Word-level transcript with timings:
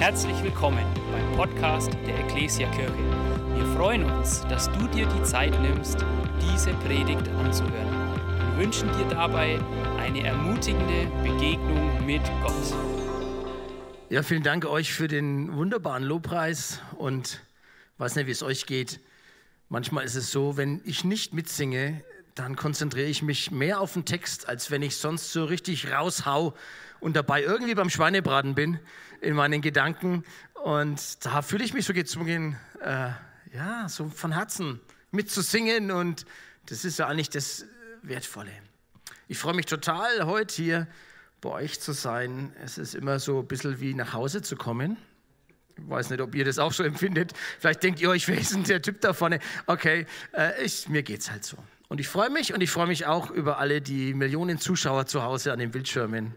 Herzlich 0.00 0.42
willkommen 0.42 0.86
beim 1.12 1.36
Podcast 1.36 1.92
der 2.06 2.18
Ecclesia 2.20 2.66
Kirche. 2.70 2.96
Wir 3.54 3.66
freuen 3.76 4.02
uns, 4.04 4.40
dass 4.48 4.72
du 4.72 4.86
dir 4.88 5.06
die 5.06 5.22
Zeit 5.24 5.52
nimmst, 5.60 5.98
diese 6.40 6.72
Predigt 6.72 7.28
anzuhören 7.28 8.18
und 8.48 8.58
wünschen 8.58 8.88
dir 8.96 9.04
dabei 9.10 9.60
eine 9.98 10.24
ermutigende 10.24 11.06
Begegnung 11.22 12.06
mit 12.06 12.22
Gott. 12.42 12.74
Ja, 14.08 14.22
vielen 14.22 14.42
Dank 14.42 14.64
euch 14.64 14.90
für 14.94 15.06
den 15.06 15.54
wunderbaren 15.54 16.04
Lobpreis 16.04 16.80
und 16.96 17.42
weiß 17.98 18.16
nicht, 18.16 18.26
wie 18.26 18.32
es 18.32 18.42
euch 18.42 18.64
geht. 18.64 19.00
Manchmal 19.68 20.06
ist 20.06 20.14
es 20.14 20.32
so, 20.32 20.56
wenn 20.56 20.80
ich 20.86 21.04
nicht 21.04 21.34
mitsinge, 21.34 22.02
dann 22.34 22.56
konzentriere 22.56 23.08
ich 23.08 23.20
mich 23.20 23.50
mehr 23.50 23.80
auf 23.80 23.92
den 23.92 24.06
Text, 24.06 24.48
als 24.48 24.70
wenn 24.70 24.80
ich 24.80 24.96
sonst 24.96 25.30
so 25.30 25.44
richtig 25.44 25.92
raushau 25.92 26.54
und 27.00 27.16
dabei 27.16 27.42
irgendwie 27.42 27.74
beim 27.74 27.90
Schweinebraten 27.90 28.54
bin 28.54 28.78
in 29.20 29.34
meinen 29.34 29.60
Gedanken. 29.60 30.24
Und 30.54 31.24
da 31.24 31.42
fühle 31.42 31.64
ich 31.64 31.74
mich 31.74 31.86
so 31.86 31.92
gezwungen, 31.92 32.56
äh, 32.82 33.10
ja, 33.54 33.88
so 33.88 34.08
von 34.08 34.32
Herzen 34.32 34.80
mitzusingen. 35.10 35.90
Und 35.90 36.26
das 36.66 36.84
ist 36.84 36.98
ja 36.98 37.06
eigentlich 37.06 37.30
das 37.30 37.64
Wertvolle. 38.02 38.52
Ich 39.28 39.38
freue 39.38 39.54
mich 39.54 39.66
total, 39.66 40.26
heute 40.26 40.54
hier 40.54 40.88
bei 41.40 41.50
euch 41.50 41.80
zu 41.80 41.92
sein. 41.92 42.52
Es 42.62 42.78
ist 42.78 42.94
immer 42.94 43.18
so 43.18 43.40
ein 43.40 43.46
bisschen 43.46 43.80
wie 43.80 43.94
nach 43.94 44.12
Hause 44.12 44.42
zu 44.42 44.56
kommen. 44.56 44.96
Ich 45.76 45.88
weiß 45.88 46.10
nicht, 46.10 46.20
ob 46.20 46.34
ihr 46.34 46.44
das 46.44 46.58
auch 46.58 46.72
so 46.72 46.82
empfindet. 46.82 47.32
Vielleicht 47.58 47.82
denkt 47.82 48.00
ihr 48.00 48.10
euch, 48.10 48.28
wer 48.28 48.38
ist 48.38 48.52
denn 48.52 48.64
der 48.64 48.82
Typ 48.82 49.00
da 49.00 49.12
vorne? 49.12 49.38
Okay, 49.66 50.06
äh, 50.36 50.62
ich, 50.62 50.88
mir 50.88 51.02
es 51.08 51.30
halt 51.30 51.44
so. 51.44 51.56
Und 51.90 51.98
ich 51.98 52.06
freue 52.06 52.30
mich 52.30 52.54
und 52.54 52.60
ich 52.60 52.70
freue 52.70 52.86
mich 52.86 53.06
auch 53.06 53.32
über 53.32 53.58
alle 53.58 53.80
die 53.80 54.14
Millionen 54.14 54.60
Zuschauer 54.60 55.06
zu 55.06 55.24
Hause 55.24 55.52
an 55.52 55.58
den 55.58 55.72
Bildschirmen. 55.72 56.36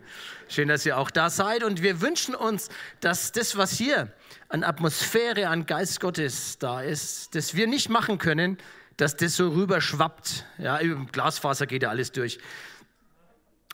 Schön, 0.50 0.68
dass 0.68 0.84
ihr 0.84 0.98
auch 0.98 1.12
da 1.12 1.30
seid 1.30 1.64
und 1.64 1.84
wir 1.84 2.02
wünschen 2.02 2.34
uns, 2.34 2.70
dass 3.02 3.32
das, 3.32 3.56
was 3.56 3.72
hier 3.74 4.12
an 4.50 4.64
Atmosphäre, 4.64 5.50
an 5.50 5.68
Geist 5.68 6.00
Gottes 6.00 6.58
da 6.58 6.82
ist, 6.82 7.36
das 7.36 7.54
wir 7.54 7.68
nicht 7.68 7.90
machen 7.90 8.18
können, 8.18 8.58
dass 8.98 9.16
das 9.16 9.36
so 9.36 9.50
rüber 9.50 9.80
schwappt. 9.80 10.44
Ja, 10.58 10.78
im 10.78 11.06
Glasfaser 11.12 11.68
geht 11.68 11.84
ja 11.84 11.90
alles 11.90 12.12
durch. 12.12 12.40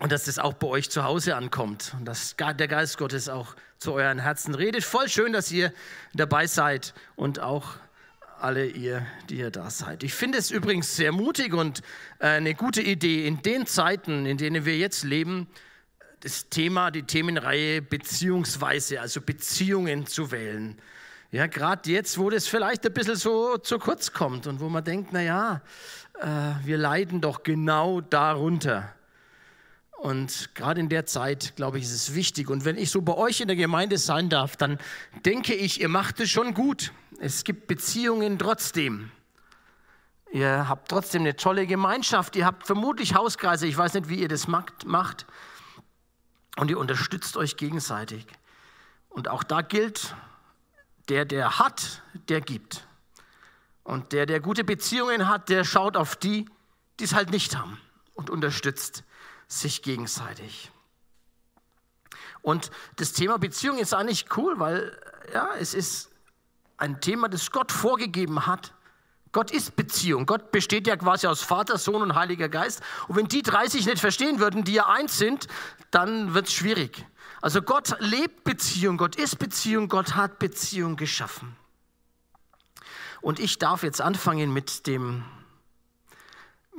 Und 0.01 0.11
dass 0.11 0.25
das 0.25 0.37
auch 0.37 0.55
bei 0.55 0.67
euch 0.67 0.89
zu 0.89 1.05
Hause 1.05 1.37
ankommt 1.37 1.95
und 1.97 2.03
dass 2.03 2.35
der 2.35 2.67
Geist 2.67 2.97
Gottes 2.97 3.29
auch 3.29 3.55
zu 3.77 3.93
euren 3.93 4.19
Herzen 4.19 4.53
redet. 4.53 4.83
Voll 4.83 5.07
schön, 5.07 5.31
dass 5.31 5.49
ihr 5.49 5.71
dabei 6.13 6.45
seid 6.45 6.93
und 7.15 7.39
auch 7.39 7.77
alle 8.41 8.65
ihr, 8.65 9.05
die 9.29 9.37
ihr 9.39 9.51
da 9.51 9.69
seid. 9.69 10.03
Ich 10.03 10.13
finde 10.13 10.37
es 10.37 10.51
übrigens 10.51 10.95
sehr 10.95 11.11
mutig 11.11 11.53
und 11.53 11.81
äh, 12.19 12.27
eine 12.27 12.55
gute 12.55 12.81
Idee 12.81 13.27
in 13.27 13.41
den 13.41 13.65
Zeiten, 13.65 14.25
in 14.25 14.37
denen 14.37 14.65
wir 14.65 14.77
jetzt 14.77 15.03
leben, 15.03 15.47
das 16.21 16.49
Thema, 16.49 16.91
die 16.91 17.03
Themenreihe 17.03 17.81
Beziehungsweise, 17.81 19.01
also 19.01 19.21
Beziehungen 19.21 20.05
zu 20.05 20.31
wählen. 20.31 20.77
Ja, 21.31 21.47
gerade 21.47 21.89
jetzt, 21.91 22.17
wo 22.17 22.29
das 22.29 22.47
vielleicht 22.47 22.85
ein 22.85 22.93
bisschen 22.93 23.15
so 23.15 23.57
zu 23.57 23.77
kurz 23.77 24.11
kommt 24.11 24.47
und 24.47 24.59
wo 24.59 24.67
man 24.67 24.83
denkt, 24.83 25.09
na 25.11 25.21
ja, 25.21 25.61
äh, 26.19 26.65
wir 26.65 26.77
leiden 26.77 27.21
doch 27.21 27.43
genau 27.43 28.01
darunter. 28.01 28.93
Und 29.99 30.55
gerade 30.55 30.79
in 30.79 30.87
der 30.87 31.05
Zeit, 31.05 31.57
glaube 31.57 31.77
ich, 31.77 31.83
ist 31.83 31.91
es 31.91 32.15
wichtig. 32.15 32.49
Und 32.49 32.63
wenn 32.63 32.77
ich 32.77 32.89
so 32.89 33.01
bei 33.01 33.15
euch 33.15 33.41
in 33.41 33.47
der 33.47 33.57
Gemeinde 33.57 33.97
sein 33.97 34.29
darf, 34.29 34.55
dann 34.55 34.79
denke 35.25 35.53
ich, 35.53 35.81
ihr 35.81 35.89
macht 35.89 36.21
es 36.21 36.29
schon 36.29 36.53
gut. 36.53 36.93
Es 37.19 37.43
gibt 37.43 37.67
Beziehungen 37.67 38.39
trotzdem. 38.39 39.11
Ihr 40.31 40.69
habt 40.69 40.87
trotzdem 40.87 41.23
eine 41.23 41.35
tolle 41.35 41.67
Gemeinschaft. 41.67 42.37
Ihr 42.37 42.45
habt 42.45 42.65
vermutlich 42.65 43.13
Hauskreise. 43.13 43.67
Ich 43.67 43.75
weiß 43.75 43.93
nicht, 43.95 44.07
wie 44.07 44.21
ihr 44.21 44.29
das 44.29 44.47
macht. 44.47 45.25
Und 46.55 46.71
ihr 46.71 46.79
unterstützt 46.79 47.35
euch 47.35 47.57
gegenseitig. 47.57 48.25
Und 49.09 49.27
auch 49.27 49.43
da 49.43 49.61
gilt, 49.61 50.15
der, 51.09 51.25
der 51.25 51.59
hat, 51.59 52.03
der 52.29 52.39
gibt. 52.39 52.87
Und 53.83 54.13
der, 54.13 54.25
der 54.25 54.39
gute 54.39 54.63
Beziehungen 54.63 55.27
hat, 55.27 55.49
der 55.49 55.65
schaut 55.65 55.97
auf 55.97 56.15
die, 56.15 56.45
die 57.01 57.03
es 57.03 57.13
halt 57.13 57.31
nicht 57.31 57.57
haben 57.57 57.81
und 58.13 58.29
unterstützt 58.29 59.03
sich 59.49 59.81
gegenseitig. 59.81 60.71
Und 62.41 62.71
das 62.95 63.11
Thema 63.11 63.37
Beziehung 63.37 63.77
ist 63.79 63.93
eigentlich 63.93 64.25
cool, 64.37 64.59
weil 64.59 64.97
ja, 65.33 65.49
es 65.59 65.73
ist 65.73 66.09
ein 66.77 67.01
Thema, 67.01 67.27
das 67.27 67.51
Gott 67.51 67.71
vorgegeben 67.71 68.45
hat. 68.45 68.73
Gott 69.31 69.51
ist 69.51 69.75
Beziehung. 69.75 70.25
Gott 70.25 70.51
besteht 70.51 70.87
ja 70.87 70.95
quasi 70.95 71.27
aus 71.27 71.41
Vater, 71.41 71.77
Sohn 71.77 72.01
und 72.01 72.15
Heiliger 72.15 72.49
Geist. 72.49 72.81
Und 73.07 73.15
wenn 73.17 73.27
die 73.27 73.43
drei 73.43 73.67
sich 73.67 73.85
nicht 73.85 73.99
verstehen 73.99 74.39
würden, 74.39 74.63
die 74.63 74.73
ja 74.73 74.87
eins 74.87 75.17
sind, 75.17 75.47
dann 75.91 76.33
wird 76.33 76.47
es 76.47 76.53
schwierig. 76.53 77.05
Also 77.41 77.61
Gott 77.61 77.95
lebt 77.99 78.43
Beziehung, 78.43 78.97
Gott 78.97 79.15
ist 79.15 79.37
Beziehung, 79.37 79.87
Gott 79.87 80.15
hat 80.15 80.39
Beziehung 80.39 80.95
geschaffen. 80.95 81.55
Und 83.21 83.39
ich 83.39 83.59
darf 83.59 83.83
jetzt 83.83 84.01
anfangen 84.01 84.51
mit 84.51 84.87
dem 84.87 85.23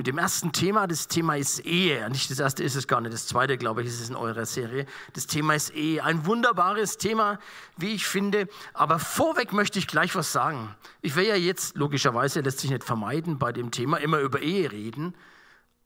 mit 0.01 0.07
dem 0.07 0.17
ersten 0.17 0.51
Thema. 0.53 0.87
Das 0.87 1.09
Thema 1.09 1.37
ist 1.37 1.59
Ehe. 1.67 2.09
Nicht 2.09 2.31
das 2.31 2.39
erste 2.39 2.65
ist 2.65 2.75
es 2.75 2.89
gar 2.89 3.03
nicht, 3.03 3.13
das 3.13 3.27
zweite, 3.27 3.59
glaube 3.59 3.83
ich, 3.83 3.89
ist 3.89 4.01
es 4.01 4.09
in 4.09 4.17
eurer 4.17 4.47
Serie. 4.47 4.87
Das 5.13 5.27
Thema 5.27 5.55
ist 5.55 5.75
Ehe. 5.75 6.03
Ein 6.03 6.25
wunderbares 6.25 6.97
Thema, 6.97 7.39
wie 7.77 7.93
ich 7.93 8.07
finde. 8.07 8.49
Aber 8.73 8.99
vorweg 8.99 9.53
möchte 9.53 9.79
ich 9.79 9.87
gleich 9.87 10.15
was 10.15 10.33
sagen. 10.33 10.75
Ich 11.03 11.17
will 11.17 11.27
ja 11.27 11.35
jetzt, 11.35 11.77
logischerweise, 11.77 12.41
lässt 12.41 12.61
sich 12.61 12.71
nicht 12.71 12.83
vermeiden, 12.83 13.39
bei 13.39 13.53
dem 13.53 13.73
Thema 13.73 13.99
immer 13.99 14.21
über 14.21 14.41
Ehe 14.41 14.73
reden. 14.73 15.15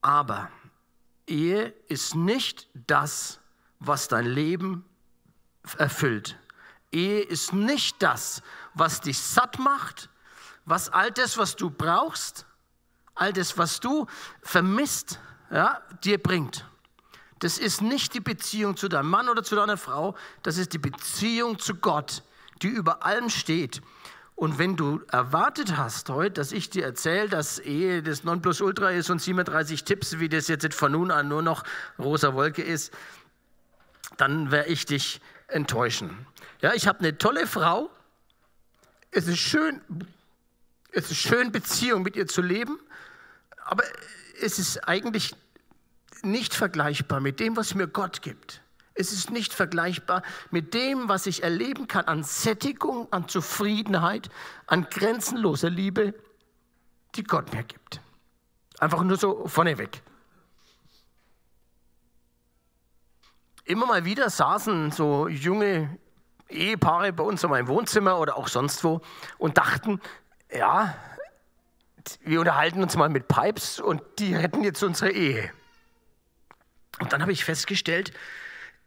Aber 0.00 0.48
Ehe 1.26 1.74
ist 1.88 2.14
nicht 2.14 2.68
das, 2.86 3.40
was 3.80 4.06
dein 4.06 4.26
Leben 4.26 4.84
erfüllt. 5.76 6.38
Ehe 6.92 7.20
ist 7.20 7.52
nicht 7.52 8.00
das, 8.00 8.42
was 8.74 9.00
dich 9.00 9.18
satt 9.18 9.58
macht, 9.58 10.08
was 10.66 10.88
all 10.88 11.10
das, 11.10 11.36
was 11.36 11.56
du 11.56 11.68
brauchst, 11.68 12.46
all 13.14 13.32
das, 13.32 13.56
was 13.58 13.80
du 13.80 14.06
vermisst, 14.42 15.18
ja, 15.50 15.80
dir 16.02 16.22
bringt. 16.22 16.66
Das 17.38 17.58
ist 17.58 17.82
nicht 17.82 18.14
die 18.14 18.20
Beziehung 18.20 18.76
zu 18.76 18.88
deinem 18.88 19.10
Mann 19.10 19.28
oder 19.28 19.42
zu 19.42 19.54
deiner 19.54 19.76
Frau, 19.76 20.16
das 20.42 20.56
ist 20.56 20.72
die 20.72 20.78
Beziehung 20.78 21.58
zu 21.58 21.74
Gott, 21.74 22.22
die 22.62 22.68
über 22.68 23.04
allem 23.04 23.28
steht. 23.28 23.82
Und 24.36 24.58
wenn 24.58 24.76
du 24.76 25.02
erwartet 25.12 25.76
hast 25.76 26.08
heute, 26.08 26.32
dass 26.32 26.52
ich 26.52 26.70
dir 26.70 26.84
erzähle, 26.84 27.28
dass 27.28 27.58
Ehe 27.58 28.02
das 28.02 28.24
Nonplusultra 28.24 28.90
ist 28.90 29.10
und 29.10 29.20
37 29.20 29.84
Tipps, 29.84 30.18
wie 30.18 30.28
das 30.28 30.48
jetzt 30.48 30.74
von 30.74 30.92
nun 30.92 31.10
an 31.10 31.28
nur 31.28 31.42
noch 31.42 31.62
rosa 31.98 32.34
Wolke 32.34 32.62
ist, 32.62 32.92
dann 34.16 34.50
werde 34.50 34.70
ich 34.70 34.86
dich 34.86 35.20
enttäuschen. 35.46 36.26
Ja, 36.60 36.72
ich 36.74 36.88
habe 36.88 37.00
eine 37.00 37.16
tolle 37.16 37.46
Frau. 37.46 37.90
Es 39.12 39.28
ist 39.28 39.38
schön, 39.38 39.80
es 40.90 41.10
ist 41.10 41.18
schön, 41.18 41.52
Beziehung 41.52 42.02
mit 42.02 42.16
ihr 42.16 42.26
zu 42.26 42.42
leben 42.42 42.78
aber 43.64 43.84
es 44.40 44.58
ist 44.58 44.86
eigentlich 44.88 45.34
nicht 46.22 46.54
vergleichbar 46.54 47.20
mit 47.20 47.40
dem, 47.40 47.56
was 47.56 47.74
mir 47.74 47.86
Gott 47.86 48.22
gibt. 48.22 48.62
Es 48.94 49.12
ist 49.12 49.30
nicht 49.30 49.52
vergleichbar 49.52 50.22
mit 50.50 50.72
dem, 50.72 51.08
was 51.08 51.26
ich 51.26 51.42
erleben 51.42 51.88
kann 51.88 52.04
an 52.04 52.22
Sättigung, 52.22 53.12
an 53.12 53.28
Zufriedenheit, 53.28 54.30
an 54.66 54.86
grenzenloser 54.88 55.70
Liebe, 55.70 56.14
die 57.16 57.24
Gott 57.24 57.52
mir 57.52 57.64
gibt. 57.64 58.00
Einfach 58.78 59.02
nur 59.02 59.16
so 59.16 59.48
vorneweg. 59.48 60.02
Immer 63.64 63.86
mal 63.86 64.04
wieder 64.04 64.30
saßen 64.30 64.92
so 64.92 65.26
junge 65.26 65.98
Ehepaare 66.48 67.12
bei 67.12 67.24
uns 67.24 67.42
in 67.42 67.50
meinem 67.50 67.66
Wohnzimmer 67.66 68.18
oder 68.18 68.36
auch 68.36 68.48
sonst 68.48 68.84
wo 68.84 69.00
und 69.38 69.56
dachten, 69.56 70.00
ja, 70.50 70.94
wir 72.24 72.40
unterhalten 72.40 72.82
uns 72.82 72.96
mal 72.96 73.08
mit 73.08 73.28
Pipes 73.28 73.80
und 73.80 74.02
die 74.18 74.34
retten 74.34 74.62
jetzt 74.64 74.82
unsere 74.82 75.10
Ehe. 75.10 75.50
Und 77.00 77.12
dann 77.12 77.22
habe 77.22 77.32
ich 77.32 77.44
festgestellt, 77.44 78.12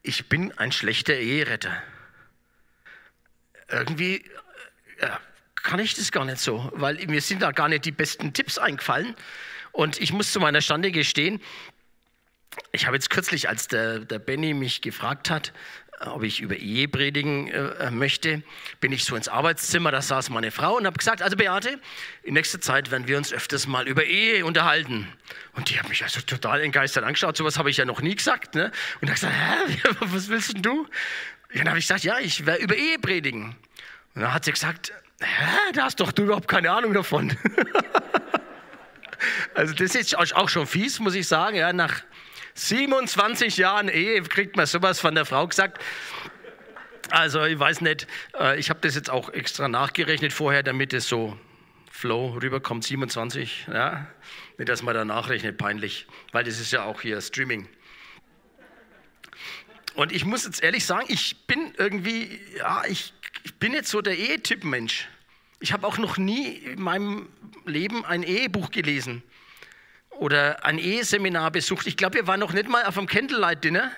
ich 0.02 0.30
bin 0.30 0.58
ein 0.58 0.72
schlechter 0.72 1.16
Eheretter. 1.16 1.82
Irgendwie 3.69 4.24
äh, 5.00 5.10
kann 5.56 5.80
ich 5.80 5.96
das 5.96 6.12
gar 6.12 6.24
nicht 6.24 6.40
so, 6.40 6.72
weil 6.74 6.96
mir 7.08 7.22
sind 7.22 7.42
da 7.42 7.52
gar 7.52 7.68
nicht 7.68 7.86
die 7.86 7.92
besten 7.92 8.34
Tipps 8.34 8.58
eingefallen. 8.58 9.16
Und 9.74 10.00
ich 10.00 10.13
muss 10.13 10.31
zu 10.31 10.40
meiner 10.40 10.62
Stande 10.62 10.92
gestehen, 10.92 11.42
ich 12.72 12.86
habe 12.86 12.96
jetzt 12.96 13.10
kürzlich, 13.10 13.50
als 13.50 13.68
der, 13.68 14.00
der 14.00 14.20
Benny 14.20 14.54
mich 14.54 14.81
gefragt 14.81 15.30
hat, 15.30 15.54
ob 16.06 16.24
ich 16.24 16.42
über 16.42 16.56
Ehe 16.56 16.88
predigen 16.88 17.48
äh, 17.48 17.90
möchte, 17.90 18.44
bin 18.80 18.92
ich 18.92 19.04
so 19.04 19.16
ins 19.16 19.28
Arbeitszimmer, 19.28 19.92
da 19.92 20.02
saß 20.02 20.30
meine 20.30 20.52
Frau 20.52 20.78
und 20.78 20.86
habe 20.86 20.98
gesagt, 20.98 21.22
also 21.22 21.36
Beate, 21.36 21.80
in 22.24 22.36
nächster 22.36 22.62
Zeit 22.62 22.92
werden 22.92 23.08
wir 23.08 23.18
uns 23.18 23.34
öfters 23.34 23.66
mal 23.68 23.88
über 23.88 24.04
Ehe 24.04 24.46
unterhalten. 24.46 25.08
Und 25.54 25.70
die 25.70 25.80
hat 25.80 25.90
mich 25.90 26.04
also 26.04 26.22
total 26.22 26.62
entgeistert 26.62 27.04
angeschaut, 27.04 27.36
sowas 27.38 27.58
habe 27.58 27.70
ich 27.70 27.78
ja 27.78 27.86
noch 27.86 28.02
nie 28.02 28.16
gesagt. 28.16 28.54
Ne? 28.54 28.72
Und 29.02 29.10
da 29.10 29.14
gesagt, 29.14 29.34
hä, 29.34 29.78
was 30.00 30.30
willst 30.30 30.54
denn 30.54 30.62
du? 30.62 30.82
Und 30.82 30.90
dann 31.56 31.70
habe 31.70 31.80
ich 31.80 31.86
gesagt, 31.86 32.04
ja, 32.04 32.20
ich 32.20 32.46
werde 32.46 32.62
über 32.62 32.76
Ehe 32.76 33.00
predigen. 33.00 33.56
Und 34.14 34.22
dann 34.22 34.34
hat 34.34 34.46
sie 34.46 34.52
gesagt, 34.52 34.94
hä, 35.20 35.72
da 35.74 35.86
hast 35.86 36.00
doch 36.00 36.12
du 36.12 36.24
überhaupt 36.24 36.48
keine 36.48 36.72
Ahnung 36.72 36.94
davon. 36.94 37.36
also 39.56 39.74
das 39.74 39.96
ist 39.96 40.16
auch 40.16 40.50
schon 40.50 40.68
fies, 40.68 41.00
muss 41.00 41.16
ich 41.16 41.28
sagen, 41.28 41.58
ja, 41.58 41.74
nach 41.74 42.04
27 42.57 43.57
Jahren 43.57 43.88
Ehe 43.88 44.21
kriegt 44.24 44.56
man 44.56 44.65
sowas 44.65 45.00
von 45.00 45.13
der 45.13 45.25
Frau 45.25 45.48
gesagt. 45.48 45.83
Also 47.09 47.44
ich 47.45 47.57
weiß 47.57 47.81
nicht, 47.81 48.07
äh, 48.38 48.59
ich 48.59 48.69
habe 48.69 48.80
das 48.81 48.95
jetzt 48.95 49.09
auch 49.09 49.30
extra 49.30 49.68
nachgerechnet 49.68 50.33
vorher, 50.33 50.63
damit 50.63 50.92
es 50.94 51.07
so 51.07 51.38
Flow 51.92 52.38
rüberkommt, 52.42 52.83
27, 52.83 53.68
ja, 53.71 54.07
nicht, 54.57 54.69
dass 54.69 54.83
man 54.83 54.94
da 54.94 55.06
nachrechnet, 55.06 55.57
peinlich, 55.57 56.07
weil 56.31 56.44
das 56.44 56.59
ist 56.59 56.71
ja 56.71 56.83
auch 56.83 57.01
hier 57.01 57.21
Streaming. 57.21 57.69
Und 59.95 60.12
ich 60.12 60.25
muss 60.25 60.45
jetzt 60.45 60.62
ehrlich 60.62 60.86
sagen, 60.86 61.06
ich 61.10 61.48
bin 61.48 61.74
irgendwie, 61.77 62.39
ja, 62.57 62.83
ich, 62.88 63.13
ich 63.44 63.56
bin 63.56 63.74
jetzt 63.74 63.89
so 63.89 64.01
der 64.01 64.18
Ehetyp-Mensch. 64.18 65.07
Ich 65.60 65.74
habe 65.74 65.88
auch 65.88 65.98
noch 65.98 66.18
nie 66.18 66.50
in 66.50 66.81
meinem 66.81 67.30
Leben 67.65 68.06
ein 68.06 68.21
Ehebuch 68.24 68.69
gelesen 68.69 69.24
oder 70.19 70.66
ein 70.66 70.80
Eheseminar 70.80 71.52
besucht. 71.52 71.88
Ich 71.88 71.98
glaube, 71.98 72.16
wir 72.16 72.28
waren 72.28 72.40
noch 72.40 72.54
nicht 72.54 72.69
mal 72.69 72.86
auf 72.86 72.98
einem 72.98 73.08
Candlelight-Dinner. 73.08 73.92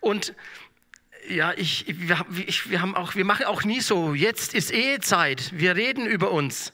Und 0.00 0.34
ja, 1.28 1.52
ich, 1.56 1.84
wir, 1.86 2.24
ich, 2.46 2.70
wir, 2.70 2.82
haben 2.82 2.96
auch, 2.96 3.14
wir 3.14 3.24
machen 3.24 3.46
auch 3.46 3.64
nie 3.64 3.80
so, 3.80 4.14
jetzt 4.14 4.54
ist 4.54 4.70
Ehezeit, 4.70 5.52
wir 5.54 5.76
reden 5.76 6.06
über 6.06 6.30
uns. 6.30 6.72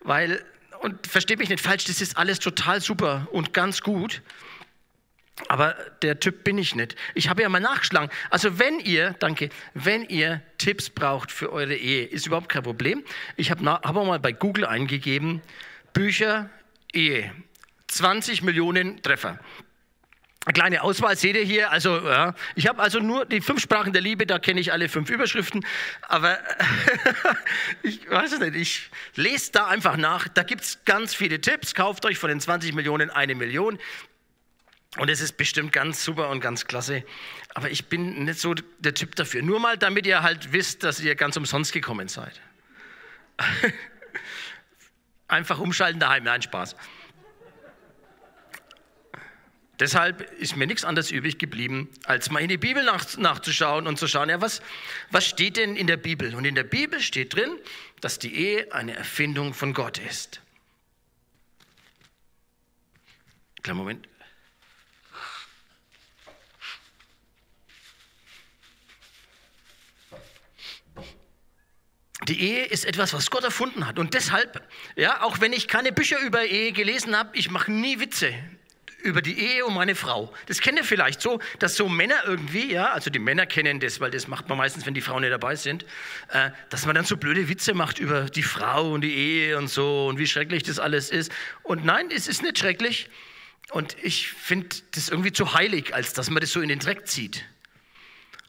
Weil, 0.00 0.44
und 0.80 1.06
versteht 1.06 1.38
mich 1.38 1.48
nicht 1.48 1.62
falsch, 1.62 1.84
das 1.84 2.00
ist 2.00 2.16
alles 2.16 2.38
total 2.38 2.80
super 2.80 3.26
und 3.32 3.52
ganz 3.52 3.80
gut. 3.80 4.22
Aber 5.48 5.74
der 6.00 6.18
Typ 6.18 6.44
bin 6.44 6.56
ich 6.56 6.74
nicht. 6.74 6.96
Ich 7.14 7.28
habe 7.28 7.42
ja 7.42 7.48
mal 7.50 7.60
nachgeschlagen. 7.60 8.10
Also 8.30 8.58
wenn 8.58 8.80
ihr, 8.80 9.14
danke, 9.18 9.50
wenn 9.74 10.02
ihr 10.04 10.40
Tipps 10.56 10.88
braucht 10.88 11.30
für 11.30 11.52
eure 11.52 11.76
Ehe, 11.76 12.06
ist 12.06 12.26
überhaupt 12.26 12.48
kein 12.48 12.62
Problem. 12.62 13.04
Ich 13.36 13.50
habe 13.50 13.70
hab 13.70 13.94
mal 13.94 14.18
bei 14.18 14.32
Google 14.32 14.64
eingegeben, 14.64 15.42
Bücher, 15.92 16.48
Ehe. 16.92 17.34
20 17.88 18.42
Millionen 18.42 19.02
Treffer. 19.02 19.38
Eine 20.46 20.52
kleine 20.52 20.82
Auswahl 20.82 21.16
seht 21.16 21.34
ihr 21.34 21.42
hier. 21.42 21.72
Also, 21.72 21.98
ja, 22.06 22.32
ich 22.54 22.68
habe 22.68 22.80
also 22.80 23.00
nur 23.00 23.26
die 23.26 23.40
fünf 23.40 23.60
Sprachen 23.60 23.92
der 23.92 24.00
Liebe, 24.00 24.26
da 24.26 24.38
kenne 24.38 24.60
ich 24.60 24.72
alle 24.72 24.88
fünf 24.88 25.10
Überschriften. 25.10 25.66
Aber 26.02 26.38
ich 27.82 28.08
weiß 28.08 28.34
es 28.34 28.38
nicht, 28.38 28.54
ich 28.54 28.90
lese 29.16 29.50
da 29.50 29.66
einfach 29.66 29.96
nach. 29.96 30.28
Da 30.28 30.44
gibt 30.44 30.62
es 30.62 30.84
ganz 30.84 31.16
viele 31.16 31.40
Tipps. 31.40 31.74
Kauft 31.74 32.04
euch 32.06 32.18
von 32.18 32.28
den 32.28 32.40
20 32.40 32.74
Millionen 32.74 33.10
eine 33.10 33.34
Million. 33.34 33.76
Und 34.98 35.10
es 35.10 35.20
ist 35.20 35.36
bestimmt 35.36 35.72
ganz 35.72 36.04
super 36.04 36.30
und 36.30 36.40
ganz 36.40 36.66
klasse. 36.66 37.04
Aber 37.54 37.68
ich 37.68 37.86
bin 37.86 38.24
nicht 38.24 38.38
so 38.38 38.54
der 38.78 38.94
Typ 38.94 39.16
dafür. 39.16 39.42
Nur 39.42 39.58
mal, 39.58 39.76
damit 39.76 40.06
ihr 40.06 40.22
halt 40.22 40.52
wisst, 40.52 40.84
dass 40.84 41.00
ihr 41.00 41.16
ganz 41.16 41.36
umsonst 41.36 41.72
gekommen 41.72 42.06
seid. 42.06 42.40
Einfach 45.28 45.58
umschalten 45.58 45.98
daheim, 45.98 46.22
nein, 46.22 46.40
Spaß. 46.40 46.76
Deshalb 49.78 50.22
ist 50.38 50.56
mir 50.56 50.66
nichts 50.66 50.84
anderes 50.84 51.10
übrig 51.10 51.38
geblieben, 51.38 51.90
als 52.04 52.30
mal 52.30 52.40
in 52.40 52.48
die 52.48 52.56
Bibel 52.56 52.82
nach, 52.82 53.16
nachzuschauen 53.18 53.86
und 53.86 53.98
zu 53.98 54.08
schauen, 54.08 54.30
ja, 54.30 54.40
was, 54.40 54.62
was 55.10 55.26
steht 55.26 55.58
denn 55.58 55.76
in 55.76 55.86
der 55.86 55.98
Bibel? 55.98 56.34
Und 56.34 56.46
in 56.46 56.54
der 56.54 56.64
Bibel 56.64 57.00
steht 57.00 57.34
drin, 57.34 57.58
dass 58.00 58.18
die 58.18 58.34
Ehe 58.34 58.72
eine 58.72 58.94
Erfindung 58.96 59.52
von 59.52 59.74
Gott 59.74 59.98
ist. 59.98 60.40
Kleinen 63.62 63.78
Moment. 63.78 64.08
Die 72.28 72.40
Ehe 72.40 72.64
ist 72.64 72.86
etwas, 72.86 73.12
was 73.12 73.30
Gott 73.30 73.44
erfunden 73.44 73.86
hat. 73.86 73.98
Und 73.98 74.14
deshalb, 74.14 74.66
ja, 74.96 75.22
auch 75.22 75.40
wenn 75.40 75.52
ich 75.52 75.68
keine 75.68 75.92
Bücher 75.92 76.18
über 76.20 76.44
Ehe 76.44 76.72
gelesen 76.72 77.14
habe, 77.14 77.36
ich 77.36 77.50
mache 77.50 77.70
nie 77.70 78.00
Witze 78.00 78.34
über 79.06 79.22
die 79.22 79.38
Ehe 79.38 79.64
und 79.64 79.74
meine 79.74 79.94
Frau. 79.94 80.32
Das 80.46 80.60
kennt 80.60 80.78
ihr 80.78 80.84
vielleicht 80.84 81.20
so, 81.20 81.40
dass 81.58 81.76
so 81.76 81.88
Männer 81.88 82.16
irgendwie, 82.26 82.72
ja, 82.72 82.92
also 82.92 83.08
die 83.08 83.18
Männer 83.18 83.46
kennen 83.46 83.80
das, 83.80 84.00
weil 84.00 84.10
das 84.10 84.28
macht 84.28 84.48
man 84.48 84.58
meistens, 84.58 84.84
wenn 84.84 84.94
die 84.94 85.00
Frauen 85.00 85.22
nicht 85.22 85.32
dabei 85.32 85.56
sind, 85.56 85.84
äh, 86.30 86.50
dass 86.70 86.84
man 86.84 86.94
dann 86.94 87.04
so 87.04 87.16
blöde 87.16 87.48
Witze 87.48 87.72
macht 87.74 87.98
über 87.98 88.22
die 88.24 88.42
Frau 88.42 88.92
und 88.92 89.02
die 89.02 89.14
Ehe 89.14 89.56
und 89.58 89.68
so 89.68 90.08
und 90.08 90.18
wie 90.18 90.26
schrecklich 90.26 90.64
das 90.64 90.78
alles 90.78 91.10
ist. 91.10 91.32
Und 91.62 91.84
nein, 91.84 92.08
es 92.14 92.28
ist 92.28 92.42
nicht 92.42 92.58
schrecklich. 92.58 93.08
Und 93.70 93.96
ich 94.02 94.28
finde 94.28 94.68
das 94.92 95.08
irgendwie 95.08 95.32
zu 95.32 95.54
heilig, 95.54 95.94
als 95.94 96.12
dass 96.12 96.30
man 96.30 96.40
das 96.40 96.52
so 96.52 96.60
in 96.60 96.68
den 96.68 96.78
Dreck 96.78 97.08
zieht. 97.08 97.44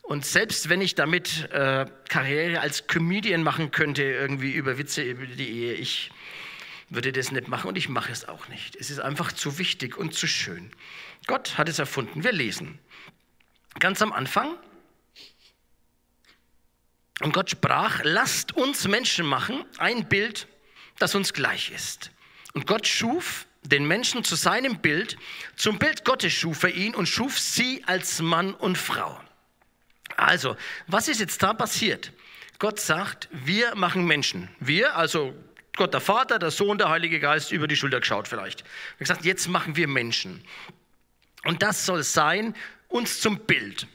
Und 0.03 0.25
selbst 0.25 0.69
wenn 0.69 0.79
ich 0.79 0.95
damit 0.95 1.49
äh, 1.51 1.85
Karriere 2.07 2.61
als 2.61 2.87
Comedian 2.87 3.43
machen 3.43 3.71
könnte, 3.71 4.03
irgendwie 4.03 4.53
über 4.53 4.77
Witze 4.77 5.01
über 5.01 5.25
die 5.25 5.49
Ehe, 5.49 5.73
ich 5.73 6.11
würde 6.89 7.11
das 7.11 7.31
nicht 7.31 7.47
machen 7.47 7.67
und 7.67 7.77
ich 7.77 7.89
mache 7.89 8.11
es 8.11 8.27
auch 8.27 8.47
nicht. 8.47 8.75
Es 8.75 8.89
ist 8.89 8.99
einfach 8.99 9.31
zu 9.31 9.57
wichtig 9.57 9.97
und 9.97 10.13
zu 10.13 10.27
schön. 10.27 10.71
Gott 11.25 11.57
hat 11.57 11.67
es 11.69 11.79
erfunden. 11.79 12.23
Wir 12.23 12.31
lesen. 12.31 12.79
Ganz 13.79 14.01
am 14.01 14.13
Anfang. 14.13 14.55
Und 17.21 17.33
Gott 17.33 17.49
sprach, 17.49 18.01
lasst 18.03 18.55
uns 18.55 18.87
Menschen 18.87 19.25
machen, 19.25 19.65
ein 19.77 20.07
Bild, 20.07 20.47
das 20.99 21.15
uns 21.15 21.33
gleich 21.33 21.71
ist. 21.71 22.11
Und 22.53 22.67
Gott 22.67 22.87
schuf 22.87 23.47
den 23.63 23.87
Menschen 23.87 24.23
zu 24.23 24.35
seinem 24.35 24.79
Bild, 24.79 25.17
zum 25.55 25.79
Bild 25.79 26.05
Gottes 26.05 26.31
schuf 26.33 26.63
er 26.63 26.73
ihn 26.73 26.95
und 26.95 27.07
schuf 27.07 27.37
sie 27.39 27.83
als 27.85 28.21
Mann 28.21 28.53
und 28.53 28.77
Frau. 28.77 29.19
Also, 30.15 30.55
was 30.87 31.07
ist 31.07 31.19
jetzt 31.19 31.43
da 31.43 31.53
passiert? 31.53 32.13
Gott 32.59 32.79
sagt, 32.79 33.29
wir 33.31 33.75
machen 33.75 34.05
Menschen. 34.05 34.49
Wir, 34.59 34.95
also 34.95 35.35
Gott 35.77 35.93
der 35.93 36.01
Vater, 36.01 36.39
der 36.39 36.51
Sohn, 36.51 36.77
der 36.77 36.89
Heilige 36.89 37.19
Geist 37.19 37.51
über 37.51 37.67
die 37.67 37.75
Schulter 37.75 37.99
geschaut 37.99 38.27
vielleicht. 38.27 38.61
Er 38.61 38.99
gesagt, 38.99 39.25
jetzt 39.25 39.47
machen 39.47 39.75
wir 39.75 39.87
Menschen. 39.87 40.43
Und 41.45 41.61
das 41.61 41.85
soll 41.85 42.03
sein, 42.03 42.55
uns 42.89 43.21
zum 43.21 43.39
Bild. 43.39 43.87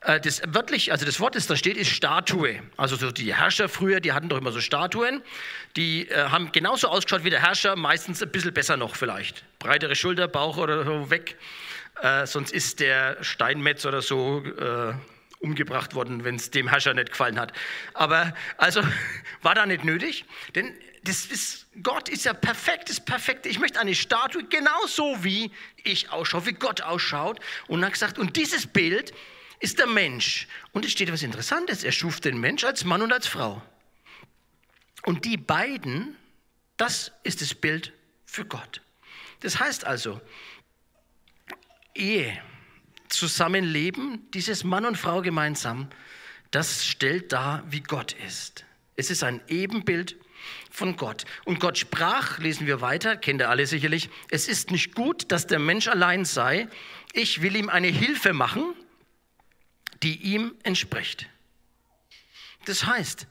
Äh, 0.00 0.20
das 0.20 0.42
wörtlich, 0.46 0.92
also 0.92 1.04
das 1.04 1.20
Wort, 1.20 1.34
das 1.34 1.46
da 1.46 1.56
steht, 1.56 1.76
ist 1.76 1.90
Statue. 1.90 2.60
Also 2.76 2.96
so 2.96 3.10
die 3.10 3.34
Herrscher 3.34 3.68
früher, 3.68 4.00
die 4.00 4.12
hatten 4.12 4.28
doch 4.28 4.38
immer 4.38 4.52
so 4.52 4.60
Statuen. 4.60 5.22
Die 5.76 6.08
äh, 6.08 6.28
haben 6.28 6.52
genauso 6.52 6.88
ausgeschaut 6.88 7.24
wie 7.24 7.30
der 7.30 7.42
Herrscher, 7.42 7.76
meistens 7.76 8.22
ein 8.22 8.30
bisschen 8.30 8.54
besser 8.54 8.76
noch 8.76 8.96
vielleicht. 8.96 9.44
Breitere 9.58 9.94
Schulter, 9.94 10.28
Bauch 10.28 10.56
oder 10.56 10.84
so 10.84 11.10
weg. 11.10 11.36
Äh, 12.00 12.26
sonst 12.26 12.52
ist 12.52 12.80
der 12.80 13.22
Steinmetz 13.22 13.86
oder 13.86 14.02
so 14.02 14.42
äh, 14.44 14.94
umgebracht 15.40 15.94
worden, 15.94 16.24
wenn 16.24 16.36
es 16.36 16.50
dem 16.50 16.68
Herrscher 16.68 16.94
nicht 16.94 17.10
gefallen 17.10 17.38
hat. 17.38 17.52
Aber 17.94 18.34
also 18.56 18.82
war 19.42 19.54
da 19.54 19.66
nicht 19.66 19.84
nötig, 19.84 20.24
denn 20.54 20.74
das 21.04 21.26
ist, 21.26 21.66
Gott 21.82 22.08
ist 22.08 22.24
ja 22.24 22.32
perfekt, 22.32 22.88
ist 22.88 23.04
perfekt. 23.04 23.44
Ich 23.44 23.58
möchte 23.58 23.78
eine 23.78 23.94
Statue 23.94 24.44
genauso 24.44 25.22
wie 25.22 25.52
ich 25.82 26.10
ausschaue, 26.10 26.46
wie 26.46 26.52
Gott 26.52 26.80
ausschaut. 26.80 27.40
Und 27.68 27.84
hat 27.84 27.92
gesagt, 27.92 28.18
und 28.18 28.36
dieses 28.36 28.66
Bild 28.66 29.12
ist 29.60 29.78
der 29.78 29.86
Mensch. 29.86 30.48
Und 30.72 30.86
es 30.86 30.92
steht 30.92 31.08
etwas 31.08 31.22
Interessantes. 31.22 31.84
Er 31.84 31.92
schuf 31.92 32.20
den 32.20 32.38
Mensch 32.38 32.64
als 32.64 32.84
Mann 32.84 33.02
und 33.02 33.12
als 33.12 33.26
Frau. 33.26 33.62
Und 35.02 35.26
die 35.26 35.36
beiden, 35.36 36.16
das 36.78 37.12
ist 37.22 37.42
das 37.42 37.54
Bild 37.54 37.92
für 38.24 38.46
Gott. 38.46 38.80
Das 39.40 39.60
heißt 39.60 39.84
also, 39.84 40.22
Ehe 41.94 42.42
Zusammenleben, 43.08 44.30
dieses 44.32 44.64
Mann 44.64 44.86
und 44.86 44.96
Frau 44.96 45.20
gemeinsam, 45.20 45.90
das 46.50 46.86
stellt 46.86 47.32
dar, 47.32 47.62
wie 47.68 47.82
Gott 47.82 48.12
ist. 48.26 48.64
Es 48.96 49.10
ist 49.10 49.22
ein 49.22 49.42
Ebenbild 49.48 50.16
von 50.74 50.96
Gott. 50.96 51.24
Und 51.44 51.60
Gott 51.60 51.78
sprach, 51.78 52.38
lesen 52.38 52.66
wir 52.66 52.80
weiter, 52.80 53.16
kennt 53.16 53.40
ihr 53.40 53.48
alle 53.48 53.64
sicherlich, 53.64 54.10
es 54.28 54.48
ist 54.48 54.72
nicht 54.72 54.96
gut, 54.96 55.30
dass 55.30 55.46
der 55.46 55.60
Mensch 55.60 55.86
allein 55.86 56.24
sei. 56.24 56.66
Ich 57.12 57.42
will 57.42 57.54
ihm 57.54 57.68
eine 57.68 57.86
Hilfe 57.86 58.32
machen, 58.32 58.74
die 60.02 60.16
ihm 60.16 60.52
entspricht. 60.64 61.28
Das 62.64 62.86
heißt, 62.86 63.28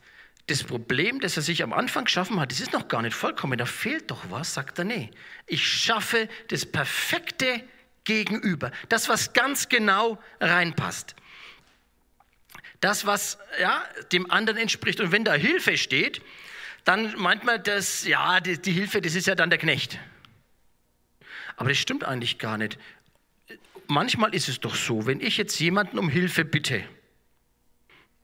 das 0.47 0.63
Problem, 0.63 1.19
das 1.19 1.35
er 1.35 1.43
sich 1.43 1.63
am 1.63 1.73
Anfang 1.73 2.05
geschaffen 2.05 2.39
hat, 2.39 2.51
das 2.51 2.61
ist 2.61 2.71
noch 2.71 2.87
gar 2.87 3.01
nicht 3.01 3.13
vollkommen, 3.13 3.57
da 3.57 3.65
fehlt 3.65 4.09
doch 4.09 4.21
was, 4.29 4.53
sagt 4.53 4.79
er, 4.79 4.85
nee. 4.85 5.11
Ich 5.45 5.67
schaffe 5.67 6.29
das 6.47 6.65
perfekte 6.65 7.61
gegenüber. 8.05 8.71
Das, 8.87 9.09
was 9.09 9.33
ganz 9.33 9.67
genau 9.67 10.17
reinpasst. 10.39 11.15
Das, 12.79 13.05
was 13.05 13.37
ja, 13.59 13.83
dem 14.13 14.31
anderen 14.31 14.59
entspricht. 14.59 15.01
Und 15.01 15.11
wenn 15.11 15.25
da 15.25 15.33
Hilfe 15.33 15.77
steht, 15.77 16.21
dann 16.83 17.13
meint 17.17 17.43
man, 17.43 17.63
dass 17.63 18.05
ja, 18.05 18.39
die, 18.39 18.61
die 18.61 18.71
Hilfe, 18.71 19.01
das 19.01 19.15
ist 19.15 19.27
ja 19.27 19.35
dann 19.35 19.49
der 19.49 19.59
Knecht. 19.59 19.99
Aber 21.55 21.69
das 21.69 21.77
stimmt 21.77 22.03
eigentlich 22.03 22.39
gar 22.39 22.57
nicht. 22.57 22.77
Manchmal 23.87 24.33
ist 24.33 24.49
es 24.49 24.59
doch 24.59 24.75
so, 24.75 25.05
wenn 25.05 25.21
ich 25.21 25.37
jetzt 25.37 25.59
jemanden 25.59 25.99
um 25.99 26.09
Hilfe 26.09 26.45
bitte, 26.45 26.83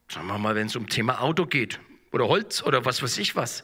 sagen 0.09 0.27
wir 0.27 0.37
mal, 0.37 0.55
wenn 0.55 0.67
es 0.67 0.75
um 0.75 0.89
Thema 0.89 1.21
Auto 1.21 1.45
geht 1.45 1.79
oder 2.11 2.27
Holz 2.27 2.63
oder 2.63 2.85
was 2.85 3.03
weiß 3.03 3.17
ich 3.19 3.35
was, 3.35 3.63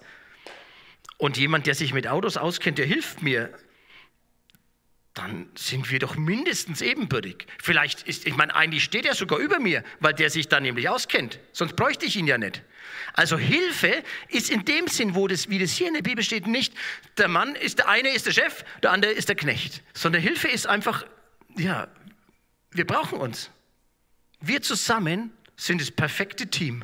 und 1.18 1.38
jemand, 1.38 1.66
der 1.66 1.76
sich 1.76 1.94
mit 1.94 2.08
Autos 2.08 2.38
auskennt, 2.38 2.78
der 2.78 2.86
hilft 2.86 3.22
mir, 3.22 3.50
dann 5.16 5.50
sind 5.56 5.90
wir 5.90 6.00
doch 6.00 6.18
mindestens 6.18 6.82
ebenbürtig. 6.82 7.48
Vielleicht 7.64 8.04
ist, 8.04 8.28
ich 8.28 8.36
meine, 8.36 8.54
eigentlich 8.54 8.84
steht 8.84 9.06
er 9.06 9.16
sogar 9.16 9.40
über 9.40 9.60
mir, 9.60 9.82
weil 10.02 10.14
der 10.14 10.30
sich 10.30 10.50
da 10.50 10.60
nämlich 10.60 10.90
auskennt. 10.90 11.40
Sonst 11.54 11.78
bräuchte 11.78 12.06
ich 12.06 12.18
ihn 12.18 12.28
ja 12.28 12.38
nicht. 12.38 12.62
Also 13.14 13.38
Hilfe 13.38 14.04
ist 14.28 14.50
in 14.50 14.66
dem 14.66 14.88
Sinn, 14.88 15.16
wo 15.16 15.28
das, 15.30 15.50
wie 15.50 15.58
das 15.58 15.72
hier 15.72 15.88
in 15.88 15.94
der 15.94 16.02
Bibel 16.02 16.22
steht, 16.22 16.48
nicht 16.48 16.74
der 17.18 17.30
Mann 17.30 17.56
ist 17.56 17.80
der 17.80 17.88
eine 17.88 18.10
ist 18.10 18.26
der 18.26 18.34
Chef, 18.34 18.66
der 18.84 18.92
andere 18.92 19.12
ist 19.12 19.30
der 19.30 19.38
Knecht, 19.38 19.84
sondern 19.94 20.22
Hilfe 20.22 20.50
ist 20.50 20.68
einfach, 20.68 21.06
ja, 21.58 21.88
wir 22.72 22.86
brauchen 22.86 23.18
uns. 23.18 23.50
Wir 24.42 24.62
zusammen 24.62 25.32
sind 25.56 25.80
das 25.80 25.92
perfekte 25.92 26.48
Team. 26.48 26.84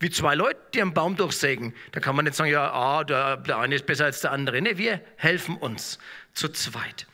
Wie 0.00 0.08
zwei 0.08 0.34
Leute, 0.34 0.58
die 0.72 0.80
einen 0.80 0.94
Baum 0.94 1.16
durchsägen. 1.16 1.74
Da 1.92 2.00
kann 2.00 2.16
man 2.16 2.24
nicht 2.24 2.36
sagen, 2.36 2.50
ja, 2.50 2.72
ah, 2.72 3.04
der, 3.04 3.36
der 3.36 3.58
eine 3.58 3.74
ist 3.74 3.84
besser 3.84 4.06
als 4.06 4.22
der 4.22 4.32
andere. 4.32 4.62
Nee, 4.62 4.78
wir 4.78 5.02
helfen 5.16 5.56
uns 5.58 5.98
zu 6.32 6.48
zweit. 6.48 7.06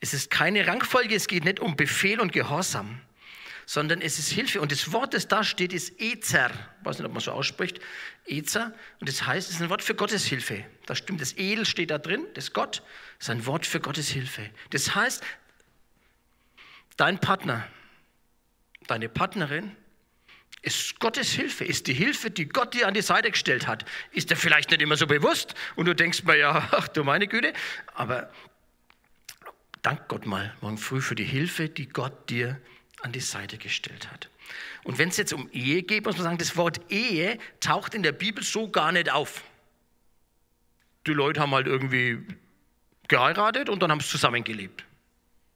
Es 0.00 0.14
ist 0.14 0.30
keine 0.30 0.66
Rangfolge, 0.66 1.14
es 1.14 1.26
geht 1.26 1.44
nicht 1.44 1.60
um 1.60 1.76
Befehl 1.76 2.20
und 2.20 2.32
Gehorsam, 2.32 3.00
sondern 3.64 4.00
es 4.00 4.18
ist 4.18 4.30
Hilfe. 4.30 4.60
Und 4.60 4.72
das 4.72 4.92
Wort, 4.92 5.14
das 5.14 5.28
da 5.28 5.42
steht, 5.42 5.72
ist 5.72 6.00
Ezer. 6.00 6.50
Ich 6.80 6.86
weiß 6.86 6.98
nicht, 6.98 7.06
ob 7.06 7.12
man 7.12 7.22
so 7.22 7.32
ausspricht. 7.32 7.80
Ezer. 8.26 8.72
Und 9.00 9.08
das 9.08 9.26
heißt, 9.26 9.48
es 9.48 9.56
ist 9.56 9.62
ein 9.62 9.70
Wort 9.70 9.82
für 9.82 9.94
Gottes 9.94 10.24
Hilfe. 10.26 10.64
Da 10.86 10.94
stimmt, 10.94 11.20
das 11.20 11.32
Edel 11.36 11.66
steht 11.66 11.90
da 11.90 11.98
drin, 11.98 12.26
das 12.34 12.52
Gott, 12.52 12.82
ist 13.18 13.30
ein 13.30 13.46
Wort 13.46 13.66
für 13.66 13.80
Gottes 13.80 14.08
Hilfe. 14.08 14.50
Das 14.70 14.94
heißt, 14.94 15.22
dein 16.96 17.18
Partner, 17.18 17.66
deine 18.86 19.08
Partnerin, 19.08 19.74
ist 20.62 20.98
Gottes 20.98 21.30
Hilfe, 21.32 21.64
ist 21.64 21.86
die 21.86 21.94
Hilfe, 21.94 22.30
die 22.30 22.48
Gott 22.48 22.74
dir 22.74 22.88
an 22.88 22.94
die 22.94 23.02
Seite 23.02 23.30
gestellt 23.30 23.68
hat. 23.68 23.84
Ist 24.10 24.30
dir 24.30 24.36
vielleicht 24.36 24.70
nicht 24.70 24.82
immer 24.82 24.96
so 24.96 25.06
bewusst 25.06 25.54
und 25.76 25.86
du 25.86 25.94
denkst 25.94 26.24
mir, 26.24 26.36
ja, 26.36 26.68
ach 26.72 26.88
du 26.88 27.04
meine 27.04 27.28
Güte, 27.28 27.52
aber 27.94 28.30
dank 29.86 30.08
Gott 30.08 30.26
mal 30.26 30.52
morgen 30.62 30.78
früh 30.78 31.00
für 31.00 31.14
die 31.14 31.24
Hilfe, 31.24 31.68
die 31.68 31.88
Gott 31.88 32.28
dir 32.28 32.60
an 33.02 33.12
die 33.12 33.20
Seite 33.20 33.56
gestellt 33.56 34.10
hat. 34.10 34.28
Und 34.82 34.98
wenn 34.98 35.10
es 35.10 35.16
jetzt 35.16 35.32
um 35.32 35.48
Ehe 35.52 35.84
geht, 35.84 36.04
muss 36.04 36.16
man 36.16 36.24
sagen, 36.24 36.38
das 36.38 36.56
Wort 36.56 36.80
Ehe 36.90 37.38
taucht 37.60 37.94
in 37.94 38.02
der 38.02 38.10
Bibel 38.10 38.42
so 38.42 38.68
gar 38.68 38.90
nicht 38.90 39.12
auf. 39.12 39.44
Die 41.06 41.12
Leute 41.12 41.40
haben 41.40 41.52
halt 41.52 41.68
irgendwie 41.68 42.18
geheiratet 43.06 43.68
und 43.68 43.80
dann 43.80 43.92
haben 43.92 44.00
sie 44.00 44.08
zusammengelebt. 44.08 44.84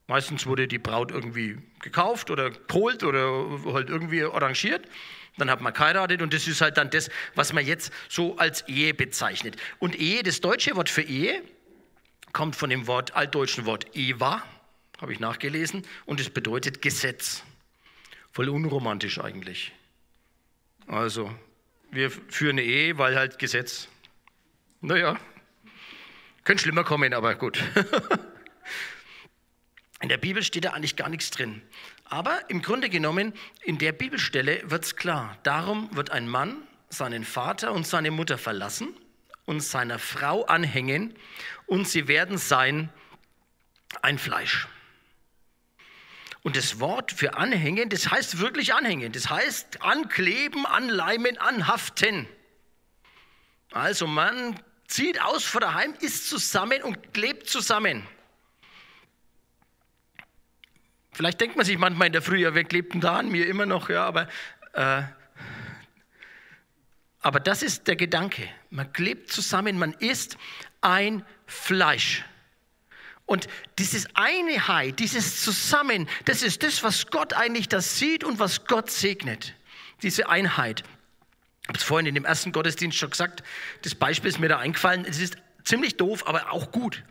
Meistens 0.07 0.47
wurde 0.47 0.69
die 0.69 0.79
Braut 0.79 1.11
irgendwie 1.11 1.59
gekauft 1.81 2.31
oder 2.31 2.51
geholt 2.51 3.03
oder 3.03 3.49
halt 3.73 3.91
irgendwie 3.91 4.23
arrangiert. 4.23 4.87
Dann 5.39 5.51
hat 5.51 5.61
man 5.61 5.73
geheiratet 5.73 6.23
und 6.23 6.33
das 6.33 6.47
ist 6.47 6.61
halt 6.61 6.77
dann 6.77 6.91
das, 6.91 7.11
was 7.35 7.53
man 7.53 7.67
jetzt 7.67 7.93
so 8.09 8.37
als 8.37 8.63
Ehe 8.69 8.95
bezeichnet. 8.95 9.57
Und 9.81 9.99
Ehe, 9.99 10.23
das 10.23 10.41
deutsche 10.41 10.77
Wort 10.77 10.89
für 10.89 11.03
Ehe, 11.03 11.43
kommt 12.33 12.57
von 12.57 12.71
dem 12.71 12.87
Wort, 12.87 13.15
altdeutschen 13.15 13.67
Wort 13.67 13.97
Eva, 13.97 14.43
habe 15.01 15.13
ich 15.13 15.21
nachgelesen, 15.21 15.87
und 16.07 16.21
es 16.21 16.31
bedeutet 16.31 16.83
Gesetz. 16.83 17.43
Voll 18.33 18.49
unromantisch 18.49 19.19
eigentlich. 19.19 19.73
Also, 20.87 21.35
wir 21.91 22.11
führen 22.11 22.59
eine 22.59 22.63
Ehe, 22.63 22.99
weil 22.99 23.17
halt 23.17 23.39
Gesetz. 23.39 23.89
Naja, 24.81 25.19
könnte 26.45 26.63
schlimmer 26.63 26.85
kommen, 26.85 27.13
aber 27.13 27.35
gut. 27.35 27.63
In 30.03 30.09
der 30.09 30.17
Bibel 30.17 30.43
steht 30.43 30.65
da 30.65 30.71
eigentlich 30.71 30.97
gar 30.97 31.11
nichts 31.11 31.31
drin. 31.31 31.61
Aber 32.07 32.49
im 32.49 32.63
Grunde 32.63 32.89
genommen, 32.89 33.35
in 33.63 33.77
der 33.77 33.93
Bibelstelle 33.93 34.63
wird 34.65 34.85
es 34.85 34.97
klar. 34.97 35.37
Darum 35.43 35.95
wird 35.95 36.11
ein 36.11 36.27
Mann 36.27 36.63
seinen 36.89 37.23
Vater 37.23 37.73
und 37.73 37.87
seine 37.87 38.11
Mutter 38.11 38.39
verlassen 38.39 38.97
und 39.51 39.59
seiner 39.59 39.99
Frau 39.99 40.45
anhängen 40.45 41.13
und 41.67 41.89
sie 41.89 42.07
werden 42.07 42.39
sein 42.39 42.89
ein 44.01 44.17
Fleisch. 44.17 44.69
Und 46.45 46.57
das 46.57 46.79
Wort 46.79 47.11
für 47.11 47.37
anhängen, 47.37 47.89
das 47.89 48.13
heißt 48.13 48.39
wirklich 48.39 48.75
anhängen. 48.75 49.11
Das 49.11 49.29
heißt 49.29 49.83
ankleben, 49.83 50.67
anleimen, 50.67 51.37
anhaften. 51.37 52.29
Also 53.73 54.07
man 54.07 54.59
zieht 54.87 55.21
aus 55.21 55.45
vor 55.45 55.61
daheim, 55.61 55.95
ist 55.99 56.29
zusammen 56.29 56.85
und 56.85 57.13
klebt 57.13 57.49
zusammen. 57.49 58.07
Vielleicht 61.11 61.41
denkt 61.41 61.57
man 61.57 61.67
sich 61.67 61.77
manchmal 61.77 62.07
in 62.07 62.13
der 62.13 62.23
Früh, 62.23 62.39
ja, 62.39 62.55
wer 62.55 62.63
klebt 62.63 62.95
denn 62.95 63.01
da 63.01 63.17
an 63.17 63.29
mir 63.29 63.49
immer 63.49 63.67
noch? 63.67 63.91
Ja, 63.91 64.07
aber, 64.07 64.29
äh, 64.75 65.03
aber 67.21 67.41
das 67.41 67.63
ist 67.63 67.87
der 67.87 67.97
Gedanke. 67.97 68.49
Man 68.71 68.93
klebt 68.93 69.31
zusammen, 69.31 69.79
man 69.79 69.93
ist 69.95 70.39
ein 70.81 71.25
Fleisch. 71.47 72.25
Und 73.27 73.47
dieses 73.79 74.09
Einheit, 74.15 74.99
dieses 74.99 75.43
Zusammen, 75.43 76.09
das 76.25 76.43
ist 76.43 76.63
das, 76.63 76.83
was 76.83 77.07
Gott 77.09 77.33
eigentlich 77.33 77.69
das 77.69 77.99
sieht 77.99 78.25
und 78.25 78.39
was 78.39 78.65
Gott 78.65 78.91
segnet. 78.91 79.55
Diese 80.03 80.29
Einheit. 80.29 80.83
Ich 81.63 81.69
habe 81.69 81.79
es 81.79 81.85
vorhin 81.85 82.07
in 82.07 82.15
dem 82.15 82.25
ersten 82.25 82.51
Gottesdienst 82.51 82.99
schon 82.99 83.11
gesagt, 83.11 83.45
das 83.83 83.95
Beispiel 83.95 84.31
ist 84.31 84.41
mir 84.41 84.49
da 84.49 84.59
eingefallen. 84.59 85.05
Es 85.05 85.21
ist 85.21 85.37
ziemlich 85.63 85.97
doof, 85.97 86.27
aber 86.27 86.51
auch 86.51 86.73
gut. 86.73 87.05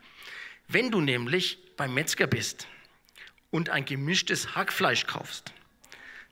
Wenn 0.68 0.90
du 0.90 1.00
nämlich 1.00 1.58
beim 1.76 1.94
Metzger 1.94 2.26
bist 2.26 2.66
und 3.50 3.70
ein 3.70 3.84
gemischtes 3.84 4.54
Hackfleisch 4.54 5.06
kaufst, 5.06 5.54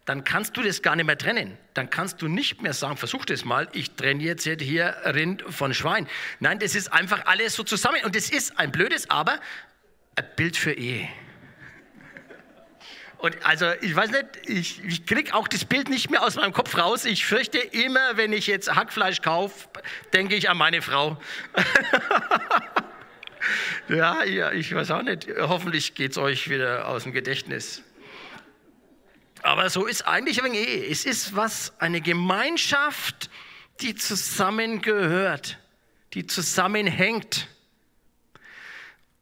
dann 0.09 0.25
kannst 0.25 0.57
du 0.57 0.63
das 0.63 0.81
gar 0.81 0.97
nicht 0.97 1.05
mehr 1.05 1.19
trennen. 1.19 1.59
Dann 1.75 1.91
kannst 1.91 2.23
du 2.23 2.29
nicht 2.29 2.63
mehr 2.63 2.73
sagen, 2.73 2.97
versuch 2.97 3.27
das 3.27 3.45
mal, 3.45 3.69
ich 3.73 3.91
trenne 3.91 4.23
jetzt 4.23 4.45
hier 4.45 4.97
Rind 5.05 5.45
von 5.51 5.75
Schwein. 5.75 6.09
Nein, 6.41 6.59
das 6.61 6.75
ist 6.75 6.91
einfach 6.91 7.27
alles 7.27 7.55
so 7.55 7.63
zusammen. 7.63 8.03
Und 8.05 8.17
das 8.17 8.31
ist 8.31 8.59
ein 8.59 8.73
blödes, 8.73 9.11
aber 9.11 9.39
ein 10.17 10.25
Bild 10.35 10.57
für 10.57 10.73
Ehe. 10.73 11.07
Und 13.19 13.37
also, 13.45 13.71
ich 13.83 13.95
weiß 13.95 14.11
nicht, 14.13 14.27
ich, 14.47 14.83
ich 14.83 15.05
kriege 15.05 15.35
auch 15.35 15.47
das 15.47 15.67
Bild 15.67 15.91
nicht 15.91 16.11
mehr 16.11 16.23
aus 16.23 16.37
meinem 16.37 16.55
Kopf 16.55 16.79
raus. 16.79 17.05
Ich 17.05 17.27
fürchte 17.27 17.59
immer, 17.59 18.17
wenn 18.17 18.33
ich 18.33 18.47
jetzt 18.47 18.75
Hackfleisch 18.75 19.21
kaufe, 19.21 19.69
denke 20.15 20.37
ich 20.37 20.49
an 20.49 20.57
meine 20.57 20.81
Frau. 20.81 21.21
Ja, 23.89 24.25
ja, 24.25 24.53
ich 24.53 24.75
weiß 24.75 24.91
auch 24.91 25.03
nicht. 25.03 25.29
Hoffentlich 25.39 25.95
geht 25.95 26.11
es 26.11 26.19
euch 26.19 26.51
wieder 26.51 26.89
aus 26.89 27.05
dem 27.05 27.13
Gedächtnis. 27.13 27.83
Aber 29.43 29.71
so 29.71 29.87
ist 29.87 30.07
eigentlich 30.07 30.43
ein 30.43 30.55
Ehe. 30.55 30.87
Es 30.87 31.05
ist 31.05 31.37
was, 31.37 31.73
eine 31.81 32.01
Gemeinschaft, 32.01 33.31
die 33.81 33.95
zusammengehört, 33.95 35.59
die 36.15 36.27
zusammenhängt. 36.27 37.49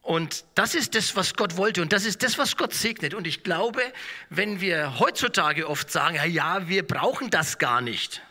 Und 0.01 0.45
das 0.55 0.73
ist 0.73 0.95
das, 0.95 1.17
was 1.17 1.33
Gott 1.33 1.57
wollte 1.57 1.81
und 1.81 1.91
das 1.91 2.05
ist 2.05 2.23
das, 2.23 2.37
was 2.37 2.55
Gott 2.55 2.73
segnet. 2.73 3.13
Und 3.13 3.27
ich 3.27 3.43
glaube, 3.43 3.81
wenn 4.29 4.61
wir 4.61 4.99
heutzutage 4.99 5.67
oft 5.67 5.91
sagen, 5.91 6.15
ja, 6.15 6.23
ja, 6.23 6.69
wir 6.69 6.87
brauchen 6.87 7.29
das 7.29 7.57
gar 7.57 7.81
nicht. 7.81 8.21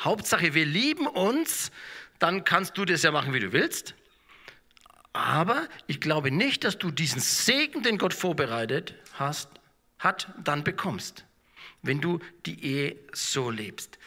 Hauptsache, 0.00 0.54
wir 0.54 0.66
lieben 0.66 1.06
uns, 1.06 1.70
dann 2.18 2.44
kannst 2.44 2.76
du 2.76 2.84
das 2.84 3.04
ja 3.04 3.12
machen, 3.12 3.32
wie 3.32 3.38
du 3.38 3.52
willst. 3.52 3.94
Aber 5.12 5.68
ich 5.86 6.00
glaube 6.00 6.32
nicht, 6.32 6.64
dass 6.64 6.78
du 6.78 6.90
diesen 6.90 7.20
Segen, 7.20 7.84
den 7.84 7.98
Gott 7.98 8.12
vorbereitet 8.12 8.94
hast, 9.12 9.48
hat, 10.04 10.28
dann 10.42 10.62
bekommst, 10.62 11.24
wenn 11.82 12.00
du 12.00 12.20
die 12.46 12.62
Ehe 12.64 12.96
so 13.12 13.50
lebst. 13.50 13.98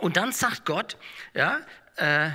Und 0.00 0.16
dann 0.16 0.32
sagt 0.32 0.64
Gott, 0.64 0.96
ja, 1.34 1.60
äh, 1.96 2.30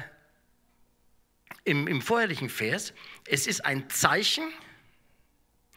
im, 1.63 1.87
im 1.87 2.01
vorherigen 2.01 2.49
Vers, 2.49 2.93
es 3.25 3.47
ist 3.47 3.63
ein 3.63 3.89
Zeichen, 3.89 4.43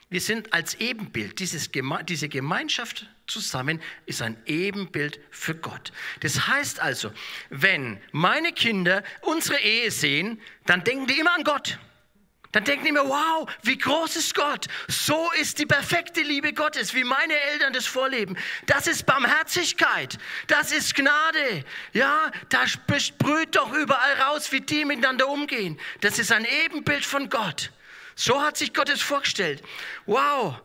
wir 0.08 0.20
sind 0.20 0.52
als 0.52 0.74
Ebenbild, 0.74 1.40
dieses, 1.40 1.70
diese 2.08 2.28
Gemeinschaft 2.28 3.08
zusammen 3.26 3.82
ist 4.06 4.22
ein 4.22 4.36
Ebenbild 4.46 5.18
für 5.30 5.56
Gott. 5.56 5.92
Das 6.20 6.46
heißt 6.46 6.80
also, 6.80 7.10
wenn 7.50 8.00
meine 8.12 8.52
Kinder 8.52 9.02
unsere 9.22 9.58
Ehe 9.58 9.90
sehen, 9.90 10.40
dann 10.64 10.84
denken 10.84 11.08
die 11.08 11.18
immer 11.18 11.34
an 11.34 11.42
Gott. 11.42 11.78
Dann 12.56 12.64
denken 12.64 12.86
immer, 12.86 13.06
wow, 13.06 13.46
wie 13.64 13.76
groß 13.76 14.16
ist 14.16 14.34
Gott? 14.34 14.64
So 14.88 15.30
ist 15.32 15.58
die 15.58 15.66
perfekte 15.66 16.22
Liebe 16.22 16.54
Gottes, 16.54 16.94
wie 16.94 17.04
meine 17.04 17.38
Eltern 17.38 17.74
das 17.74 17.84
vorleben. 17.84 18.34
Das 18.64 18.86
ist 18.86 19.04
Barmherzigkeit, 19.04 20.16
das 20.46 20.72
ist 20.72 20.94
Gnade. 20.94 21.66
Ja, 21.92 22.32
da 22.48 22.66
sprüht 22.66 23.56
doch 23.56 23.74
überall 23.74 24.14
raus, 24.22 24.52
wie 24.52 24.62
die 24.62 24.86
miteinander 24.86 25.28
umgehen. 25.28 25.78
Das 26.00 26.18
ist 26.18 26.32
ein 26.32 26.46
Ebenbild 26.64 27.04
von 27.04 27.28
Gott. 27.28 27.72
So 28.14 28.40
hat 28.40 28.56
sich 28.56 28.72
Gott 28.72 28.88
es 28.88 29.02
vorgestellt. 29.02 29.62
Wow. 30.06 30.58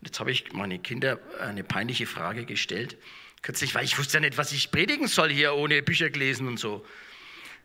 Jetzt 0.00 0.18
habe 0.18 0.32
ich 0.32 0.52
meine 0.52 0.80
Kinder 0.80 1.20
eine 1.38 1.62
peinliche 1.62 2.06
Frage 2.06 2.44
gestellt. 2.44 2.96
Kürzlich, 3.42 3.72
weil 3.76 3.84
ich 3.84 3.96
wusste 4.00 4.14
ja 4.14 4.20
nicht, 4.20 4.36
was 4.36 4.50
ich 4.50 4.72
predigen 4.72 5.06
soll 5.06 5.30
hier, 5.30 5.54
ohne 5.54 5.80
Bücher 5.80 6.10
gelesen 6.10 6.48
und 6.48 6.56
so. 6.56 6.84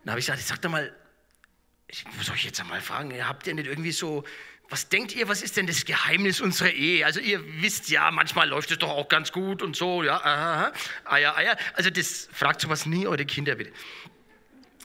Dann 0.04 0.12
habe 0.12 0.20
ich 0.20 0.26
gesagt, 0.26 0.42
sag 0.42 0.62
doch 0.62 0.70
mal, 0.70 0.94
ich 1.88 2.04
muss 2.16 2.30
euch 2.30 2.44
jetzt 2.44 2.60
einmal 2.60 2.80
fragen, 2.80 3.12
habt 3.26 3.46
ihr 3.46 3.54
nicht 3.54 3.66
irgendwie 3.66 3.92
so, 3.92 4.24
was 4.70 4.88
denkt 4.90 5.14
ihr, 5.14 5.28
was 5.28 5.42
ist 5.42 5.56
denn 5.56 5.66
das 5.66 5.84
Geheimnis 5.86 6.40
unserer 6.40 6.70
Ehe? 6.70 7.06
Also 7.06 7.20
ihr 7.20 7.42
wisst 7.62 7.88
ja, 7.88 8.10
manchmal 8.10 8.48
läuft 8.48 8.70
es 8.70 8.78
doch 8.78 8.90
auch 8.90 9.08
ganz 9.08 9.32
gut 9.32 9.62
und 9.62 9.74
so, 9.74 10.02
ja, 10.02 10.16
aha, 10.16 10.72
Eier, 11.06 11.36
Eier. 11.36 11.56
Also 11.72 11.88
das 11.88 12.28
fragt 12.32 12.60
sowas 12.60 12.84
nie 12.84 13.06
eure 13.06 13.24
Kinder 13.24 13.54
bitte. 13.54 13.72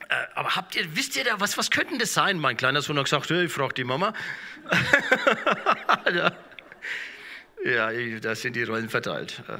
Äh, 0.07 0.15
aber 0.35 0.55
habt 0.55 0.75
ihr, 0.75 0.95
wisst 0.95 1.17
ihr 1.17 1.25
da, 1.25 1.39
was, 1.39 1.57
was 1.57 1.69
könnte 1.69 1.97
das 1.97 2.13
sein? 2.13 2.39
Mein 2.39 2.55
kleiner 2.55 2.81
Sohn 2.81 2.97
hat 2.97 3.05
gesagt, 3.05 3.29
hey, 3.29 3.45
ich 3.45 3.51
frage 3.51 3.73
die 3.73 3.83
Mama. 3.83 4.13
ja, 7.65 7.91
da 8.19 8.35
sind 8.35 8.55
die 8.55 8.63
Rollen 8.63 8.89
verteilt. 8.89 9.43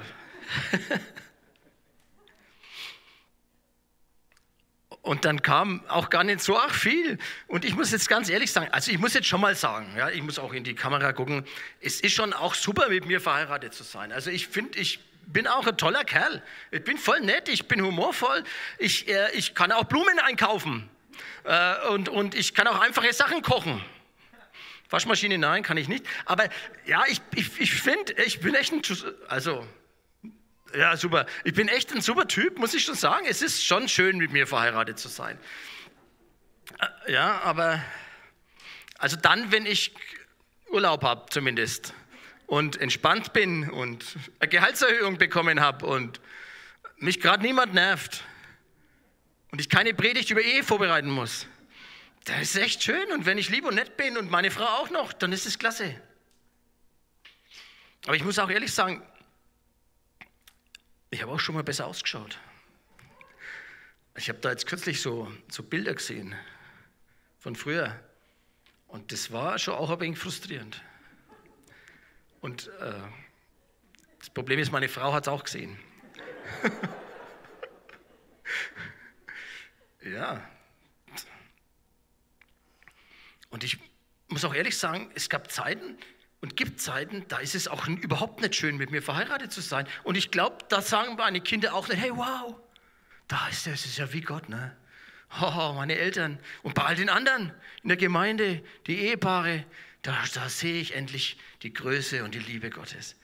Und 5.03 5.25
dann 5.25 5.41
kam 5.41 5.83
auch 5.89 6.09
gar 6.09 6.23
nicht 6.23 6.39
so 6.39 6.57
ach 6.57 6.73
viel. 6.73 7.17
Und 7.47 7.65
ich 7.65 7.75
muss 7.75 7.91
jetzt 7.91 8.07
ganz 8.07 8.29
ehrlich 8.29 8.53
sagen, 8.53 8.69
also 8.71 8.89
ich 8.89 8.97
muss 8.97 9.13
jetzt 9.13 9.27
schon 9.27 9.41
mal 9.41 9.53
sagen, 9.53 9.93
ja, 9.97 10.09
ich 10.09 10.23
muss 10.23 10.39
auch 10.39 10.53
in 10.53 10.63
die 10.63 10.75
Kamera 10.75 11.11
gucken, 11.11 11.45
es 11.81 11.99
ist 11.99 12.13
schon 12.13 12.31
auch 12.31 12.55
super, 12.55 12.87
mit 12.87 13.05
mir 13.05 13.19
verheiratet 13.19 13.73
zu 13.73 13.83
sein. 13.83 14.13
Also 14.13 14.29
ich 14.29 14.47
finde, 14.47 14.79
ich 14.79 15.01
bin 15.25 15.45
auch 15.45 15.67
ein 15.67 15.75
toller 15.75 16.05
Kerl. 16.05 16.41
Ich 16.71 16.85
bin 16.85 16.97
voll 16.97 17.19
nett, 17.19 17.49
ich 17.49 17.67
bin 17.67 17.81
humorvoll, 17.81 18.45
ich, 18.77 19.09
äh, 19.09 19.29
ich 19.33 19.53
kann 19.53 19.73
auch 19.73 19.83
Blumen 19.83 20.19
einkaufen 20.19 20.89
äh, 21.43 21.87
und, 21.89 22.07
und 22.07 22.33
ich 22.33 22.53
kann 22.53 22.65
auch 22.67 22.79
einfache 22.79 23.11
Sachen 23.11 23.41
kochen. 23.41 23.83
Waschmaschine, 24.89 25.37
nein, 25.37 25.63
kann 25.63 25.75
ich 25.75 25.89
nicht. 25.89 26.05
Aber 26.23 26.47
ja, 26.85 27.03
ich, 27.09 27.19
ich, 27.35 27.59
ich 27.59 27.73
finde, 27.73 28.13
ich 28.23 28.39
bin 28.39 28.55
echt 28.55 28.71
ein, 28.71 28.81
also 29.27 29.67
ja, 30.75 30.97
super. 30.97 31.25
Ich 31.43 31.53
bin 31.53 31.67
echt 31.67 31.91
ein 31.93 32.01
super 32.01 32.27
Typ, 32.27 32.57
muss 32.57 32.73
ich 32.73 32.83
schon 32.83 32.95
sagen. 32.95 33.25
Es 33.27 33.41
ist 33.41 33.65
schon 33.65 33.87
schön, 33.87 34.17
mit 34.17 34.31
mir 34.31 34.47
verheiratet 34.47 34.99
zu 34.99 35.07
sein. 35.07 35.37
Äh, 36.79 37.13
ja, 37.13 37.41
aber 37.41 37.83
also 38.97 39.17
dann, 39.17 39.51
wenn 39.51 39.65
ich 39.65 39.93
Urlaub 40.69 41.03
habe 41.03 41.25
zumindest 41.29 41.93
und 42.47 42.79
entspannt 42.79 43.33
bin 43.33 43.69
und 43.69 44.05
eine 44.39 44.49
Gehaltserhöhung 44.49 45.17
bekommen 45.17 45.59
habe 45.59 45.85
und 45.85 46.19
mich 46.97 47.19
gerade 47.19 47.43
niemand 47.43 47.73
nervt 47.73 48.23
und 49.51 49.59
ich 49.59 49.69
keine 49.69 49.93
Predigt 49.93 50.31
über 50.31 50.41
Ehe 50.41 50.63
vorbereiten 50.63 51.09
muss. 51.09 51.47
Das 52.25 52.41
ist 52.41 52.55
echt 52.55 52.83
schön 52.83 53.11
und 53.11 53.25
wenn 53.25 53.37
ich 53.37 53.49
lieb 53.49 53.65
und 53.65 53.75
nett 53.75 53.97
bin 53.97 54.17
und 54.17 54.31
meine 54.31 54.49
Frau 54.49 54.65
auch 54.65 54.89
noch, 54.89 55.13
dann 55.13 55.33
ist 55.33 55.45
es 55.45 55.59
klasse. 55.59 55.93
Aber 58.05 58.15
ich 58.15 58.23
muss 58.23 58.39
auch 58.39 58.49
ehrlich 58.49 58.73
sagen, 58.73 59.01
ich 61.13 61.21
habe 61.21 61.31
auch 61.31 61.39
schon 61.39 61.55
mal 61.55 61.63
besser 61.63 61.87
ausgeschaut. 61.87 62.39
Ich 64.15 64.29
habe 64.29 64.39
da 64.39 64.49
jetzt 64.49 64.65
kürzlich 64.67 65.01
so, 65.01 65.31
so 65.47 65.63
Bilder 65.63 65.93
gesehen 65.93 66.35
von 67.39 67.55
früher. 67.55 67.99
Und 68.87 69.11
das 69.11 69.31
war 69.31 69.57
schon 69.59 69.75
auch 69.75 69.89
ein 69.89 69.99
wenig 69.99 70.17
frustrierend. 70.19 70.81
Und 72.41 72.67
äh, 72.79 72.93
das 74.19 74.29
Problem 74.29 74.59
ist, 74.59 74.71
meine 74.71 74.89
Frau 74.89 75.13
hat 75.13 75.23
es 75.23 75.27
auch 75.27 75.43
gesehen. 75.43 75.79
ja. 80.01 80.47
Und 83.49 83.63
ich 83.63 83.77
muss 84.29 84.43
auch 84.45 84.53
ehrlich 84.53 84.77
sagen, 84.77 85.11
es 85.15 85.29
gab 85.29 85.51
Zeiten, 85.51 85.97
und 86.43 86.57
gibt 86.57 86.81
Zeiten, 86.81 87.23
da 87.29 87.37
ist 87.37 87.55
es 87.55 87.69
auch 87.69 87.87
überhaupt 87.87 88.41
nicht 88.41 88.53
schön, 88.53 88.75
mit 88.75 88.91
mir 88.91 89.01
verheiratet 89.01 89.53
zu 89.53 89.61
sein. 89.61 89.87
Und 90.03 90.15
ich 90.15 90.29
glaube, 90.29 90.57
da 90.67 90.81
sagen 90.81 91.15
meine 91.15 91.39
Kinder 91.39 91.73
auch 91.73 91.87
nicht, 91.87 92.01
hey, 92.01 92.11
wow, 92.13 92.59
da 93.29 93.47
ist 93.47 93.65
es 93.65 93.85
ist 93.85 93.97
ja 93.97 94.11
wie 94.11 94.19
Gott, 94.19 94.49
ne? 94.49 94.75
Oh, 95.41 95.71
meine 95.73 95.95
Eltern 95.95 96.37
und 96.61 96.75
bei 96.75 96.83
all 96.83 96.97
den 96.97 97.07
anderen 97.07 97.53
in 97.81 97.87
der 97.87 97.95
Gemeinde, 97.95 98.61
die 98.87 98.99
Ehepaare, 99.05 99.63
da, 100.01 100.21
da 100.33 100.49
sehe 100.49 100.81
ich 100.81 100.95
endlich 100.95 101.37
die 101.61 101.71
Größe 101.71 102.25
und 102.25 102.35
die 102.35 102.39
Liebe 102.39 102.69
Gottes. 102.69 103.15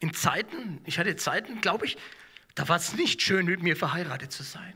In 0.00 0.14
Zeiten, 0.14 0.80
ich 0.86 0.98
hatte 0.98 1.14
Zeiten, 1.16 1.60
glaube 1.60 1.84
ich, 1.84 1.98
da 2.54 2.70
war 2.70 2.76
es 2.76 2.94
nicht 2.94 3.20
schön, 3.20 3.44
mit 3.44 3.62
mir 3.62 3.76
verheiratet 3.76 4.32
zu 4.32 4.44
sein. 4.44 4.72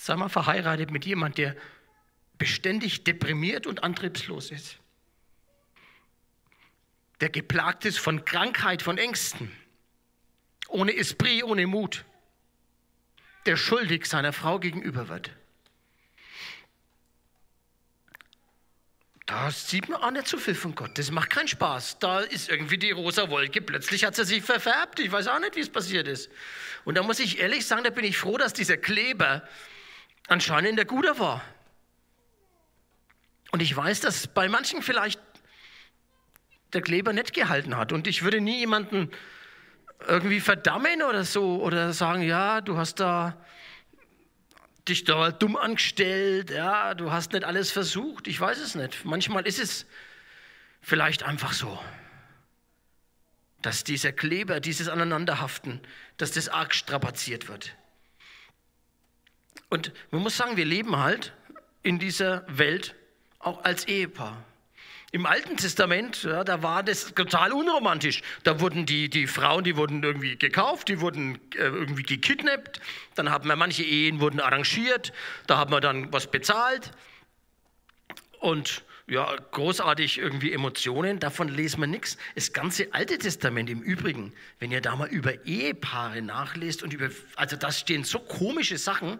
Sei 0.00 0.16
mal 0.16 0.30
verheiratet 0.30 0.90
mit 0.90 1.04
jemand, 1.04 1.36
der 1.36 1.54
beständig 2.38 3.04
deprimiert 3.04 3.66
und 3.66 3.84
antriebslos 3.84 4.50
ist 4.50 4.78
der 7.20 7.30
geplagt 7.30 7.84
ist 7.84 7.98
von 7.98 8.24
Krankheit, 8.24 8.82
von 8.82 8.98
Ängsten, 8.98 9.50
ohne 10.68 10.96
Esprit, 10.96 11.44
ohne 11.44 11.66
Mut, 11.66 12.04
der 13.46 13.56
schuldig 13.56 14.06
seiner 14.06 14.32
Frau 14.32 14.58
gegenüber 14.58 15.08
wird. 15.08 15.30
Da 19.28 19.50
sieht 19.50 19.90
man 19.90 20.00
auch 20.02 20.10
nicht 20.10 20.26
so 20.26 20.38
viel 20.38 20.54
von 20.54 20.74
Gott. 20.74 20.96
Das 20.96 21.10
macht 21.10 21.28
keinen 21.28 21.48
Spaß. 21.48 21.98
Da 21.98 22.20
ist 22.20 22.48
irgendwie 22.48 22.78
die 22.78 22.92
rosa 22.92 23.28
Wolke. 23.28 23.60
Plötzlich 23.60 24.06
hat 24.06 24.16
sie 24.16 24.24
sich 24.24 24.42
verfärbt. 24.42 25.00
Ich 25.00 25.12
weiß 25.12 25.28
auch 25.28 25.38
nicht, 25.38 25.54
wie 25.54 25.60
es 25.60 25.68
passiert 25.68 26.08
ist. 26.08 26.30
Und 26.86 26.96
da 26.96 27.02
muss 27.02 27.20
ich 27.20 27.38
ehrlich 27.38 27.66
sagen, 27.66 27.84
da 27.84 27.90
bin 27.90 28.06
ich 28.06 28.16
froh, 28.16 28.38
dass 28.38 28.54
dieser 28.54 28.78
Kleber 28.78 29.46
anscheinend 30.28 30.78
der 30.78 30.86
Guter 30.86 31.18
war. 31.18 31.44
Und 33.50 33.60
ich 33.60 33.76
weiß, 33.76 34.00
dass 34.00 34.28
bei 34.28 34.48
manchen 34.48 34.80
vielleicht 34.80 35.20
der 36.72 36.82
Kleber 36.82 37.12
nicht 37.12 37.32
gehalten 37.32 37.76
hat. 37.76 37.92
Und 37.92 38.06
ich 38.06 38.22
würde 38.22 38.40
nie 38.40 38.58
jemanden 38.58 39.10
irgendwie 40.06 40.40
verdammen 40.40 41.02
oder 41.02 41.24
so 41.24 41.62
oder 41.62 41.92
sagen, 41.92 42.22
ja, 42.22 42.60
du 42.60 42.76
hast 42.76 43.00
da 43.00 43.36
dich 44.88 45.04
da 45.04 45.30
dumm 45.30 45.56
angestellt, 45.56 46.50
ja, 46.50 46.94
du 46.94 47.12
hast 47.12 47.32
nicht 47.32 47.44
alles 47.44 47.70
versucht. 47.70 48.26
Ich 48.26 48.40
weiß 48.40 48.58
es 48.58 48.74
nicht. 48.74 49.04
Manchmal 49.04 49.46
ist 49.46 49.58
es 49.58 49.86
vielleicht 50.80 51.22
einfach 51.22 51.52
so, 51.52 51.78
dass 53.60 53.84
dieser 53.84 54.12
Kleber, 54.12 54.60
dieses 54.60 54.88
Aneinanderhaften, 54.88 55.80
dass 56.16 56.32
das 56.32 56.48
arg 56.48 56.74
strapaziert 56.74 57.48
wird. 57.48 57.76
Und 59.68 59.92
man 60.10 60.22
muss 60.22 60.36
sagen, 60.36 60.56
wir 60.56 60.64
leben 60.64 60.96
halt 60.96 61.34
in 61.82 61.98
dieser 61.98 62.44
Welt 62.48 62.94
auch 63.38 63.64
als 63.64 63.86
Ehepaar. 63.86 64.44
Im 65.10 65.24
Alten 65.24 65.56
Testament, 65.56 66.24
ja, 66.24 66.44
da 66.44 66.62
war 66.62 66.82
das 66.82 67.14
total 67.14 67.52
unromantisch. 67.52 68.20
Da 68.42 68.60
wurden 68.60 68.84
die, 68.84 69.08
die 69.08 69.26
Frauen, 69.26 69.64
die 69.64 69.76
wurden 69.76 70.02
irgendwie 70.02 70.36
gekauft, 70.36 70.88
die 70.88 71.00
wurden 71.00 71.36
äh, 71.54 71.62
irgendwie 71.62 72.02
gekidnappt. 72.02 72.80
Dann 73.14 73.30
haben 73.30 73.48
wir 73.48 73.56
manche 73.56 73.84
Ehen 73.84 74.20
wurden 74.20 74.38
arrangiert. 74.38 75.14
Da 75.46 75.56
haben 75.56 75.72
wir 75.72 75.80
dann 75.80 76.12
was 76.12 76.30
bezahlt. 76.30 76.90
Und 78.40 78.82
ja, 79.08 79.34
großartig 79.52 80.18
irgendwie 80.18 80.52
Emotionen, 80.52 81.18
davon 81.18 81.48
lesen 81.48 81.80
wir 81.80 81.86
nichts. 81.86 82.18
Das 82.34 82.52
ganze 82.52 82.92
Alte 82.92 83.16
Testament 83.16 83.70
im 83.70 83.80
Übrigen, 83.80 84.32
wenn 84.58 84.70
ihr 84.70 84.82
da 84.82 84.96
mal 84.96 85.08
über 85.08 85.46
Ehepaare 85.46 86.20
nachlest 86.20 86.82
und 86.82 86.92
über, 86.92 87.08
also 87.34 87.56
da 87.56 87.72
stehen 87.72 88.04
so 88.04 88.18
komische 88.18 88.76
Sachen, 88.76 89.18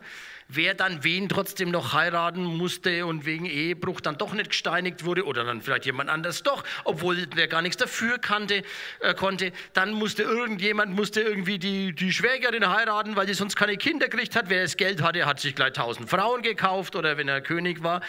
wer 0.48 0.74
dann 0.74 1.04
wen 1.04 1.28
trotzdem 1.28 1.70
noch 1.70 1.92
heiraten 1.92 2.44
musste 2.44 3.06
und 3.06 3.24
wegen 3.26 3.46
Ehebruch 3.46 4.00
dann 4.00 4.16
doch 4.18 4.32
nicht 4.32 4.50
gesteinigt 4.50 5.04
wurde 5.04 5.24
oder 5.24 5.44
dann 5.44 5.60
vielleicht 5.62 5.86
jemand 5.86 6.10
anders 6.10 6.42
doch, 6.42 6.64
obwohl 6.84 7.26
der 7.26 7.48
gar 7.48 7.62
nichts 7.62 7.76
dafür 7.76 8.18
kannte, 8.18 8.62
äh, 9.00 9.14
konnte, 9.14 9.52
dann 9.74 9.92
musste 9.92 10.22
irgendjemand 10.22 10.94
musste 10.94 11.20
irgendwie 11.20 11.58
die, 11.58 11.94
die 11.94 12.12
Schwägerin 12.12 12.68
heiraten, 12.68 13.16
weil 13.16 13.26
sie 13.26 13.34
sonst 13.34 13.56
keine 13.56 13.76
Kinder 13.76 14.08
gekriegt 14.08 14.36
hat. 14.36 14.48
Wer 14.48 14.62
das 14.62 14.76
Geld 14.76 15.02
hatte, 15.02 15.26
hat 15.26 15.40
sich 15.40 15.54
gleich 15.54 15.74
tausend 15.74 16.08
Frauen 16.08 16.42
gekauft 16.42 16.96
oder 16.96 17.16
wenn 17.16 17.28
er 17.28 17.40
König 17.40 17.82
war. 17.82 18.00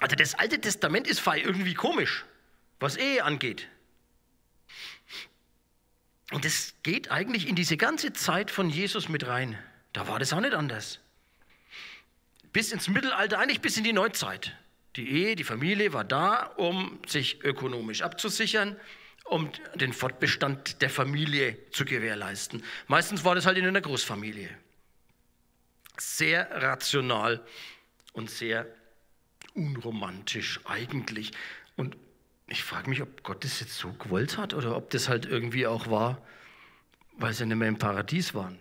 Also 0.00 0.16
das 0.16 0.34
Alte 0.34 0.60
Testament 0.60 1.06
ist 1.06 1.26
irgendwie 1.26 1.74
komisch, 1.74 2.24
was 2.80 2.96
Ehe 2.96 3.24
angeht. 3.24 3.68
Und 6.30 6.44
das 6.44 6.74
geht 6.82 7.10
eigentlich 7.10 7.48
in 7.48 7.56
diese 7.56 7.76
ganze 7.76 8.12
Zeit 8.12 8.50
von 8.50 8.70
Jesus 8.70 9.08
mit 9.08 9.26
rein. 9.26 9.58
Da 9.92 10.06
war 10.06 10.18
das 10.18 10.32
auch 10.32 10.40
nicht 10.40 10.54
anders 10.54 11.00
bis 12.52 12.72
ins 12.72 12.88
Mittelalter, 12.88 13.38
eigentlich 13.38 13.60
bis 13.60 13.76
in 13.76 13.84
die 13.84 13.92
Neuzeit. 13.92 14.56
Die 14.96 15.08
Ehe, 15.08 15.36
die 15.36 15.44
Familie 15.44 15.92
war 15.92 16.04
da, 16.04 16.42
um 16.56 16.98
sich 17.06 17.44
ökonomisch 17.44 18.02
abzusichern, 18.02 18.76
um 19.24 19.50
den 19.74 19.92
Fortbestand 19.92 20.80
der 20.82 20.90
Familie 20.90 21.56
zu 21.70 21.84
gewährleisten. 21.84 22.64
Meistens 22.86 23.24
war 23.24 23.34
das 23.34 23.46
halt 23.46 23.58
in 23.58 23.66
einer 23.66 23.80
Großfamilie. 23.80 24.50
Sehr 25.98 26.48
rational 26.50 27.44
und 28.12 28.30
sehr 28.30 28.66
unromantisch 29.58 30.60
eigentlich. 30.64 31.32
Und 31.76 31.96
ich 32.46 32.62
frage 32.62 32.88
mich, 32.88 33.02
ob 33.02 33.22
Gott 33.22 33.44
das 33.44 33.60
jetzt 33.60 33.76
so 33.76 33.92
gewollt 33.92 34.38
hat 34.38 34.54
oder 34.54 34.76
ob 34.76 34.90
das 34.90 35.08
halt 35.08 35.26
irgendwie 35.26 35.66
auch 35.66 35.90
war, 35.90 36.22
weil 37.12 37.32
sie 37.34 37.44
nicht 37.44 37.56
mehr 37.56 37.68
im 37.68 37.78
Paradies 37.78 38.34
waren. 38.34 38.58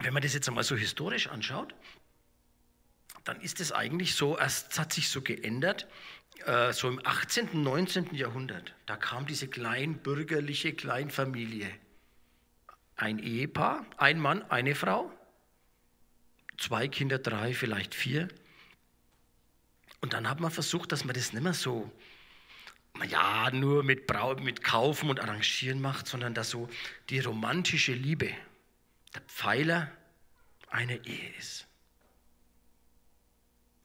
Wenn 0.00 0.12
man 0.12 0.22
das 0.22 0.34
jetzt 0.34 0.48
einmal 0.48 0.64
so 0.64 0.76
historisch 0.76 1.28
anschaut, 1.28 1.74
dann 3.22 3.40
ist 3.40 3.60
es 3.60 3.72
eigentlich 3.72 4.14
so, 4.14 4.36
es 4.38 4.78
hat 4.78 4.92
sich 4.92 5.08
so 5.08 5.22
geändert, 5.22 5.86
äh, 6.44 6.72
so 6.72 6.88
im 6.88 7.00
18., 7.04 7.62
19. 7.62 8.14
Jahrhundert. 8.14 8.74
Da 8.86 8.96
kam 8.96 9.26
diese 9.26 9.48
kleinbürgerliche 9.48 10.74
Kleinfamilie. 10.74 11.70
Ein 12.96 13.18
Ehepaar, 13.18 13.86
ein 13.96 14.18
Mann, 14.20 14.42
eine 14.50 14.74
Frau, 14.74 15.10
zwei 16.58 16.88
Kinder, 16.88 17.18
drei, 17.18 17.54
vielleicht 17.54 17.94
vier. 17.94 18.28
Und 20.00 20.12
dann 20.12 20.28
hat 20.28 20.40
man 20.40 20.50
versucht, 20.50 20.92
dass 20.92 21.04
man 21.04 21.14
das 21.14 21.32
nicht 21.32 21.42
mehr 21.42 21.54
so, 21.54 21.90
ja, 23.08 23.50
nur 23.50 23.82
mit, 23.82 24.06
Brau 24.06 24.34
mit 24.36 24.62
Kaufen 24.62 25.08
und 25.10 25.20
Arrangieren 25.20 25.80
macht, 25.80 26.06
sondern 26.06 26.34
dass 26.34 26.50
so 26.50 26.68
die 27.08 27.20
romantische 27.20 27.92
Liebe, 27.92 28.30
der 29.14 29.22
Pfeiler 29.22 29.90
einer 30.68 31.04
Ehe 31.06 31.34
ist. 31.38 31.66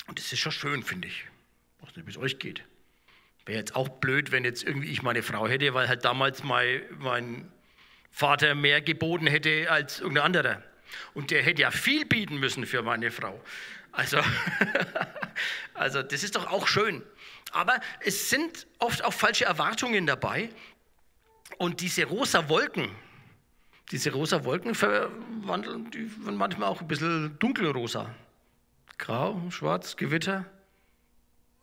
Und 0.08 0.18
das 0.20 0.34
ist 0.34 0.40
schon 0.40 0.52
schön, 0.52 0.84
finde 0.84 1.08
ich. 1.08 1.26
Ich 1.78 1.88
weiß 1.88 1.96
nicht, 1.96 2.08
wie 2.08 2.12
es 2.12 2.18
euch 2.18 2.40
geht. 2.40 2.64
Wäre 3.46 3.60
jetzt 3.60 3.76
auch 3.76 3.90
blöd, 3.90 4.32
wenn 4.32 4.44
jetzt 4.44 4.64
irgendwie 4.64 4.90
ich 4.90 5.02
meine 5.02 5.24
Frau 5.24 5.48
hätte, 5.48 5.74
weil 5.74 5.88
halt 5.88 6.04
damals 6.04 6.44
mein, 6.44 6.82
mein 6.98 7.52
Vater 8.12 8.56
mehr 8.56 8.82
geboten 8.82 9.28
hätte 9.28 9.72
als 9.72 10.00
irgendein 10.00 10.26
anderer. 10.26 10.64
Und 11.14 11.32
der 11.32 11.44
hätte 11.44 11.62
ja 11.62 11.72
viel 11.72 12.06
bieten 12.06 12.40
müssen 12.40 12.66
für 12.66 12.82
meine 12.82 13.12
Frau. 13.12 13.42
Also, 13.92 14.20
also 15.74 16.04
das 16.04 16.24
ist 16.24 16.36
doch 16.36 16.48
auch 16.48 16.68
schön. 16.68 17.04
Aber 17.52 17.80
es 18.02 18.30
sind 18.30 18.68
oft 18.78 19.04
auch 19.04 19.14
falsche 19.14 19.46
Erwartungen 19.46 20.06
dabei. 20.06 20.50
Und 21.58 21.82
diese 21.82 22.06
rosa 22.06 22.48
Wolken, 22.48 22.90
diese 23.92 24.12
rosa 24.12 24.44
Wolken 24.46 24.76
verwandeln, 24.76 25.90
die 25.92 26.10
manchmal 26.20 26.70
auch 26.70 26.82
ein 26.82 26.88
bisschen 26.88 27.38
dunkelrosa. 27.40 28.14
Grau, 28.98 29.42
schwarz, 29.50 29.96
Gewitter. 29.96 30.46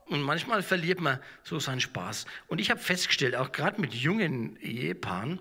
Und 0.07 0.23
manchmal 0.23 0.63
verliert 0.63 1.01
man 1.01 1.19
so 1.43 1.59
seinen 1.59 1.81
Spaß. 1.81 2.27
Und 2.49 2.61
ich 2.61 2.71
habe 2.71 2.81
festgestellt, 2.81 3.37
auch 3.37 3.53
gerade 3.53 3.81
mit 3.81 3.95
jungen 3.95 4.57
Ehepaaren, 4.61 5.41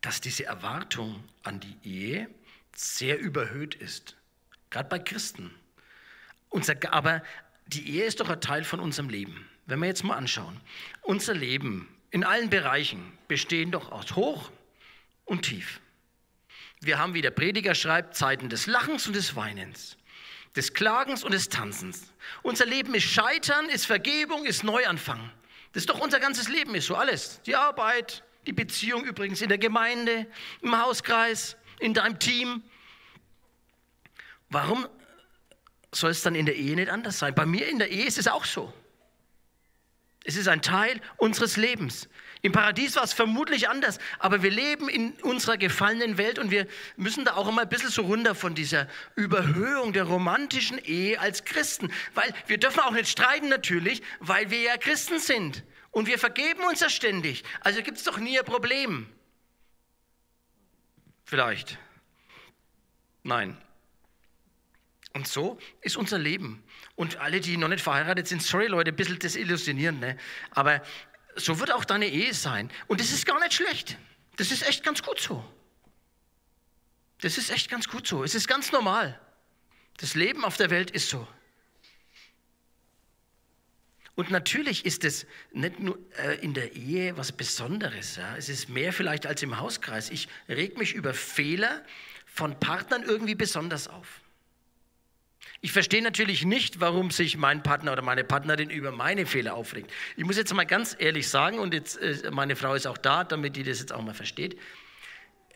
dass 0.00 0.20
diese 0.20 0.44
Erwartung 0.44 1.22
an 1.42 1.60
die 1.60 1.76
Ehe 1.82 2.28
sehr 2.74 3.18
überhöht 3.18 3.74
ist. 3.74 4.16
Gerade 4.70 4.88
bei 4.88 4.98
Christen. 4.98 5.54
Unser, 6.48 6.74
aber 6.92 7.22
die 7.66 7.90
Ehe 7.90 8.04
ist 8.04 8.20
doch 8.20 8.28
ein 8.28 8.40
Teil 8.40 8.64
von 8.64 8.80
unserem 8.80 9.08
Leben. 9.08 9.48
Wenn 9.66 9.78
wir 9.80 9.86
jetzt 9.86 10.02
mal 10.02 10.16
anschauen, 10.16 10.60
unser 11.02 11.34
Leben 11.34 11.88
in 12.10 12.24
allen 12.24 12.50
Bereichen 12.50 13.16
bestehen 13.28 13.70
doch 13.70 13.92
aus 13.92 14.16
Hoch 14.16 14.50
und 15.24 15.42
Tief. 15.42 15.80
Wir 16.80 16.98
haben, 16.98 17.14
wie 17.14 17.22
der 17.22 17.30
Prediger 17.30 17.74
schreibt, 17.74 18.16
Zeiten 18.16 18.48
des 18.48 18.66
Lachens 18.66 19.06
und 19.06 19.14
des 19.14 19.36
Weinens, 19.36 19.96
des 20.56 20.72
Klagens 20.72 21.22
und 21.22 21.32
des 21.32 21.48
Tanzens. 21.50 22.12
Unser 22.42 22.66
Leben 22.66 22.94
ist 22.94 23.04
Scheitern, 23.04 23.68
ist 23.68 23.86
Vergebung, 23.86 24.46
ist 24.46 24.64
Neuanfang. 24.64 25.30
Das 25.72 25.82
ist 25.82 25.90
doch 25.90 26.00
unser 26.00 26.18
ganzes 26.18 26.48
Leben, 26.48 26.74
ist 26.74 26.86
so 26.86 26.96
alles. 26.96 27.40
Die 27.42 27.54
Arbeit, 27.54 28.24
die 28.46 28.52
Beziehung 28.52 29.04
übrigens 29.04 29.42
in 29.42 29.48
der 29.48 29.58
Gemeinde, 29.58 30.26
im 30.62 30.80
Hauskreis, 30.80 31.56
in 31.78 31.94
deinem 31.94 32.18
Team. 32.18 32.62
Warum 34.48 34.86
soll 35.92 36.10
es 36.10 36.22
dann 36.22 36.34
in 36.34 36.46
der 36.46 36.56
Ehe 36.56 36.74
nicht 36.76 36.90
anders 36.90 37.18
sein? 37.18 37.34
Bei 37.34 37.46
mir 37.46 37.68
in 37.68 37.78
der 37.78 37.90
Ehe 37.90 38.04
ist 38.04 38.18
es 38.18 38.28
auch 38.28 38.44
so. 38.44 38.72
Es 40.24 40.36
ist 40.36 40.48
ein 40.48 40.60
Teil 40.60 41.00
unseres 41.16 41.56
Lebens. 41.56 42.08
Im 42.42 42.52
Paradies 42.52 42.96
war 42.96 43.04
es 43.04 43.12
vermutlich 43.12 43.68
anders, 43.68 43.98
aber 44.18 44.42
wir 44.42 44.50
leben 44.50 44.88
in 44.88 45.12
unserer 45.22 45.56
gefallenen 45.56 46.18
Welt 46.18 46.38
und 46.38 46.50
wir 46.50 46.66
müssen 46.96 47.24
da 47.24 47.34
auch 47.34 47.48
immer 47.48 47.62
ein 47.62 47.68
bisschen 47.68 47.90
so 47.90 48.02
runter 48.02 48.34
von 48.34 48.54
dieser 48.54 48.86
Überhöhung 49.14 49.92
der 49.92 50.04
romantischen 50.04 50.78
Ehe 50.78 51.20
als 51.20 51.44
Christen, 51.44 51.92
weil 52.14 52.32
wir 52.46 52.58
dürfen 52.58 52.80
auch 52.80 52.92
nicht 52.92 53.08
streiten 53.08 53.48
natürlich, 53.48 54.02
weil 54.20 54.50
wir 54.50 54.60
ja 54.60 54.76
Christen 54.78 55.18
sind 55.18 55.62
und 55.90 56.06
wir 56.06 56.18
vergeben 56.18 56.62
uns 56.64 56.80
ja 56.80 56.88
ständig. 56.88 57.44
Also 57.60 57.82
gibt 57.82 57.98
es 57.98 58.04
doch 58.04 58.18
nie 58.18 58.38
ein 58.38 58.44
Problem. 58.44 59.08
Vielleicht. 61.24 61.78
Nein. 63.22 63.56
Und 65.12 65.26
so 65.26 65.58
ist 65.80 65.96
unser 65.96 66.18
Leben. 66.18 66.62
Und 66.94 67.16
alle, 67.16 67.40
die 67.40 67.56
noch 67.56 67.68
nicht 67.68 67.82
verheiratet 67.82 68.28
sind, 68.28 68.42
sorry 68.42 68.66
Leute, 68.66 68.92
ein 68.92 68.96
bisschen 68.96 69.18
desillusionierend, 69.18 70.00
ne? 70.00 70.16
aber 70.52 70.82
so 71.34 71.58
wird 71.58 71.72
auch 71.72 71.84
deine 71.84 72.06
Ehe 72.06 72.34
sein. 72.34 72.70
Und 72.86 73.00
das 73.00 73.10
ist 73.10 73.26
gar 73.26 73.40
nicht 73.40 73.54
schlecht. 73.54 73.96
Das 74.36 74.52
ist 74.52 74.66
echt 74.66 74.84
ganz 74.84 75.02
gut 75.02 75.20
so. 75.20 75.44
Das 77.20 77.38
ist 77.38 77.50
echt 77.50 77.70
ganz 77.70 77.88
gut 77.88 78.06
so. 78.06 78.24
Es 78.24 78.34
ist 78.34 78.48
ganz 78.48 78.72
normal. 78.72 79.20
Das 79.98 80.14
Leben 80.14 80.44
auf 80.44 80.56
der 80.56 80.70
Welt 80.70 80.90
ist 80.90 81.10
so. 81.10 81.26
Und 84.20 84.30
natürlich 84.30 84.84
ist 84.84 85.06
es 85.06 85.26
nicht 85.50 85.80
nur 85.80 85.98
äh, 86.18 86.34
in 86.40 86.52
der 86.52 86.76
Ehe 86.76 87.16
was 87.16 87.32
Besonderes. 87.32 88.16
Ja? 88.16 88.36
Es 88.36 88.50
ist 88.50 88.68
mehr 88.68 88.92
vielleicht 88.92 89.24
als 89.24 89.42
im 89.42 89.58
Hauskreis. 89.58 90.10
Ich 90.10 90.28
reg 90.46 90.76
mich 90.76 90.92
über 90.94 91.14
Fehler 91.14 91.82
von 92.26 92.60
Partnern 92.60 93.02
irgendwie 93.02 93.34
besonders 93.34 93.88
auf. 93.88 94.20
Ich 95.62 95.72
verstehe 95.72 96.02
natürlich 96.02 96.44
nicht, 96.44 96.80
warum 96.80 97.10
sich 97.10 97.38
mein 97.38 97.62
Partner 97.62 97.92
oder 97.92 98.02
meine 98.02 98.22
Partnerin 98.22 98.68
über 98.68 98.92
meine 98.92 99.24
Fehler 99.24 99.54
aufregt. 99.54 99.90
Ich 100.18 100.24
muss 100.26 100.36
jetzt 100.36 100.52
mal 100.52 100.66
ganz 100.66 100.94
ehrlich 100.98 101.26
sagen, 101.26 101.58
und 101.58 101.72
jetzt, 101.72 101.96
äh, 101.96 102.30
meine 102.30 102.56
Frau 102.56 102.74
ist 102.74 102.86
auch 102.86 102.98
da, 102.98 103.24
damit 103.24 103.56
die 103.56 103.62
das 103.62 103.80
jetzt 103.80 103.90
auch 103.90 104.02
mal 104.02 104.12
versteht. 104.12 104.58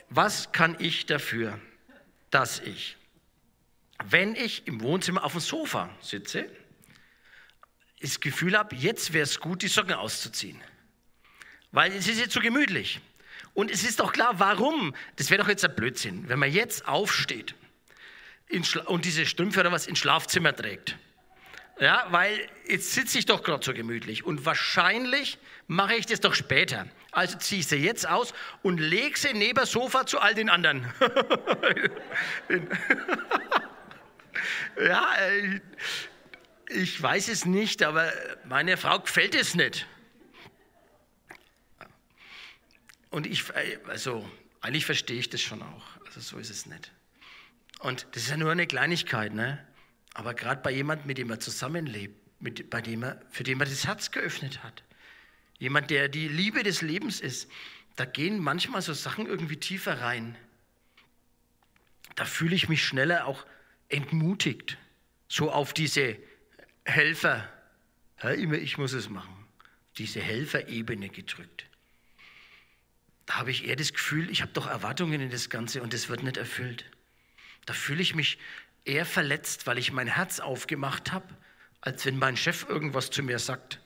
Was 0.09 0.53
kann 0.53 0.75
ich 0.79 1.05
dafür, 1.05 1.61
dass 2.31 2.61
ich, 2.61 2.97
wenn 4.07 4.35
ich 4.35 4.67
im 4.67 4.81
Wohnzimmer 4.81 5.23
auf 5.23 5.33
dem 5.33 5.43
Sofa 5.43 5.91
sitze, 6.01 6.49
das 8.05 8.21
Gefühl 8.21 8.57
habe, 8.57 8.77
jetzt 8.77 9.13
wäre 9.13 9.25
es 9.25 9.41
gut, 9.41 9.63
die 9.63 9.69
Socken 9.69 9.95
auszuziehen. 9.95 10.61
Weil 11.73 11.93
es 11.93 12.07
ist 12.07 12.21
jetzt 12.21 12.33
so 12.33 12.41
gemütlich. 12.41 13.01
Und 13.55 13.71
es 13.71 13.85
ist 13.85 14.01
doch 14.01 14.13
klar, 14.13 14.39
warum. 14.39 14.95
Das 15.17 15.31
wäre 15.31 15.43
doch 15.43 15.49
jetzt 15.49 15.65
ein 15.65 15.75
Blödsinn, 15.75 16.29
wenn 16.29 16.39
man 16.39 16.53
jetzt 16.53 16.87
aufsteht 16.87 17.55
und 18.87 19.05
diese 19.05 19.27
Strümpfe 19.27 19.61
oder 19.61 19.73
was 19.73 19.87
ins 19.87 19.99
Schlafzimmer 19.99 20.55
trägt. 20.55 20.97
Ja, 21.81 22.07
weil 22.11 22.39
jetzt 22.69 22.93
sitze 22.93 23.19
ich 23.19 23.27
doch 23.27 23.43
gerade 23.43 23.65
so 23.65 23.75
gemütlich 23.75 24.25
und 24.25 24.47
wahrscheinlich 24.47 25.39
mache 25.67 25.97
ich 25.97 26.07
das 26.07 26.21
doch 26.21 26.35
später. 26.35 26.87
Also 27.11 27.37
ziehe 27.39 27.61
ich 27.61 27.67
sie 27.67 27.77
jetzt 27.77 28.09
aus 28.09 28.33
und 28.63 28.79
lege 28.79 29.19
sie 29.19 29.33
neben 29.33 29.59
das 29.59 29.73
Sofa 29.73 30.07
zu 30.07 30.21
all 30.21 30.35
den 30.35 30.51
anderen. 30.51 30.87
ja, 34.81 35.17
äh, 35.17 35.61
ich 36.69 37.01
weiß 37.01 37.29
es 37.29 37.45
nicht, 37.45 37.83
aber 37.83 38.13
meiner 38.45 38.77
Frau 38.77 38.99
gefällt 39.01 39.35
es 39.35 39.55
nicht. 39.55 39.87
Und 43.11 43.27
ich, 43.27 43.45
also 43.87 44.29
eigentlich 44.61 44.87
verstehe 44.87 45.19
ich 45.19 45.31
das 45.31 45.41
schon 45.41 45.63
auch. 45.63 45.85
Also 46.07 46.21
so 46.21 46.39
ist 46.39 46.51
es 46.51 46.67
nicht. 46.67 46.91
Und 47.81 48.07
das 48.13 48.25
ist 48.25 48.31
ja 48.31 48.37
nur 48.37 48.51
eine 48.51 48.67
Kleinigkeit, 48.67 49.35
ne? 49.35 49.65
Aber 50.15 50.35
gerade 50.35 50.63
bei 50.63 50.71
jemandem, 50.71 51.07
mit 51.07 51.19
dem 51.19 51.31
er 51.31 51.41
zusammenlebt, 51.41 52.17
mit, 52.41 52.71
bei 52.71 52.81
dem 52.81 53.03
er, 53.03 53.21
für 53.31 53.43
den 53.43 53.61
er 53.61 53.67
das 53.67 53.87
Herz 53.87 54.11
geöffnet 54.11 54.63
hat, 54.63 54.83
jemand, 55.59 55.91
der 55.91 56.09
die 56.09 56.29
Liebe 56.29 56.63
des 56.63 56.83
Lebens 56.83 57.21
ist, 57.21 57.51
da 57.97 58.05
gehen 58.05 58.39
manchmal 58.39 58.83
so 58.83 58.93
Sachen 58.93 59.27
irgendwie 59.27 59.57
tiefer 59.57 60.01
rein. 60.01 60.37
Da 62.17 62.25
fühle 62.25 62.55
ich 62.55 62.69
mich 62.69 62.85
schneller 62.85 63.27
auch 63.27 63.45
entmutigt, 63.89 64.79
so 65.29 65.51
auf 65.51 65.73
diese 65.73 66.17
Helfer, 66.85 67.49
ja, 68.23 68.31
immer 68.31 68.57
ich 68.57 68.79
muss 68.79 68.93
es 68.93 69.09
machen, 69.09 69.47
diese 69.97 70.21
Helferebene 70.21 71.09
gedrückt. 71.09 71.67
Da 73.27 73.37
habe 73.37 73.51
ich 73.51 73.67
eher 73.67 73.77
das 73.77 73.93
Gefühl, 73.93 74.31
ich 74.31 74.43
habe 74.43 74.53
doch 74.53 74.67
Erwartungen 74.67 75.21
in 75.21 75.31
das 75.31 75.49
Ganze 75.49 75.83
und 75.83 75.95
das 75.95 76.09
wird 76.09 76.23
nicht 76.23 76.37
erfüllt. 76.37 76.85
Da 77.65 77.73
fühle 77.73 78.03
ich 78.03 78.15
mich 78.15 78.39
eher 78.85 79.07
verletzt, 79.07 79.67
weil 79.67 79.79
ich 79.79 79.93
mein 79.93 80.09
Herz 80.09 80.41
aufgemacht 80.41 81.13
habe, 81.13 81.27
als 81.81 82.05
wenn 82.05 82.19
mein 82.19 82.37
Chef 82.37 82.69
irgendwas 82.69 83.11
zu 83.11 83.23
mir 83.23 83.39
sagt. 83.39 83.81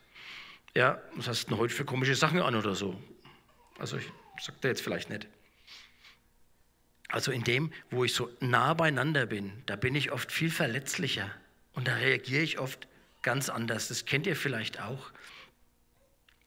Ja, 0.74 1.00
was 1.14 1.28
hast 1.28 1.44
du 1.44 1.50
denn 1.50 1.58
heute 1.58 1.74
für 1.74 1.84
komische 1.84 2.16
Sachen 2.16 2.42
an 2.42 2.56
oder 2.56 2.74
so? 2.74 3.00
Also 3.78 3.96
ich 3.96 4.10
sage 4.40 4.58
da 4.60 4.68
jetzt 4.68 4.82
vielleicht 4.82 5.08
nicht. 5.08 5.28
Also 7.08 7.30
in 7.30 7.44
dem, 7.44 7.72
wo 7.90 8.04
ich 8.04 8.12
so 8.12 8.30
nah 8.40 8.74
beieinander 8.74 9.26
bin, 9.26 9.62
da 9.66 9.76
bin 9.76 9.94
ich 9.94 10.10
oft 10.10 10.32
viel 10.32 10.50
verletzlicher 10.50 11.30
und 11.74 11.88
da 11.88 11.94
reagiere 11.94 12.42
ich 12.42 12.58
oft 12.58 12.88
ganz 13.22 13.48
anders. 13.48 13.88
Das 13.88 14.04
kennt 14.04 14.26
ihr 14.26 14.36
vielleicht 14.36 14.80
auch. 14.80 15.10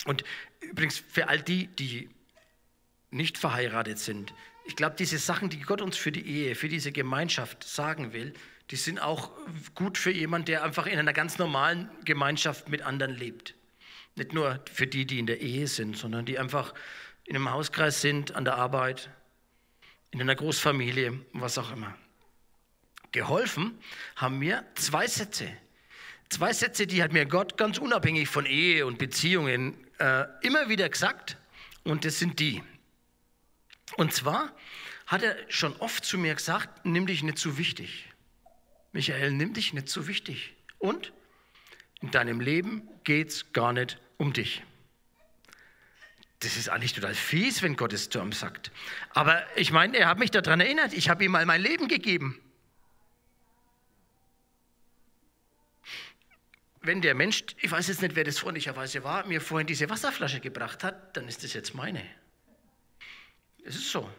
Und 0.05 0.23
übrigens 0.61 0.97
für 0.97 1.27
all 1.27 1.41
die, 1.41 1.67
die 1.67 2.09
nicht 3.11 3.37
verheiratet 3.37 3.99
sind, 3.99 4.33
ich 4.65 4.75
glaube, 4.75 4.95
diese 4.97 5.17
Sachen, 5.17 5.49
die 5.49 5.59
Gott 5.59 5.81
uns 5.81 5.97
für 5.97 6.11
die 6.11 6.25
Ehe, 6.25 6.55
für 6.55 6.69
diese 6.69 6.91
Gemeinschaft 6.91 7.63
sagen 7.63 8.13
will, 8.13 8.33
die 8.69 8.75
sind 8.75 8.99
auch 8.99 9.31
gut 9.75 9.97
für 9.97 10.11
jemanden, 10.11 10.45
der 10.45 10.63
einfach 10.63 10.85
in 10.85 10.97
einer 10.97 11.13
ganz 11.13 11.37
normalen 11.37 11.89
Gemeinschaft 12.05 12.69
mit 12.69 12.83
anderen 12.83 13.15
lebt. 13.15 13.55
Nicht 14.15 14.33
nur 14.33 14.63
für 14.71 14.87
die, 14.87 15.05
die 15.05 15.19
in 15.19 15.25
der 15.25 15.41
Ehe 15.41 15.67
sind, 15.67 15.97
sondern 15.97 16.25
die 16.25 16.37
einfach 16.37 16.73
in 17.25 17.35
einem 17.35 17.51
Hauskreis 17.51 18.01
sind, 18.01 18.35
an 18.35 18.45
der 18.45 18.55
Arbeit, 18.55 19.09
in 20.11 20.21
einer 20.21 20.35
Großfamilie, 20.35 21.19
was 21.33 21.57
auch 21.57 21.71
immer. 21.71 21.95
Geholfen 23.11 23.77
haben 24.15 24.39
mir 24.39 24.65
zwei 24.75 25.07
Sätze. 25.07 25.51
Zwei 26.29 26.53
Sätze, 26.53 26.87
die 26.87 27.03
hat 27.03 27.11
mir 27.11 27.25
Gott 27.25 27.57
ganz 27.57 27.77
unabhängig 27.77 28.29
von 28.29 28.45
Ehe 28.45 28.85
und 28.85 28.97
Beziehungen 28.97 29.75
äh, 29.99 30.25
immer 30.41 30.69
wieder 30.69 30.87
gesagt. 30.87 31.37
Und 31.83 32.05
das 32.05 32.19
sind 32.19 32.39
die. 32.39 32.63
Und 33.97 34.13
zwar 34.13 34.55
hat 35.07 35.23
er 35.23 35.35
schon 35.49 35.75
oft 35.77 36.05
zu 36.05 36.17
mir 36.17 36.35
gesagt, 36.35 36.85
nimm 36.85 37.05
dich 37.05 37.21
nicht 37.21 37.37
zu 37.37 37.57
wichtig. 37.57 38.07
Michael, 38.93 39.31
nimm 39.31 39.53
dich 39.53 39.73
nicht 39.73 39.89
zu 39.89 40.07
wichtig. 40.07 40.53
Und 40.79 41.11
in 42.01 42.11
deinem 42.11 42.39
Leben 42.39 42.87
geht 43.03 43.29
es 43.29 43.53
gar 43.53 43.73
nicht 43.73 43.99
um 44.17 44.33
dich. 44.33 44.63
Das 46.39 46.57
ist 46.57 46.69
eigentlich 46.69 46.93
total 46.93 47.13
fies, 47.13 47.61
wenn 47.61 47.75
Gott 47.75 47.93
es 47.93 48.09
zu 48.09 48.19
ihm 48.19 48.31
sagt. 48.31 48.71
Aber 49.11 49.43
ich 49.55 49.71
meine, 49.71 49.97
er 49.97 50.07
hat 50.07 50.17
mich 50.17 50.31
daran 50.31 50.59
erinnert, 50.59 50.93
ich 50.93 51.09
habe 51.09 51.23
ihm 51.23 51.31
mal 51.31 51.45
mein 51.45 51.61
Leben 51.61 51.87
gegeben. 51.87 52.39
Wenn 56.83 57.01
der 57.01 57.13
Mensch, 57.13 57.43
ich 57.61 57.71
weiß 57.71 57.87
jetzt 57.89 58.01
nicht, 58.01 58.15
wer 58.15 58.23
das 58.23 58.39
freundlicherweise 58.39 59.03
war, 59.03 59.25
mir 59.27 59.39
vorhin 59.39 59.67
diese 59.67 59.87
Wasserflasche 59.89 60.39
gebracht 60.39 60.83
hat, 60.83 61.15
dann 61.15 61.27
ist 61.27 61.43
das 61.43 61.53
jetzt 61.53 61.75
meine. 61.75 62.03
Es 63.63 63.75
ist 63.75 63.91
so. 63.91 64.09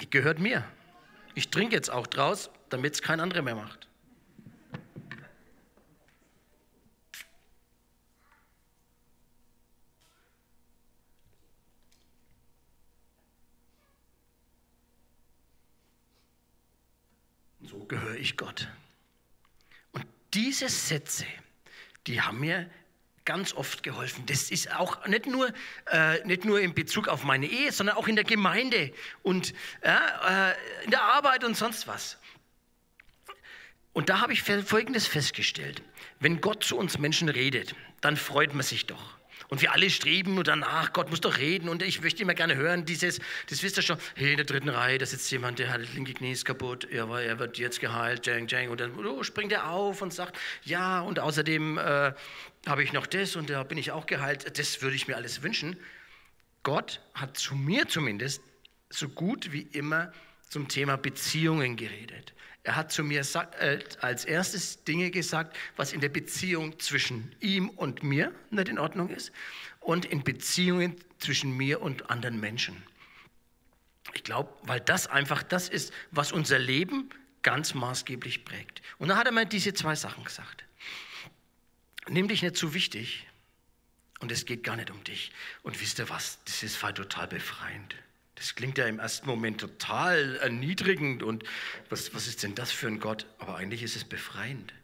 Die 0.00 0.08
gehört 0.08 0.38
mir. 0.38 0.64
Ich 1.34 1.48
trinke 1.48 1.74
jetzt 1.74 1.90
auch 1.90 2.06
draus, 2.06 2.50
damit 2.68 2.94
es 2.94 3.02
kein 3.02 3.18
anderer 3.18 3.42
mehr 3.42 3.56
macht. 3.56 3.88
So 17.62 17.84
gehöre 17.86 18.16
ich 18.16 18.36
Gott. 18.36 18.68
Diese 20.34 20.68
Sätze, 20.68 21.26
die 22.06 22.20
haben 22.20 22.40
mir 22.40 22.70
ganz 23.24 23.52
oft 23.52 23.82
geholfen. 23.82 24.24
Das 24.26 24.50
ist 24.50 24.72
auch 24.72 25.06
nicht 25.06 25.26
nur, 25.26 25.52
äh, 25.90 26.24
nicht 26.24 26.44
nur 26.44 26.60
in 26.60 26.74
Bezug 26.74 27.08
auf 27.08 27.24
meine 27.24 27.46
Ehe, 27.46 27.70
sondern 27.70 27.96
auch 27.96 28.08
in 28.08 28.16
der 28.16 28.24
Gemeinde 28.24 28.92
und 29.22 29.54
äh, 29.82 30.52
in 30.84 30.90
der 30.90 31.02
Arbeit 31.02 31.44
und 31.44 31.56
sonst 31.56 31.86
was. 31.86 32.18
Und 33.92 34.08
da 34.08 34.20
habe 34.20 34.32
ich 34.32 34.42
Folgendes 34.42 35.06
festgestellt. 35.06 35.82
Wenn 36.18 36.40
Gott 36.40 36.64
zu 36.64 36.76
uns 36.78 36.98
Menschen 36.98 37.28
redet, 37.28 37.74
dann 38.00 38.16
freut 38.16 38.54
man 38.54 38.62
sich 38.62 38.86
doch. 38.86 39.18
Und 39.52 39.60
wir 39.60 39.72
alle 39.74 39.90
streben 39.90 40.32
nur 40.32 40.44
danach, 40.44 40.94
Gott 40.94 41.10
muss 41.10 41.20
doch 41.20 41.36
reden. 41.36 41.68
Und 41.68 41.82
ich 41.82 42.00
möchte 42.00 42.22
immer 42.22 42.32
gerne 42.32 42.56
hören, 42.56 42.86
dieses, 42.86 43.20
das 43.50 43.62
wisst 43.62 43.76
ihr 43.76 43.82
schon, 43.82 43.98
hey, 44.14 44.30
in 44.30 44.38
der 44.38 44.46
dritten 44.46 44.70
Reihe, 44.70 44.96
da 44.96 45.04
sitzt 45.04 45.30
jemand, 45.30 45.58
der 45.58 45.70
hat 45.70 45.82
das 45.82 45.92
linke 45.92 46.14
Knie 46.14 46.32
ist 46.32 46.46
kaputt, 46.46 46.88
ja, 46.90 47.02
aber 47.02 47.20
er 47.20 47.38
wird 47.38 47.58
jetzt 47.58 47.78
geheilt, 47.78 48.26
jang, 48.26 48.48
jang. 48.48 48.70
Und 48.70 48.80
dann 48.80 48.94
oh, 49.04 49.22
springt 49.22 49.52
er 49.52 49.68
auf 49.68 50.00
und 50.00 50.10
sagt, 50.14 50.38
ja, 50.64 51.02
und 51.02 51.18
außerdem 51.18 51.76
äh, 51.76 52.14
habe 52.66 52.82
ich 52.82 52.94
noch 52.94 53.06
das 53.06 53.36
und 53.36 53.50
da 53.50 53.62
bin 53.62 53.76
ich 53.76 53.90
auch 53.90 54.06
geheilt. 54.06 54.58
Das 54.58 54.80
würde 54.80 54.96
ich 54.96 55.06
mir 55.06 55.16
alles 55.16 55.42
wünschen. 55.42 55.76
Gott 56.62 57.02
hat 57.12 57.36
zu 57.36 57.54
mir 57.54 57.86
zumindest 57.88 58.40
so 58.88 59.10
gut 59.10 59.52
wie 59.52 59.68
immer 59.72 60.14
zum 60.52 60.68
Thema 60.68 60.96
Beziehungen 60.96 61.76
geredet. 61.76 62.34
Er 62.62 62.76
hat 62.76 62.92
zu 62.92 63.02
mir 63.02 63.22
äh, 63.58 63.78
als 64.02 64.26
erstes 64.26 64.84
Dinge 64.84 65.10
gesagt, 65.10 65.56
was 65.76 65.94
in 65.94 66.02
der 66.02 66.10
Beziehung 66.10 66.78
zwischen 66.78 67.34
ihm 67.40 67.70
und 67.70 68.02
mir 68.02 68.34
nicht 68.50 68.68
in 68.68 68.78
Ordnung 68.78 69.08
ist 69.08 69.32
und 69.80 70.04
in 70.04 70.22
Beziehungen 70.22 70.96
zwischen 71.18 71.56
mir 71.56 71.80
und 71.80 72.10
anderen 72.10 72.38
Menschen. 72.38 72.82
Ich 74.12 74.24
glaube, 74.24 74.52
weil 74.64 74.80
das 74.80 75.06
einfach 75.06 75.42
das 75.42 75.70
ist, 75.70 75.90
was 76.10 76.32
unser 76.32 76.58
Leben 76.58 77.08
ganz 77.40 77.72
maßgeblich 77.72 78.44
prägt. 78.44 78.82
Und 78.98 79.08
da 79.08 79.16
hat 79.16 79.24
er 79.24 79.32
mir 79.32 79.46
diese 79.46 79.72
zwei 79.72 79.94
Sachen 79.94 80.22
gesagt. 80.22 80.64
Nimm 82.10 82.28
dich 82.28 82.42
nicht 82.42 82.56
zu 82.56 82.74
wichtig 82.74 83.26
und 84.20 84.30
es 84.30 84.44
geht 84.44 84.64
gar 84.64 84.76
nicht 84.76 84.90
um 84.90 85.02
dich. 85.04 85.32
Und 85.62 85.80
wisst 85.80 85.98
ihr 85.98 86.10
was, 86.10 86.40
das 86.44 86.62
ist 86.62 86.78
total 86.78 87.26
befreiend. 87.26 87.96
Das 88.42 88.56
klingt 88.56 88.76
ja 88.76 88.86
im 88.86 88.98
ersten 88.98 89.28
Moment 89.28 89.60
total 89.60 90.34
erniedrigend 90.38 91.22
und 91.22 91.44
was, 91.90 92.12
was 92.12 92.26
ist 92.26 92.42
denn 92.42 92.56
das 92.56 92.72
für 92.72 92.88
ein 92.88 92.98
Gott? 92.98 93.24
Aber 93.38 93.54
eigentlich 93.54 93.84
ist 93.84 93.94
es 93.94 94.02
befreiend. 94.02 94.74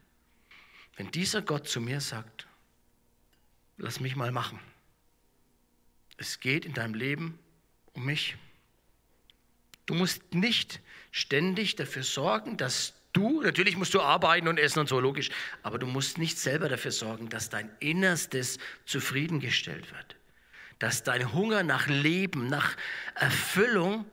Wenn 0.97 1.11
dieser 1.11 1.43
Gott 1.43 1.67
zu 1.67 1.81
mir 1.81 2.01
sagt, 2.01 2.47
lass 3.77 3.99
mich 3.99 4.15
mal 4.15 4.31
machen. 4.31 4.61
Es 6.19 6.39
geht 6.39 6.67
in 6.67 6.73
deinem 6.73 6.95
Leben 6.95 7.37
um 7.95 8.05
mich. 8.05 8.37
Du 9.87 9.95
musst 9.95 10.35
nicht 10.35 10.79
ständig 11.11 11.75
dafür 11.75 12.05
sorgen, 12.05 12.59
dass 12.59 12.95
du, 13.13 13.43
natürlich 13.43 13.77
musst 13.77 13.93
du 13.93 14.01
arbeiten 14.01 14.47
und 14.47 14.59
essen 14.59 14.79
und 14.79 14.89
so, 14.89 15.01
logisch, 15.01 15.31
aber 15.65 15.81
du 15.81 15.89
musst 15.89 16.17
nicht 16.17 16.39
selber 16.39 16.69
dafür 16.69 16.93
sorgen, 16.93 17.29
dass 17.29 17.51
dein 17.51 17.69
Innerstes 17.81 18.59
zufriedengestellt 18.85 19.91
wird 19.91 20.18
dass 20.79 21.03
dein 21.03 21.33
Hunger 21.33 21.63
nach 21.63 21.87
Leben, 21.89 22.49
nach 22.49 22.77
Erfüllung 23.15 24.07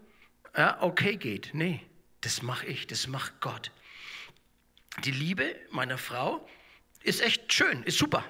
ja, 0.57 0.81
okay 0.81 1.17
geht. 1.17 1.51
Nee, 1.53 1.81
das 2.21 2.41
mache 2.41 2.65
ich, 2.65 2.87
das 2.87 3.07
macht 3.07 3.39
Gott. 3.41 3.71
Die 5.03 5.11
Liebe 5.11 5.55
meiner 5.71 5.97
Frau 5.97 6.47
ist 7.03 7.21
echt 7.21 7.51
schön, 7.53 7.83
ist 7.83 7.97
super. 7.97 8.23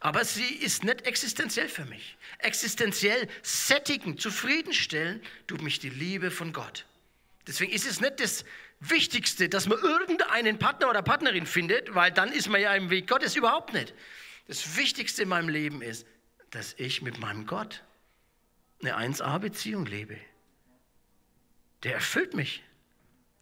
Aber 0.00 0.24
sie 0.24 0.54
ist 0.54 0.84
nicht 0.84 1.06
existenziell 1.06 1.68
für 1.68 1.84
mich. 1.84 2.16
Existenziell 2.38 3.28
sättigen, 3.42 4.16
zufriedenstellen 4.16 5.20
tut 5.46 5.60
mich 5.60 5.80
die 5.80 5.90
Liebe 5.90 6.30
von 6.30 6.52
Gott. 6.52 6.86
Deswegen 7.46 7.72
ist 7.72 7.86
es 7.86 8.00
nicht 8.00 8.20
das 8.20 8.44
Wichtigste, 8.80 9.48
dass 9.48 9.66
man 9.66 9.78
irgendeinen 9.78 10.58
Partner 10.58 10.88
oder 10.88 11.02
Partnerin 11.02 11.46
findet, 11.46 11.94
weil 11.94 12.12
dann 12.12 12.30
ist 12.30 12.48
man 12.48 12.60
ja 12.60 12.74
im 12.74 12.90
Weg 12.90 13.08
Gottes 13.08 13.34
überhaupt 13.34 13.72
nicht. 13.72 13.92
Das 14.46 14.76
Wichtigste 14.76 15.22
in 15.22 15.30
meinem 15.30 15.48
Leben 15.48 15.82
ist, 15.82 16.06
dass 16.50 16.74
ich 16.74 17.02
mit 17.02 17.18
meinem 17.18 17.46
Gott 17.46 17.84
eine 18.80 18.96
1a-Beziehung 18.96 19.86
lebe. 19.86 20.18
Der 21.82 21.94
erfüllt 21.94 22.34
mich. 22.34 22.62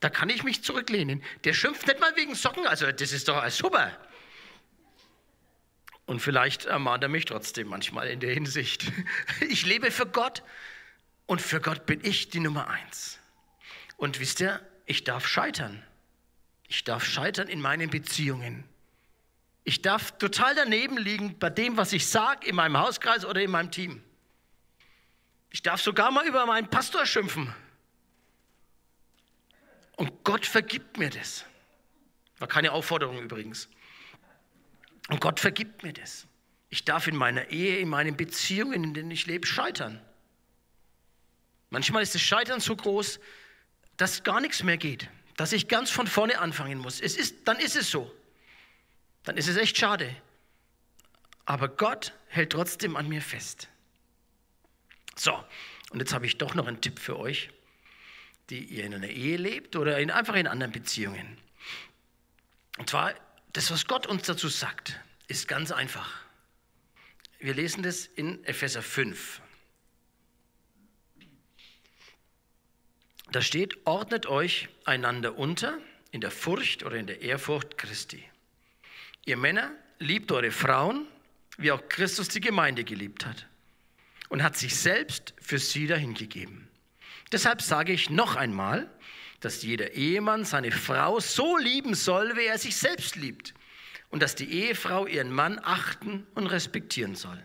Da 0.01 0.11
kann 0.11 0.29
ich 0.29 0.43
mich 0.43 0.63
zurücklehnen. 0.63 1.23
Der 1.45 1.55
schimpft 1.55 1.87
nicht 1.87 2.01
mal 2.01 2.15
wegen 2.17 2.35
Socken, 2.35 2.67
also 2.67 2.91
das 2.91 3.13
ist 3.13 3.29
doch 3.29 3.49
super. 3.51 3.97
Und 6.05 6.21
vielleicht 6.21 6.67
ermahnt 6.67 7.03
er 7.03 7.09
mich 7.09 7.25
trotzdem 7.25 7.69
manchmal 7.69 8.09
in 8.09 8.21
der 8.21 8.33
Hinsicht. 8.33 8.93
Ich 9.49 9.67
lebe 9.67 9.91
für 9.91 10.07
Gott 10.07 10.43
und 11.27 11.41
für 11.41 11.61
Gott 11.61 11.87
bin 11.87 12.01
ich 12.05 12.29
die 12.29 12.41
Nummer 12.41 12.69
eins. 12.69 13.19
Und 13.97 14.21
wisst 14.21 14.41
ihr, 14.41 14.61
ich 14.85 15.05
darf 15.05 15.27
scheitern. 15.27 15.83
Ich 16.69 16.85
darf 16.85 17.05
scheitern 17.05 17.49
in 17.49 17.61
meinen 17.61 17.91
Beziehungen. 17.91 18.65
Ich 19.69 19.83
darf 19.83 20.17
total 20.19 20.55
daneben 20.55 20.97
liegen 20.97 21.41
bei 21.41 21.51
dem, 21.51 21.77
was 21.77 21.93
ich 21.93 22.07
sage 22.07 22.47
in 22.47 22.55
meinem 22.55 22.79
Hauskreis 22.79 23.25
oder 23.25 23.43
in 23.43 23.51
meinem 23.51 23.73
Team. 23.73 24.01
Ich 25.51 25.61
darf 25.61 25.83
sogar 25.83 26.13
mal 26.13 26.25
über 26.25 26.47
meinen 26.47 26.71
Pastor 26.71 27.05
schimpfen. 27.05 27.53
Und 29.97 30.23
Gott 30.23 30.47
vergibt 30.47 30.99
mir 30.99 31.11
das. 31.11 31.45
War 32.39 32.47
keine 32.47 32.71
Aufforderung 32.71 33.21
übrigens. 33.21 33.69
Und 35.09 35.21
Gott 35.21 35.41
vergibt 35.41 35.83
mir 35.83 35.93
das. 35.93 36.29
Ich 36.69 36.85
darf 36.85 37.09
in 37.09 37.17
meiner 37.17 37.49
Ehe, 37.49 37.79
in 37.79 37.89
meinen 37.89 38.17
Beziehungen, 38.17 38.85
in 38.85 38.95
denen 38.95 39.11
ich 39.11 39.27
lebe, 39.27 39.49
scheitern. 39.49 40.01
Manchmal 41.71 42.05
ist 42.05 42.15
das 42.15 42.23
Scheitern 42.23 42.61
so 42.61 42.77
groß, 42.77 43.19
dass 43.97 44.23
gar 44.23 44.41
nichts 44.41 44.63
mehr 44.63 44.77
geht, 44.77 45.09
dass 45.37 45.53
ich 45.53 45.67
ganz 45.67 45.91
von 45.91 46.07
vorne 46.07 46.39
anfangen 46.39 46.79
muss. 46.79 47.01
Es 47.01 47.17
ist, 47.17 47.49
dann 47.49 47.59
ist 47.59 47.75
es 47.75 47.91
so 47.91 48.15
dann 49.27 49.37
ist 49.37 49.49
es 49.49 49.57
echt 49.57 49.77
schade. 49.77 50.17
Aber 51.45 51.69
Gott 51.69 52.15
hält 52.29 52.53
trotzdem 52.53 52.97
an 52.97 53.09
mir 53.09 53.21
fest. 53.21 53.69
So, 55.17 55.33
und 55.91 55.99
jetzt 55.99 56.15
habe 56.15 56.27
ich 56.27 56.39
doch 56.39 56.55
noch 56.55 56.67
einen 56.67 56.81
Tipp 56.81 56.99
für 56.99 57.19
euch, 57.19 57.51
die 58.51 58.65
ihr 58.65 58.85
in 58.85 58.95
einer 58.95 59.09
Ehe 59.09 59.37
lebt 59.37 59.75
oder 59.77 59.99
in, 59.99 60.11
einfach 60.11 60.37
in 60.37 60.47
anderen 60.47 60.73
Beziehungen. 60.73 61.39
Und 62.79 62.89
zwar, 62.89 63.15
das, 63.53 63.71
was 63.71 63.87
Gott 63.87 64.07
uns 64.07 64.23
dazu 64.23 64.49
sagt, 64.49 65.01
ist 65.27 65.49
ganz 65.49 65.73
einfach. 65.73 66.25
Wir 67.41 67.55
lesen 67.55 67.83
das 67.83 68.07
in 68.07 68.45
Epheser 68.45 68.83
5. 68.83 69.41
Da 73.33 73.43
steht, 73.43 73.87
ordnet 73.87 74.27
euch 74.27 74.69
einander 74.85 75.37
unter 75.37 75.79
in 76.13 76.21
der 76.21 76.31
Furcht 76.31 76.85
oder 76.85 76.97
in 76.97 77.09
der 77.09 77.23
Ehrfurcht 77.23 77.77
Christi. 77.77 78.25
Ihr 79.27 79.37
Männer, 79.37 79.73
liebt 79.99 80.31
eure 80.31 80.53
Frauen, 80.53 81.07
wie 81.59 81.73
auch 81.73 81.89
Christus 81.89 82.29
die 82.29 82.41
Gemeinde 82.41 82.85
geliebt 82.85 83.27
hat 83.27 83.47
und 84.29 84.43
hat 84.43 84.57
sich 84.57 84.77
selbst 84.77 85.35
für 85.41 85.59
sie 85.59 85.87
dahingegeben. 85.87 86.69
Deshalb 87.33 87.61
sage 87.61 87.93
ich 87.93 88.09
noch 88.09 88.37
einmal, 88.37 88.89
dass 89.41 89.63
jeder 89.63 89.93
Ehemann 89.93 90.45
seine 90.45 90.71
Frau 90.71 91.19
so 91.19 91.57
lieben 91.57 91.95
soll, 91.95 92.37
wie 92.37 92.47
er 92.47 92.59
sich 92.59 92.77
selbst 92.77 93.17
liebt 93.17 93.53
und 94.11 94.23
dass 94.23 94.35
die 94.37 94.51
Ehefrau 94.51 95.07
ihren 95.07 95.33
Mann 95.33 95.61
achten 95.63 96.27
und 96.35 96.47
respektieren 96.47 97.17
soll. 97.17 97.43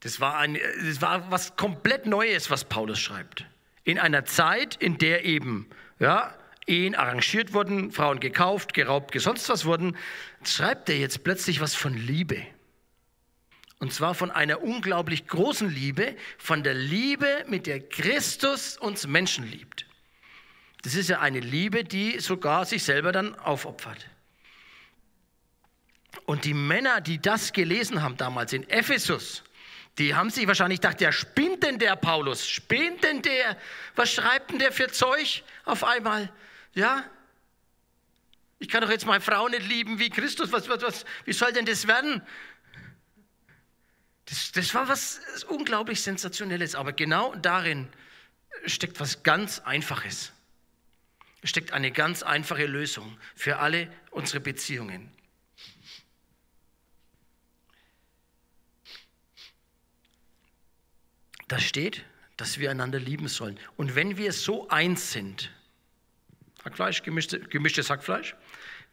Das 0.00 0.20
war, 0.20 0.36
ein, 0.38 0.58
das 0.84 1.00
war 1.00 1.30
was 1.30 1.56
komplett 1.56 2.06
Neues, 2.06 2.50
was 2.50 2.64
Paulus 2.64 2.98
schreibt. 2.98 3.46
In 3.84 3.98
einer 3.98 4.24
Zeit, 4.24 4.76
in 4.76 4.98
der 4.98 5.24
eben 5.24 5.68
ja, 5.98 6.37
Ehen 6.68 6.94
arrangiert 6.94 7.52
wurden, 7.52 7.90
Frauen 7.92 8.20
gekauft, 8.20 8.74
geraubt, 8.74 9.18
sonst 9.18 9.48
was 9.48 9.64
wurden, 9.64 9.96
schreibt 10.44 10.88
er 10.88 10.98
jetzt 10.98 11.24
plötzlich 11.24 11.60
was 11.60 11.74
von 11.74 11.94
Liebe. 11.94 12.46
Und 13.80 13.92
zwar 13.92 14.14
von 14.14 14.30
einer 14.30 14.62
unglaublich 14.62 15.26
großen 15.26 15.70
Liebe, 15.70 16.16
von 16.36 16.62
der 16.62 16.74
Liebe, 16.74 17.44
mit 17.46 17.66
der 17.66 17.80
Christus 17.80 18.76
uns 18.76 19.06
Menschen 19.06 19.48
liebt. 19.48 19.86
Das 20.82 20.94
ist 20.94 21.08
ja 21.08 21.20
eine 21.20 21.40
Liebe, 21.40 21.84
die 21.84 22.18
sogar 22.18 22.64
sich 22.64 22.82
selber 22.82 23.12
dann 23.12 23.34
aufopfert. 23.36 24.06
Und 26.26 26.44
die 26.44 26.54
Männer, 26.54 27.00
die 27.00 27.20
das 27.20 27.52
gelesen 27.52 28.02
haben 28.02 28.16
damals 28.16 28.52
in 28.52 28.68
Ephesus, 28.68 29.44
die 29.98 30.14
haben 30.14 30.30
sich 30.30 30.46
wahrscheinlich 30.46 30.80
gedacht, 30.80 31.00
ja, 31.00 31.10
spinnt 31.10 31.62
denn 31.64 31.78
der 31.78 31.96
Paulus? 31.96 32.48
Spinnt 32.48 33.02
denn 33.02 33.22
der? 33.22 33.56
Was 33.96 34.12
schreibt 34.12 34.52
denn 34.52 34.58
der 34.60 34.70
für 34.72 34.88
Zeug 34.88 35.42
auf 35.64 35.82
einmal? 35.82 36.30
Ja? 36.78 37.04
Ich 38.60 38.68
kann 38.68 38.82
doch 38.82 38.90
jetzt 38.90 39.04
meine 39.04 39.20
Frau 39.20 39.48
nicht 39.48 39.66
lieben 39.66 39.98
wie 39.98 40.10
Christus. 40.10 40.52
Was, 40.52 40.68
was, 40.68 40.80
was, 40.80 41.04
wie 41.24 41.32
soll 41.32 41.52
denn 41.52 41.66
das 41.66 41.88
werden? 41.88 42.22
Das, 44.26 44.52
das 44.52 44.72
war 44.74 44.86
was 44.86 45.20
unglaublich 45.48 46.00
Sensationelles, 46.02 46.76
aber 46.76 46.92
genau 46.92 47.34
darin 47.34 47.88
steckt 48.64 49.00
was 49.00 49.24
ganz 49.24 49.58
Einfaches. 49.58 50.32
Steckt 51.42 51.72
eine 51.72 51.90
ganz 51.90 52.22
einfache 52.22 52.66
Lösung 52.66 53.18
für 53.34 53.58
alle 53.58 53.92
unsere 54.12 54.38
Beziehungen. 54.38 55.10
Da 61.48 61.58
steht, 61.58 62.04
dass 62.36 62.58
wir 62.58 62.70
einander 62.70 63.00
lieben 63.00 63.26
sollen. 63.26 63.58
Und 63.76 63.96
wenn 63.96 64.16
wir 64.16 64.32
so 64.32 64.68
eins 64.68 65.10
sind, 65.10 65.50
Hackfleisch, 66.64 67.02
gemischte, 67.02 67.40
gemischtes 67.40 67.90
Hackfleisch, 67.90 68.34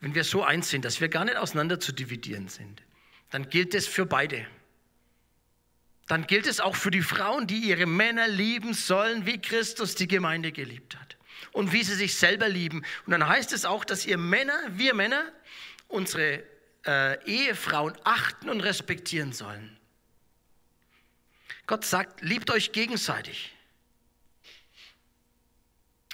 wenn 0.01 0.15
wir 0.15 0.23
so 0.23 0.43
eins 0.43 0.69
sind, 0.69 0.85
dass 0.85 1.01
wir 1.01 1.09
gar 1.09 1.25
nicht 1.25 1.37
auseinander 1.37 1.79
zu 1.79 1.91
dividieren 1.91 2.47
sind, 2.47 2.81
dann 3.31 3.49
gilt 3.49 3.73
es 3.73 3.87
für 3.87 4.05
beide. 4.05 4.45
Dann 6.07 6.27
gilt 6.27 6.45
es 6.45 6.59
auch 6.59 6.75
für 6.75 6.91
die 6.91 7.01
Frauen, 7.01 7.47
die 7.47 7.57
ihre 7.57 7.87
Männer 7.87 8.27
lieben 8.27 8.73
sollen, 8.73 9.25
wie 9.25 9.41
Christus 9.41 9.95
die 9.95 10.07
Gemeinde 10.07 10.51
geliebt 10.51 10.95
hat 10.95 11.17
und 11.51 11.71
wie 11.71 11.83
sie 11.83 11.95
sich 11.95 12.15
selber 12.15 12.47
lieben. 12.47 12.83
Und 13.05 13.11
dann 13.11 13.27
heißt 13.27 13.53
es 13.53 13.65
auch, 13.65 13.83
dass 13.83 14.05
ihr 14.05 14.17
Männer, 14.17 14.59
wir 14.69 14.93
Männer, 14.93 15.31
unsere 15.87 16.43
äh, 16.85 17.23
Ehefrauen 17.25 17.97
achten 18.03 18.49
und 18.49 18.61
respektieren 18.61 19.33
sollen. 19.33 19.77
Gott 21.65 21.83
sagt, 21.83 22.21
liebt 22.21 22.51
euch 22.51 22.71
gegenseitig. 22.71 23.55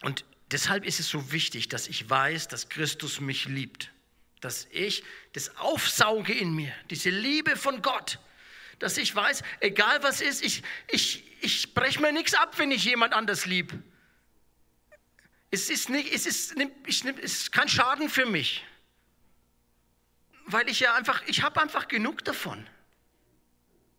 Und 0.02 0.24
deshalb 0.52 0.86
ist 0.86 1.00
es 1.00 1.10
so 1.10 1.32
wichtig, 1.32 1.70
dass 1.70 1.88
ich 1.88 2.10
weiß, 2.10 2.48
dass 2.48 2.70
Christus 2.70 3.20
mich 3.20 3.46
liebt. 3.46 3.92
Dass 4.40 4.68
ich 4.72 5.04
das 5.34 5.56
aufsauge 5.58 6.34
in 6.34 6.54
mir, 6.54 6.74
diese 6.90 7.10
Liebe 7.10 7.56
von 7.56 7.82
Gott. 7.82 8.20
Dass 8.80 8.98
ich 8.98 9.16
weiß, 9.16 9.44
egal 9.60 10.02
was 10.02 10.22
ist, 10.22 10.44
ich, 10.44 10.64
ich, 10.88 11.24
ich 11.42 11.74
breche 11.74 12.02
mir 12.02 12.12
nichts 12.12 12.34
ab, 12.34 12.58
wenn 12.58 12.72
ich 12.72 12.84
jemand 12.84 13.14
anders 13.14 13.46
lieb. 13.46 13.74
Es 15.52 15.70
ist, 15.70 15.90
nicht, 15.90 16.12
es, 16.14 16.26
ist, 16.26 16.56
ich, 16.88 17.06
es 17.06 17.42
ist 17.42 17.52
kein 17.52 17.70
Schaden 17.70 18.10
für 18.10 18.26
mich. 18.26 18.66
Weil 20.46 20.68
ich 20.70 20.80
ja 20.80 20.96
einfach, 20.96 21.22
ich 21.28 21.44
habe 21.44 21.62
einfach 21.62 21.88
genug 21.88 22.24
davon. 22.26 22.66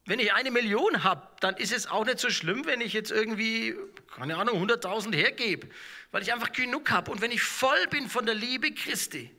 Wenn 0.05 0.19
ich 0.19 0.33
eine 0.33 0.51
Million 0.51 1.05
habe, 1.05 1.29
dann 1.41 1.57
ist 1.57 1.73
es 1.73 1.87
auch 1.87 2.05
nicht 2.05 2.19
so 2.19 2.29
schlimm, 2.29 2.67
wenn 2.67 2.81
ich 2.81 2.93
jetzt 2.93 3.13
irgendwie, 3.13 3.77
keine 4.15 4.37
Ahnung, 4.37 4.61
100.000 4.69 5.15
hergebe, 5.15 5.69
weil 6.11 6.23
ich 6.23 6.33
einfach 6.33 6.51
genug 6.53 6.91
habe. 6.91 7.11
Und 7.11 7.21
wenn 7.21 7.31
ich 7.31 7.43
voll 7.43 7.87
bin 7.89 8.09
von 8.09 8.27
der 8.27 8.35
Liebe 8.35 8.73
Christi, 8.73 9.31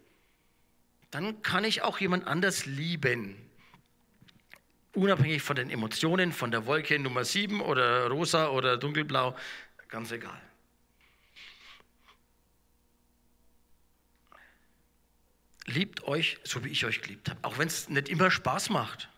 dann 1.12 1.42
kann 1.42 1.66
ich 1.66 1.82
auch 1.82 2.00
jemand 2.00 2.28
anders 2.28 2.66
lieben. 2.66 3.36
Unabhängig 4.94 5.42
von 5.42 5.56
den 5.56 5.70
Emotionen, 5.70 6.32
von 6.32 6.50
der 6.50 6.66
Wolke 6.66 6.98
Nummer 6.98 7.26
7 7.26 7.60
oder 7.62 8.08
rosa 8.08 8.48
oder 8.50 8.78
dunkelblau, 8.78 9.36
ganz 9.90 10.12
egal. 10.12 10.40
Liebt 15.66 16.04
euch, 16.04 16.38
so 16.44 16.64
wie 16.64 16.70
ich 16.70 16.86
euch 16.86 17.02
geliebt 17.02 17.30
habe, 17.30 17.40
auch 17.44 17.58
wenn 17.58 17.68
es 17.68 17.90
nicht 17.90 18.10
immer 18.10 18.32
Spaß 18.32 18.70
macht. 18.70 19.10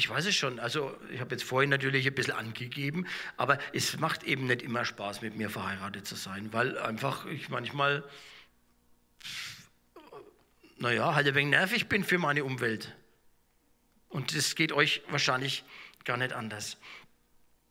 Ich 0.00 0.08
weiß 0.08 0.24
es 0.24 0.34
schon, 0.34 0.58
also 0.58 0.96
ich 1.12 1.20
habe 1.20 1.32
jetzt 1.32 1.44
vorhin 1.44 1.68
natürlich 1.68 2.06
ein 2.06 2.14
bisschen 2.14 2.32
angegeben, 2.32 3.06
aber 3.36 3.58
es 3.74 3.98
macht 3.98 4.22
eben 4.22 4.46
nicht 4.46 4.62
immer 4.62 4.86
Spaß, 4.86 5.20
mit 5.20 5.36
mir 5.36 5.50
verheiratet 5.50 6.06
zu 6.06 6.14
sein, 6.14 6.54
weil 6.54 6.78
einfach 6.78 7.26
ich 7.26 7.50
manchmal, 7.50 8.02
naja, 10.78 11.14
halt 11.14 11.28
ein 11.28 11.34
wenig 11.34 11.50
nervig 11.50 11.88
bin 11.90 12.02
für 12.02 12.16
meine 12.16 12.44
Umwelt. 12.44 12.96
Und 14.08 14.34
das 14.34 14.54
geht 14.54 14.72
euch 14.72 15.02
wahrscheinlich 15.10 15.64
gar 16.06 16.16
nicht 16.16 16.32
anders. 16.32 16.78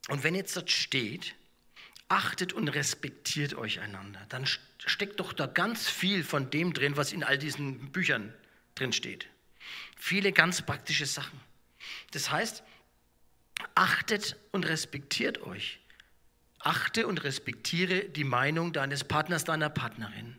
Und 0.09 0.23
wenn 0.23 0.35
jetzt 0.35 0.55
dort 0.55 0.69
steht, 0.69 1.33
achtet 2.09 2.53
und 2.53 2.67
respektiert 2.67 3.55
euch 3.55 3.79
einander, 3.79 4.23
dann 4.29 4.45
steckt 4.45 5.19
doch 5.19 5.33
da 5.33 5.47
ganz 5.47 5.89
viel 5.89 6.23
von 6.23 6.51
dem 6.51 6.73
drin, 6.73 6.95
was 6.95 7.11
in 7.11 7.23
all 7.23 7.39
diesen 7.39 7.91
Büchern 7.91 8.35
drin 8.75 8.93
steht. 8.93 9.25
Viele 9.97 10.31
ganz 10.31 10.61
praktische 10.61 11.07
Sachen. 11.07 11.48
Das 12.11 12.31
heißt, 12.31 12.63
achtet 13.75 14.37
und 14.51 14.67
respektiert 14.67 15.41
euch. 15.41 15.79
Achte 16.59 17.07
und 17.07 17.23
respektiere 17.23 18.05
die 18.05 18.23
Meinung 18.23 18.73
deines 18.73 19.03
Partners, 19.03 19.43
deiner 19.43 19.69
Partnerin. 19.69 20.37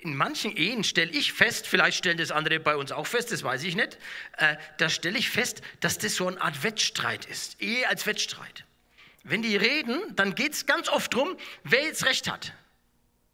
In 0.00 0.14
manchen 0.14 0.56
Ehen 0.56 0.84
stelle 0.84 1.10
ich 1.10 1.32
fest, 1.32 1.66
vielleicht 1.66 1.98
stellen 1.98 2.18
das 2.18 2.30
andere 2.30 2.60
bei 2.60 2.76
uns 2.76 2.92
auch 2.92 3.06
fest, 3.06 3.32
das 3.32 3.42
weiß 3.42 3.64
ich 3.64 3.74
nicht, 3.74 3.98
äh, 4.36 4.56
da 4.78 4.88
stelle 4.88 5.18
ich 5.18 5.30
fest, 5.30 5.62
dass 5.80 5.98
das 5.98 6.14
so 6.14 6.28
eine 6.28 6.40
Art 6.40 6.62
Wettstreit 6.62 7.24
ist. 7.24 7.60
Ehe 7.60 7.88
als 7.88 8.06
Wettstreit. 8.06 8.64
Wenn 9.24 9.42
die 9.42 9.56
reden, 9.56 10.00
dann 10.14 10.36
geht 10.36 10.52
es 10.52 10.66
ganz 10.66 10.88
oft 10.88 11.12
darum, 11.12 11.36
wer 11.64 11.82
jetzt 11.82 12.04
recht 12.04 12.30
hat. 12.30 12.52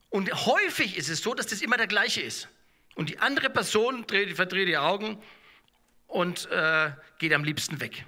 Und 0.09 0.33
häufig 0.47 0.97
ist 0.97 1.11
es 1.11 1.21
so, 1.21 1.35
dass 1.35 1.47
das 1.47 1.61
immer 1.61 1.77
der 1.77 1.87
gleiche 1.87 2.23
ist. 2.23 2.49
Und 2.95 3.11
die 3.11 3.19
andere 3.19 3.51
Person 3.51 4.07
dreht, 4.07 4.35
verdreht 4.37 4.69
die 4.69 4.79
Augen 4.79 5.23
und 6.13 6.51
äh, 6.51 6.91
geht 7.19 7.33
am 7.33 7.43
liebsten 7.43 7.81
weg. 7.81 8.05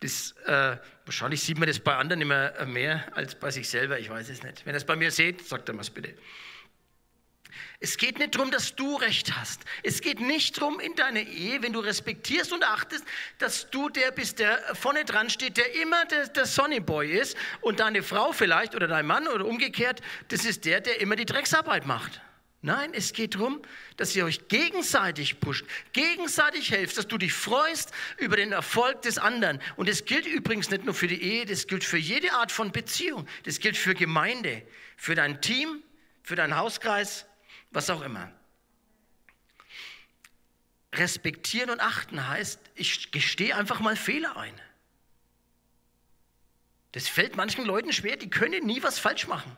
Das, 0.00 0.32
äh, 0.46 0.76
wahrscheinlich 1.04 1.42
sieht 1.42 1.58
man 1.58 1.66
das 1.66 1.80
bei 1.80 1.96
anderen 1.96 2.22
immer 2.22 2.52
mehr 2.66 3.04
als 3.16 3.34
bei 3.34 3.50
sich 3.50 3.68
selber, 3.68 3.98
ich 3.98 4.08
weiß 4.08 4.28
es 4.28 4.42
nicht. 4.42 4.64
Wenn 4.64 4.74
ihr 4.74 4.78
es 4.78 4.84
bei 4.84 4.96
mir 4.96 5.10
seht, 5.10 5.46
sagt 5.46 5.68
er 5.68 5.74
mal 5.74 5.84
bitte. 5.92 6.14
Es 7.80 7.96
geht 7.96 8.18
nicht 8.18 8.36
darum, 8.36 8.52
dass 8.52 8.76
du 8.76 8.96
recht 8.96 9.36
hast. 9.36 9.62
Es 9.82 10.00
geht 10.00 10.20
nicht 10.20 10.56
darum 10.56 10.78
in 10.78 10.94
deiner 10.94 11.20
Ehe, 11.20 11.62
wenn 11.62 11.72
du 11.72 11.80
respektierst 11.80 12.52
und 12.52 12.62
achtest, 12.64 13.04
dass 13.38 13.68
du 13.70 13.88
der 13.88 14.12
bist, 14.12 14.38
der 14.38 14.58
vorne 14.74 15.04
dran 15.04 15.30
steht, 15.30 15.56
der 15.56 15.74
immer 15.82 16.04
der, 16.06 16.28
der 16.28 16.46
Sonnyboy 16.46 17.10
ist 17.10 17.36
und 17.60 17.80
deine 17.80 18.04
Frau 18.04 18.32
vielleicht 18.32 18.76
oder 18.76 18.86
dein 18.86 19.06
Mann 19.06 19.26
oder 19.26 19.44
umgekehrt, 19.44 20.00
das 20.28 20.44
ist 20.44 20.64
der, 20.64 20.80
der 20.80 21.00
immer 21.00 21.16
die 21.16 21.26
Drecksarbeit 21.26 21.86
macht. 21.86 22.20
Nein, 22.64 22.94
es 22.94 23.12
geht 23.12 23.34
darum, 23.34 23.60
dass 23.96 24.14
ihr 24.14 24.24
euch 24.24 24.46
gegenseitig 24.46 25.40
pusht, 25.40 25.66
gegenseitig 25.92 26.70
helft, 26.70 26.96
dass 26.96 27.08
du 27.08 27.18
dich 27.18 27.32
freust 27.32 27.90
über 28.18 28.36
den 28.36 28.52
Erfolg 28.52 29.02
des 29.02 29.18
anderen. 29.18 29.60
Und 29.74 29.88
das 29.88 30.04
gilt 30.04 30.26
übrigens 30.26 30.70
nicht 30.70 30.84
nur 30.84 30.94
für 30.94 31.08
die 31.08 31.20
Ehe, 31.20 31.44
das 31.44 31.66
gilt 31.66 31.82
für 31.82 31.98
jede 31.98 32.32
Art 32.34 32.52
von 32.52 32.70
Beziehung. 32.70 33.26
Das 33.42 33.58
gilt 33.58 33.76
für 33.76 33.94
Gemeinde, 33.94 34.62
für 34.96 35.16
dein 35.16 35.40
Team, 35.40 35.82
für 36.22 36.36
deinen 36.36 36.54
Hauskreis, 36.54 37.26
was 37.72 37.90
auch 37.90 38.02
immer. 38.02 38.32
Respektieren 40.92 41.70
und 41.70 41.80
achten 41.80 42.28
heißt, 42.28 42.60
ich 42.76 43.10
gestehe 43.10 43.56
einfach 43.56 43.80
mal 43.80 43.96
Fehler 43.96 44.36
ein. 44.36 44.54
Das 46.92 47.08
fällt 47.08 47.34
manchen 47.34 47.64
Leuten 47.64 47.92
schwer, 47.92 48.16
die 48.16 48.30
können 48.30 48.66
nie 48.66 48.84
was 48.84 49.00
falsch 49.00 49.26
machen. 49.26 49.56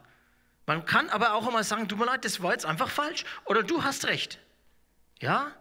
Man 0.67 0.87
kann 0.87 1.11
aber 1.11 1.35
auch 1.35 1.47
einmal 1.47 1.65
sagen, 1.65 1.89
tut 1.89 1.99
mir 1.99 2.07
leid, 2.07 2.25
das 2.25 2.43
war 2.43 2.53
jetzt 2.53 2.65
einfach 2.65 2.89
falsch 2.89 3.25
oder 3.45 3.63
du 3.63 3.85
hast 3.85 4.07
recht. 4.07 4.39
Ja? 5.21 5.55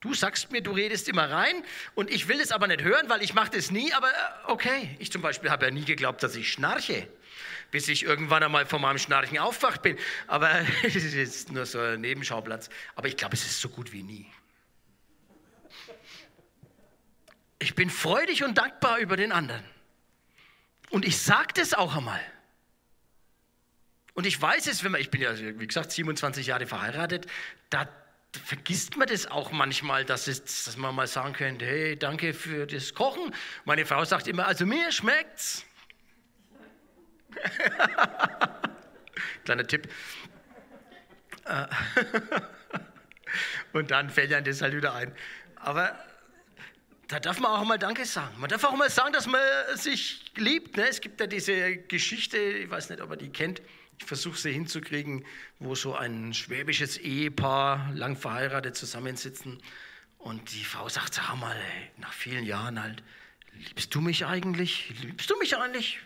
Du 0.00 0.14
sagst 0.14 0.50
mir, 0.50 0.62
du 0.62 0.72
redest 0.72 1.08
immer 1.08 1.30
rein 1.30 1.62
und 1.94 2.10
ich 2.10 2.26
will 2.26 2.40
es 2.40 2.52
aber 2.52 2.66
nicht 2.66 2.82
hören, 2.82 3.10
weil 3.10 3.22
ich 3.22 3.34
mache 3.34 3.50
das 3.50 3.70
nie, 3.70 3.92
aber 3.92 4.08
äh, 4.08 4.12
okay. 4.46 4.96
Ich 4.98 5.12
zum 5.12 5.20
Beispiel 5.20 5.50
habe 5.50 5.66
ja 5.66 5.70
nie 5.70 5.84
geglaubt, 5.84 6.22
dass 6.22 6.36
ich 6.36 6.50
schnarche, 6.50 7.06
bis 7.70 7.86
ich 7.86 8.02
irgendwann 8.04 8.42
einmal 8.42 8.64
von 8.64 8.80
meinem 8.80 8.96
Schnarchen 8.96 9.38
aufwacht 9.38 9.82
bin. 9.82 9.98
Aber 10.26 10.50
es 10.82 10.96
ist 10.96 11.52
nur 11.52 11.66
so 11.66 11.78
ein 11.78 12.00
Nebenschauplatz. 12.00 12.70
Aber 12.94 13.08
ich 13.08 13.16
glaube, 13.18 13.34
es 13.34 13.44
ist 13.44 13.60
so 13.60 13.68
gut 13.68 13.92
wie 13.92 14.02
nie. 14.02 14.26
Ich 17.58 17.74
bin 17.74 17.90
freudig 17.90 18.42
und 18.42 18.56
dankbar 18.56 18.98
über 19.00 19.18
den 19.18 19.32
anderen. 19.32 19.62
Und 20.88 21.04
ich 21.04 21.20
sage 21.20 21.52
das 21.54 21.74
auch 21.74 21.94
einmal. 21.94 22.20
Und 24.20 24.26
ich 24.26 24.42
weiß 24.42 24.66
es, 24.66 24.84
wenn 24.84 24.92
man, 24.92 25.00
ich 25.00 25.08
bin 25.08 25.22
ja, 25.22 25.30
wie 25.38 25.66
gesagt, 25.66 25.92
27 25.92 26.46
Jahre 26.46 26.66
verheiratet, 26.66 27.26
da 27.70 27.88
vergisst 28.44 28.98
man 28.98 29.08
das 29.08 29.24
auch 29.24 29.50
manchmal, 29.50 30.04
dass, 30.04 30.28
es, 30.28 30.64
dass 30.64 30.76
man 30.76 30.94
mal 30.94 31.06
sagen 31.06 31.32
könnte, 31.32 31.64
hey, 31.64 31.98
danke 31.98 32.34
für 32.34 32.66
das 32.66 32.92
Kochen. 32.92 33.34
Meine 33.64 33.86
Frau 33.86 34.04
sagt 34.04 34.28
immer, 34.28 34.46
also 34.46 34.66
mir 34.66 34.92
schmeckt's. 34.92 35.64
Kleiner 39.46 39.66
Tipp. 39.66 39.88
Äh, 41.46 41.66
und 43.72 43.90
dann 43.90 44.10
fällt 44.10 44.34
einem 44.34 44.44
das 44.44 44.60
halt 44.60 44.76
wieder 44.76 44.92
ein. 44.92 45.14
Aber 45.56 45.98
da 47.08 47.20
darf 47.20 47.40
man 47.40 47.52
auch 47.52 47.64
mal 47.64 47.78
Danke 47.78 48.04
sagen. 48.04 48.38
Man 48.38 48.50
darf 48.50 48.64
auch 48.64 48.76
mal 48.76 48.90
sagen, 48.90 49.14
dass 49.14 49.26
man 49.26 49.40
sich 49.76 50.30
liebt. 50.36 50.76
Ne? 50.76 50.86
Es 50.90 51.00
gibt 51.00 51.18
ja 51.20 51.26
diese 51.26 51.78
Geschichte, 51.78 52.36
ich 52.36 52.68
weiß 52.68 52.90
nicht, 52.90 53.00
ob 53.00 53.12
ihr 53.12 53.16
die 53.16 53.30
kennt, 53.30 53.62
ich 54.00 54.06
versuche 54.06 54.38
sie 54.38 54.50
hinzukriegen, 54.52 55.24
wo 55.58 55.74
so 55.74 55.94
ein 55.94 56.32
schwäbisches 56.32 56.96
Ehepaar, 56.96 57.92
lang 57.94 58.16
verheiratet, 58.16 58.74
zusammensitzen. 58.74 59.62
Und 60.18 60.52
die 60.52 60.64
Frau 60.64 60.88
sagt, 60.88 61.14
sag 61.14 61.36
mal, 61.36 61.54
ey, 61.54 61.90
nach 61.98 62.12
vielen 62.12 62.44
Jahren 62.44 62.82
halt, 62.82 63.02
liebst 63.52 63.94
du 63.94 64.00
mich 64.00 64.24
eigentlich? 64.24 64.92
Liebst 65.02 65.28
du 65.28 65.36
mich 65.36 65.56
eigentlich? 65.56 66.00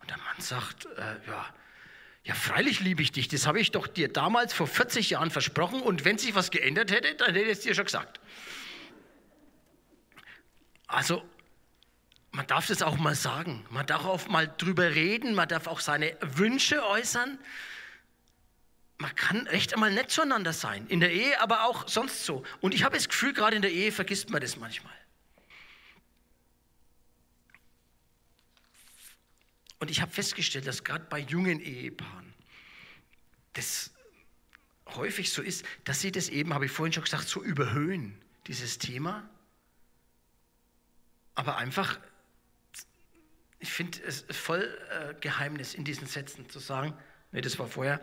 Und 0.00 0.10
der 0.10 0.18
Mann 0.18 0.38
sagt, 0.38 0.84
äh, 0.96 1.16
ja, 1.26 1.54
ja, 2.24 2.34
freilich 2.34 2.80
liebe 2.80 3.02
ich 3.02 3.12
dich. 3.12 3.28
Das 3.28 3.46
habe 3.46 3.60
ich 3.60 3.70
doch 3.70 3.86
dir 3.86 4.08
damals 4.12 4.52
vor 4.52 4.66
40 4.66 5.10
Jahren 5.10 5.30
versprochen. 5.30 5.80
Und 5.80 6.04
wenn 6.04 6.18
sich 6.18 6.34
was 6.34 6.50
geändert 6.50 6.90
hätte, 6.90 7.14
dann 7.14 7.34
hätte 7.34 7.46
ich 7.46 7.58
es 7.58 7.60
dir 7.60 7.74
schon 7.74 7.84
gesagt. 7.86 8.20
also 10.86 11.22
man 12.34 12.48
darf 12.48 12.66
das 12.66 12.82
auch 12.82 12.96
mal 12.96 13.14
sagen, 13.14 13.64
man 13.70 13.86
darf 13.86 14.04
auch 14.04 14.26
mal 14.26 14.52
drüber 14.58 14.92
reden, 14.96 15.34
man 15.34 15.48
darf 15.48 15.68
auch 15.68 15.78
seine 15.78 16.16
Wünsche 16.20 16.84
äußern. 16.84 17.38
Man 18.98 19.14
kann 19.14 19.46
echt 19.46 19.72
einmal 19.72 19.92
nett 19.92 20.10
zueinander 20.10 20.52
sein, 20.52 20.84
in 20.88 20.98
der 20.98 21.12
Ehe, 21.12 21.40
aber 21.40 21.64
auch 21.64 21.86
sonst 21.86 22.24
so. 22.24 22.42
Und 22.60 22.74
ich 22.74 22.82
habe 22.82 22.96
das 22.96 23.08
Gefühl, 23.08 23.34
gerade 23.34 23.54
in 23.54 23.62
der 23.62 23.70
Ehe 23.70 23.92
vergisst 23.92 24.30
man 24.30 24.40
das 24.40 24.56
manchmal. 24.56 24.92
Und 29.78 29.92
ich 29.92 30.00
habe 30.00 30.10
festgestellt, 30.10 30.66
dass 30.66 30.82
gerade 30.82 31.04
bei 31.08 31.20
jungen 31.20 31.60
Ehepaaren 31.60 32.34
das 33.52 33.92
häufig 34.86 35.30
so 35.30 35.40
ist, 35.40 35.64
dass 35.84 36.00
sie 36.00 36.10
das 36.10 36.28
eben, 36.30 36.52
habe 36.52 36.66
ich 36.66 36.72
vorhin 36.72 36.92
schon 36.92 37.04
gesagt, 37.04 37.28
so 37.28 37.44
überhöhen, 37.44 38.20
dieses 38.48 38.78
Thema. 38.78 39.28
Aber 41.36 41.58
einfach, 41.58 42.00
ich 43.64 43.72
finde 43.72 43.98
es 44.06 44.26
voll 44.30 44.78
äh, 44.90 45.14
Geheimnis 45.22 45.72
in 45.72 45.84
diesen 45.84 46.06
Sätzen 46.06 46.50
zu 46.50 46.58
sagen, 46.58 46.92
nee, 47.32 47.40
das 47.40 47.58
war 47.58 47.66
vorher, 47.66 47.98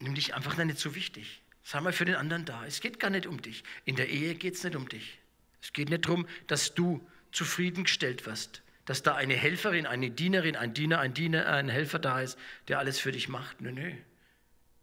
nimm 0.00 0.14
dich 0.14 0.34
einfach 0.34 0.54
nicht 0.58 0.78
so 0.78 0.94
wichtig. 0.94 1.42
Sei 1.62 1.80
mal 1.80 1.94
für 1.94 2.04
den 2.04 2.14
anderen 2.14 2.44
da. 2.44 2.62
Es 2.66 2.82
geht 2.82 3.00
gar 3.00 3.08
nicht 3.08 3.26
um 3.26 3.40
dich. 3.40 3.64
In 3.86 3.96
der 3.96 4.10
Ehe 4.10 4.34
geht 4.34 4.54
es 4.54 4.64
nicht 4.64 4.76
um 4.76 4.86
dich. 4.86 5.18
Es 5.62 5.72
geht 5.72 5.88
nicht 5.88 6.04
darum, 6.04 6.28
dass 6.46 6.74
du 6.74 7.08
zufriedengestellt 7.32 8.26
wirst, 8.26 8.62
dass 8.84 9.02
da 9.02 9.14
eine 9.14 9.32
Helferin, 9.32 9.86
eine 9.86 10.10
Dienerin, 10.10 10.56
ein 10.56 10.74
Diener, 10.74 10.98
ein 10.98 11.14
Diener, 11.14 11.46
ein 11.46 11.70
Helfer 11.70 11.98
da 11.98 12.20
ist, 12.20 12.38
der 12.68 12.78
alles 12.78 13.00
für 13.00 13.12
dich 13.12 13.30
macht. 13.30 13.62
Nö, 13.62 13.72
nö. 13.72 13.92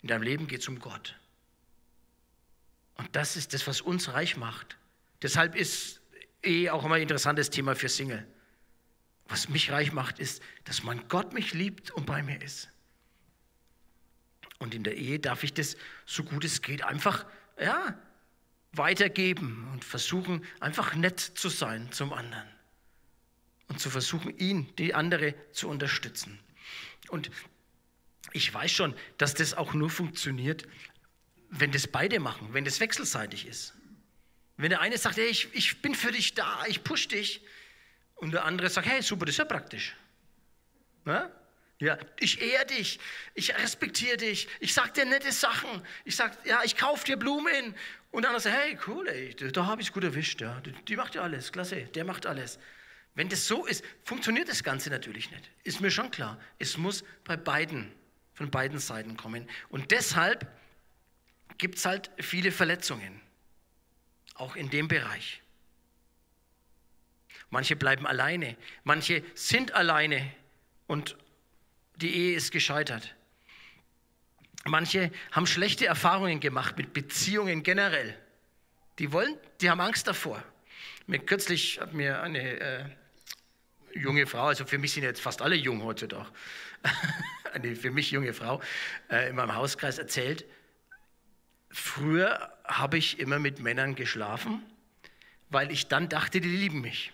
In 0.02 0.08
deinem 0.08 0.24
Leben 0.24 0.48
geht 0.48 0.62
es 0.62 0.68
um 0.68 0.80
Gott. 0.80 1.20
Und 2.96 3.16
das 3.16 3.36
ist 3.36 3.54
das, 3.54 3.68
was 3.68 3.80
uns 3.80 4.12
reich 4.12 4.38
macht. 4.38 4.76
Deshalb 5.22 5.54
ist 5.54 6.02
eh 6.42 6.72
auch 6.72 6.84
immer 6.84 6.96
ein 6.96 7.04
interessantes 7.04 7.52
Thema 7.52 7.76
für 7.76 7.90
Single. 7.90 8.26
Was 9.28 9.50
mich 9.50 9.72
reich 9.72 9.92
macht, 9.92 10.20
ist, 10.20 10.42
dass 10.66 10.84
man 10.84 11.08
Gott 11.08 11.34
mich 11.34 11.54
liebt 11.54 11.92
und 11.92 12.06
bei 12.06 12.22
mir 12.24 12.42
ist. 12.42 12.70
Und 14.60 14.74
in 14.74 14.84
der 14.84 14.96
Ehe 14.96 15.20
darf 15.20 15.44
ich 15.44 15.54
das, 15.54 15.76
so 16.06 16.24
gut 16.24 16.44
es 16.46 16.62
geht, 16.62 16.84
einfach 16.84 17.26
ja, 17.60 17.98
weitergeben 18.72 19.68
und 19.72 19.84
versuchen, 19.84 20.46
einfach 20.60 20.96
nett 20.96 21.20
zu 21.20 21.50
sein 21.50 21.92
zum 21.92 22.14
anderen. 22.14 22.48
Und 23.68 23.80
zu 23.80 23.90
versuchen, 23.90 24.38
ihn, 24.38 24.74
die 24.78 24.94
andere, 24.94 25.36
zu 25.52 25.70
unterstützen. 25.70 26.40
Und 27.10 27.32
ich 28.32 28.54
weiß 28.54 28.72
schon, 28.72 28.96
dass 29.18 29.34
das 29.34 29.54
auch 29.54 29.74
nur 29.74 29.90
funktioniert, 29.90 30.68
wenn 31.50 31.72
das 31.72 31.88
beide 31.88 32.20
machen, 32.20 32.54
wenn 32.54 32.66
das 32.66 32.80
wechselseitig 32.80 33.46
ist. 33.46 33.74
Wenn 34.58 34.70
der 34.70 34.82
eine 34.82 34.98
sagt, 34.98 35.18
hey, 35.18 35.28
ich, 35.28 35.54
ich 35.54 35.82
bin 35.82 35.96
für 35.96 36.12
dich 36.12 36.34
da, 36.34 36.66
ich 36.68 36.84
push 36.84 37.08
dich, 37.08 37.42
und 38.24 38.32
der 38.32 38.46
andere 38.46 38.70
sagt, 38.70 38.88
hey, 38.88 39.02
super, 39.02 39.26
das 39.26 39.34
ist 39.34 39.40
ja 39.40 39.46
praktisch. 39.46 39.96
Na? 41.04 41.30
Ja, 41.80 41.98
ich 42.18 42.42
ehre 42.42 42.66
dich, 42.66 42.98
ich 43.34 43.54
respektiere 43.54 44.16
dich, 44.16 44.48
ich 44.62 44.74
sage 44.74 44.94
dir 44.94 45.06
nette 45.06 45.34
Sachen, 45.34 45.70
ich 46.06 46.16
sage, 46.16 46.38
ja, 46.46 46.62
ich 46.64 46.78
kaufe 46.78 47.06
dir 47.06 47.18
Blumen. 47.18 47.76
Und 48.12 48.22
der 48.22 48.30
andere 48.30 48.42
sagt, 48.42 48.56
hey, 48.56 48.78
cool, 48.88 49.08
ey, 49.10 49.36
da 49.36 49.66
habe 49.66 49.82
ich 49.82 49.88
es 49.88 49.94
gut 49.94 50.06
erwischt, 50.06 50.40
ja. 50.40 50.62
Die, 50.62 50.72
die 50.72 50.96
macht 50.96 51.16
ja 51.16 51.22
alles, 51.22 51.52
klasse, 51.52 51.84
der 51.84 52.06
macht 52.06 52.26
alles. 52.26 52.60
Wenn 53.16 53.28
das 53.28 53.46
so 53.46 53.66
ist, 53.66 53.84
funktioniert 54.06 54.48
das 54.48 54.64
Ganze 54.64 54.90
natürlich 54.90 55.30
nicht. 55.30 55.52
Ist 55.66 55.82
mir 55.82 55.92
schon 55.92 56.10
klar. 56.10 56.40
Es 56.58 56.78
muss 56.78 57.04
bei 57.26 57.36
beiden, 57.36 57.92
von 58.34 58.50
beiden 58.50 58.80
Seiten 58.80 59.18
kommen. 59.18 59.50
Und 59.68 59.92
deshalb 59.92 60.48
gibt 61.58 61.78
es 61.78 61.86
halt 61.86 62.10
viele 62.20 62.54
Verletzungen, 62.54 63.20
auch 64.36 64.56
in 64.56 64.70
dem 64.70 64.88
Bereich. 64.88 65.43
Manche 67.54 67.76
bleiben 67.76 68.08
alleine, 68.08 68.58
manche 68.84 69.24
sind 69.36 69.74
alleine 69.76 70.28
und 70.88 71.16
die 71.98 72.12
Ehe 72.12 72.36
ist 72.36 72.50
gescheitert. 72.52 73.14
Manche 74.66 75.12
haben 75.32 75.46
schlechte 75.46 75.86
Erfahrungen 75.86 76.40
gemacht 76.40 76.80
mit 76.80 76.94
Beziehungen 76.94 77.62
generell. 77.62 78.18
Die 78.98 79.12
wollen, 79.12 79.38
die 79.62 79.70
haben 79.70 79.82
Angst 79.82 80.08
davor. 80.08 80.44
Mir 81.06 81.20
kürzlich 81.20 81.80
hat 81.80 81.94
mir 81.94 82.24
eine 82.24 82.60
äh, 82.60 82.86
junge 83.94 84.26
Frau, 84.26 84.46
also 84.46 84.66
für 84.66 84.80
mich 84.80 84.94
sind 84.94 85.04
jetzt 85.04 85.22
fast 85.22 85.44
alle 85.44 85.56
jung 85.56 85.84
heutzutage, 85.84 86.32
eine 87.54 87.76
für 87.76 87.92
mich 87.92 88.10
junge 88.10 88.34
Frau 88.34 88.64
äh, 89.12 89.30
in 89.30 89.36
meinem 89.36 89.54
Hauskreis 89.54 90.00
erzählt, 90.00 90.44
Früher 91.70 92.52
habe 92.64 92.98
ich 92.98 93.20
immer 93.20 93.38
mit 93.38 93.60
Männern 93.60 93.94
geschlafen, 93.94 94.64
weil 95.50 95.72
ich 95.72 95.88
dann 95.88 96.10
dachte, 96.10 96.42
die 96.42 96.50
lieben 96.50 96.82
mich. 96.82 97.12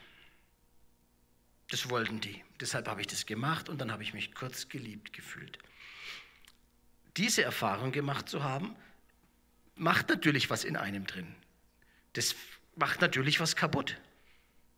Das 1.69 1.89
wollten 1.89 2.19
die. 2.19 2.43
Deshalb 2.59 2.87
habe 2.87 3.01
ich 3.01 3.07
das 3.07 3.25
gemacht 3.25 3.69
und 3.69 3.79
dann 3.79 3.91
habe 3.91 4.03
ich 4.03 4.13
mich 4.13 4.33
kurz 4.33 4.69
geliebt 4.69 5.13
gefühlt. 5.13 5.59
Diese 7.17 7.43
Erfahrung 7.43 7.91
gemacht 7.91 8.27
zu 8.27 8.43
haben, 8.43 8.75
macht 9.75 10.09
natürlich 10.09 10.49
was 10.49 10.63
in 10.63 10.75
einem 10.75 11.05
drin. 11.05 11.35
Das 12.13 12.35
macht 12.75 13.01
natürlich 13.01 13.39
was 13.39 13.55
kaputt. 13.55 13.97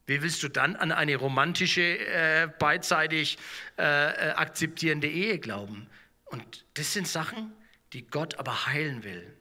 Wie 0.06 0.22
willst 0.22 0.44
du 0.44 0.50
dann 0.50 0.76
an 0.76 0.92
eine 0.92 1.16
romantische, 1.16 1.82
äh, 1.82 2.50
beidseitig 2.60 3.38
äh, 3.78 3.84
äh 3.84 4.32
akzeptierende 4.34 5.08
Ehe 5.08 5.40
glauben? 5.40 5.88
Und 6.26 6.66
das 6.74 6.94
sind 6.94 7.08
Sachen, 7.08 7.54
die 7.94 8.06
Gott 8.08 8.36
aber 8.36 8.66
heilen 8.66 9.04
will. 9.04 9.34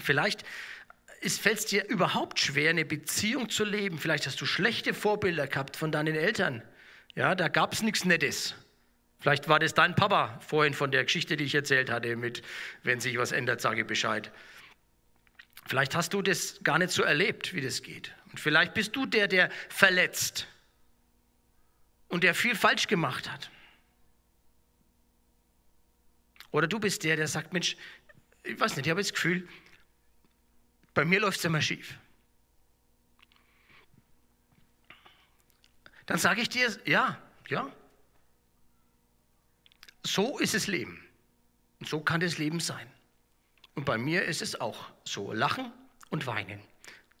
Vielleicht 0.00 0.44
fällt 1.32 1.58
es 1.58 1.66
dir 1.66 1.86
überhaupt 1.88 2.38
schwer, 2.38 2.70
eine 2.70 2.84
Beziehung 2.84 3.48
zu 3.48 3.64
leben. 3.64 3.98
Vielleicht 3.98 4.26
hast 4.26 4.40
du 4.40 4.46
schlechte 4.46 4.92
Vorbilder 4.92 5.46
gehabt 5.46 5.76
von 5.76 5.90
deinen 5.90 6.14
Eltern. 6.14 6.62
Ja, 7.14 7.34
da 7.34 7.48
gab 7.48 7.72
es 7.72 7.82
nichts 7.82 8.04
Nettes. 8.04 8.54
Vielleicht 9.20 9.48
war 9.48 9.58
das 9.58 9.72
dein 9.72 9.94
Papa 9.94 10.38
vorhin 10.46 10.74
von 10.74 10.90
der 10.90 11.04
Geschichte, 11.04 11.36
die 11.36 11.44
ich 11.44 11.54
erzählt 11.54 11.90
hatte, 11.90 12.14
mit 12.16 12.42
wenn 12.82 13.00
sich 13.00 13.16
was 13.16 13.32
ändert, 13.32 13.62
sage 13.62 13.84
Bescheid. 13.84 14.30
Vielleicht 15.66 15.94
hast 15.94 16.12
du 16.12 16.20
das 16.20 16.60
gar 16.62 16.78
nicht 16.78 16.90
so 16.90 17.02
erlebt, 17.02 17.54
wie 17.54 17.62
das 17.62 17.82
geht. 17.82 18.14
Und 18.30 18.38
vielleicht 18.38 18.74
bist 18.74 18.94
du 18.94 19.06
der, 19.06 19.28
der 19.28 19.50
verletzt 19.70 20.46
und 22.08 22.22
der 22.22 22.34
viel 22.34 22.54
falsch 22.54 22.86
gemacht 22.86 23.30
hat. 23.32 23.50
Oder 26.50 26.66
du 26.66 26.78
bist 26.78 27.02
der, 27.02 27.16
der 27.16 27.26
sagt, 27.26 27.52
Mensch, 27.52 27.76
ich 28.42 28.60
weiß 28.60 28.76
nicht, 28.76 28.86
ich 28.86 28.90
habe 28.90 29.00
das 29.00 29.12
Gefühl, 29.12 29.48
bei 30.94 31.04
mir 31.04 31.20
läuft 31.20 31.38
es 31.38 31.44
immer 31.44 31.60
schief. 31.60 31.98
Dann 36.06 36.18
sage 36.18 36.42
ich 36.42 36.48
dir, 36.48 36.68
ja, 36.84 37.18
ja. 37.48 37.70
So 40.02 40.38
ist 40.38 40.54
das 40.54 40.66
Leben. 40.66 41.02
Und 41.80 41.88
so 41.88 42.00
kann 42.00 42.20
das 42.20 42.38
Leben 42.38 42.60
sein. 42.60 42.90
Und 43.74 43.84
bei 43.84 43.98
mir 43.98 44.24
ist 44.24 44.42
es 44.42 44.60
auch 44.60 44.90
so. 45.04 45.32
Lachen 45.32 45.72
und 46.10 46.26
weinen. 46.26 46.60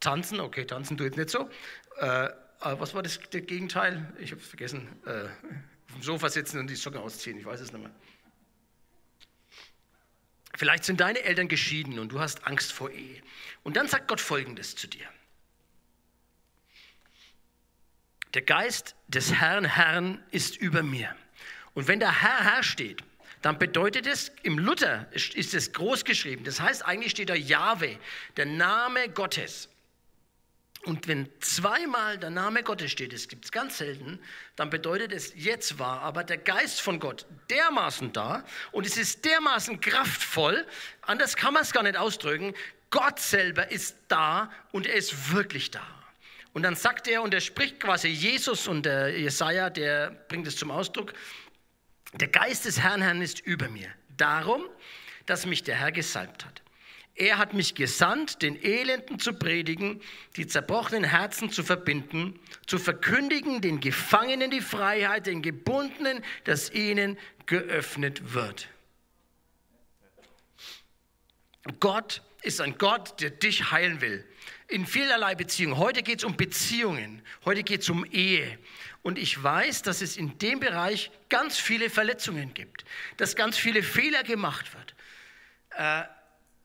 Tanzen, 0.00 0.40
okay, 0.40 0.66
tanzen 0.66 0.96
tut 0.96 1.16
nicht 1.16 1.30
so. 1.30 1.50
Äh, 1.96 2.28
was 2.60 2.94
war 2.94 3.02
das, 3.02 3.18
das 3.18 3.46
Gegenteil? 3.46 4.12
Ich 4.18 4.30
habe 4.30 4.40
es 4.40 4.46
vergessen. 4.46 4.88
Äh, 5.06 5.24
auf 5.24 5.92
dem 5.94 6.02
Sofa 6.02 6.28
sitzen 6.28 6.58
und 6.58 6.68
die 6.68 6.76
Socken 6.76 7.00
ausziehen, 7.00 7.38
ich 7.38 7.44
weiß 7.44 7.60
es 7.60 7.72
nicht 7.72 7.82
mehr. 7.82 7.90
Vielleicht 10.64 10.84
sind 10.84 11.00
deine 11.00 11.22
Eltern 11.22 11.48
geschieden 11.48 11.98
und 11.98 12.08
du 12.08 12.20
hast 12.20 12.46
Angst 12.46 12.72
vor 12.72 12.90
Ehe. 12.90 13.20
Und 13.64 13.76
dann 13.76 13.86
sagt 13.86 14.08
Gott 14.08 14.18
Folgendes 14.18 14.74
zu 14.74 14.86
dir. 14.86 15.04
Der 18.32 18.40
Geist 18.40 18.94
des 19.06 19.34
Herrn, 19.34 19.66
Herrn 19.66 20.24
ist 20.30 20.56
über 20.56 20.82
mir. 20.82 21.14
Und 21.74 21.86
wenn 21.86 22.00
der 22.00 22.22
Herr, 22.22 22.44
Herr 22.44 22.62
steht, 22.62 23.04
dann 23.42 23.58
bedeutet 23.58 24.06
es, 24.06 24.32
im 24.42 24.58
Luther 24.58 25.06
ist 25.12 25.52
es 25.52 25.74
groß 25.74 26.06
geschrieben. 26.06 26.44
Das 26.44 26.60
heißt, 26.60 26.82
eigentlich 26.82 27.10
steht 27.10 27.28
da 27.28 27.34
Jahwe, 27.34 27.98
der 28.38 28.46
Name 28.46 29.10
Gottes. 29.10 29.68
Und 30.84 31.08
wenn 31.08 31.28
zweimal 31.40 32.18
der 32.18 32.28
Name 32.28 32.62
Gottes 32.62 32.90
steht, 32.90 33.14
das 33.14 33.28
gibt 33.28 33.46
es 33.46 33.52
ganz 33.52 33.78
selten, 33.78 34.20
dann 34.54 34.68
bedeutet 34.68 35.12
es, 35.12 35.32
jetzt 35.34 35.78
war 35.78 36.02
aber 36.02 36.24
der 36.24 36.36
Geist 36.36 36.82
von 36.82 37.00
Gott 37.00 37.24
dermaßen 37.48 38.12
da 38.12 38.44
und 38.70 38.86
es 38.86 38.98
ist 38.98 39.24
dermaßen 39.24 39.80
kraftvoll, 39.80 40.66
anders 41.00 41.36
kann 41.36 41.54
man 41.54 41.62
es 41.62 41.72
gar 41.72 41.82
nicht 41.82 41.96
ausdrücken, 41.96 42.54
Gott 42.90 43.18
selber 43.18 43.70
ist 43.70 43.96
da 44.08 44.52
und 44.72 44.86
er 44.86 44.94
ist 44.94 45.32
wirklich 45.32 45.70
da. 45.70 45.86
Und 46.52 46.62
dann 46.62 46.76
sagt 46.76 47.08
er, 47.08 47.22
und 47.22 47.32
er 47.32 47.40
spricht 47.40 47.80
quasi 47.80 48.08
Jesus 48.08 48.68
und 48.68 48.84
der 48.84 49.18
Jesaja, 49.18 49.70
der 49.70 50.10
bringt 50.28 50.46
es 50.46 50.56
zum 50.56 50.70
Ausdruck, 50.70 51.14
der 52.12 52.28
Geist 52.28 52.66
des 52.66 52.78
Herrn, 52.78 53.00
Herrn 53.00 53.22
ist 53.22 53.40
über 53.40 53.68
mir. 53.68 53.88
Darum, 54.16 54.62
dass 55.26 55.46
mich 55.46 55.62
der 55.62 55.76
Herr 55.76 55.90
gesalbt 55.92 56.44
hat 56.44 56.63
er 57.16 57.38
hat 57.38 57.54
mich 57.54 57.76
gesandt, 57.76 58.42
den 58.42 58.60
Elenden 58.60 59.20
zu 59.20 59.34
predigen, 59.34 60.00
die 60.36 60.48
zerbrochenen 60.48 61.04
Herzen 61.04 61.50
zu 61.50 61.62
verbinden, 61.62 62.40
zu 62.66 62.78
verkündigen 62.78 63.60
den 63.60 63.78
Gefangenen 63.78 64.50
die 64.50 64.60
Freiheit, 64.60 65.26
den 65.26 65.40
Gebundenen, 65.40 66.24
dass 66.42 66.72
ihnen 66.72 67.16
geöffnet 67.46 68.34
wird. 68.34 68.68
Gott 71.78 72.22
ist 72.42 72.60
ein 72.60 72.76
Gott, 72.78 73.20
der 73.20 73.30
dich 73.30 73.70
heilen 73.70 74.00
will. 74.00 74.26
In 74.68 74.86
vielerlei 74.86 75.34
Beziehungen. 75.34 75.78
Heute 75.78 76.02
geht 76.02 76.18
es 76.18 76.24
um 76.24 76.36
Beziehungen. 76.36 77.22
Heute 77.44 77.62
geht 77.62 77.82
es 77.82 77.90
um 77.90 78.04
Ehe. 78.06 78.58
Und 79.02 79.18
ich 79.18 79.40
weiß, 79.40 79.82
dass 79.82 80.00
es 80.00 80.16
in 80.16 80.36
dem 80.38 80.58
Bereich 80.58 81.10
ganz 81.28 81.58
viele 81.58 81.90
Verletzungen 81.90 82.54
gibt, 82.54 82.84
dass 83.18 83.36
ganz 83.36 83.56
viele 83.56 83.82
Fehler 83.82 84.24
gemacht 84.24 84.74
wird. 84.74 84.94
Äh, 85.76 86.04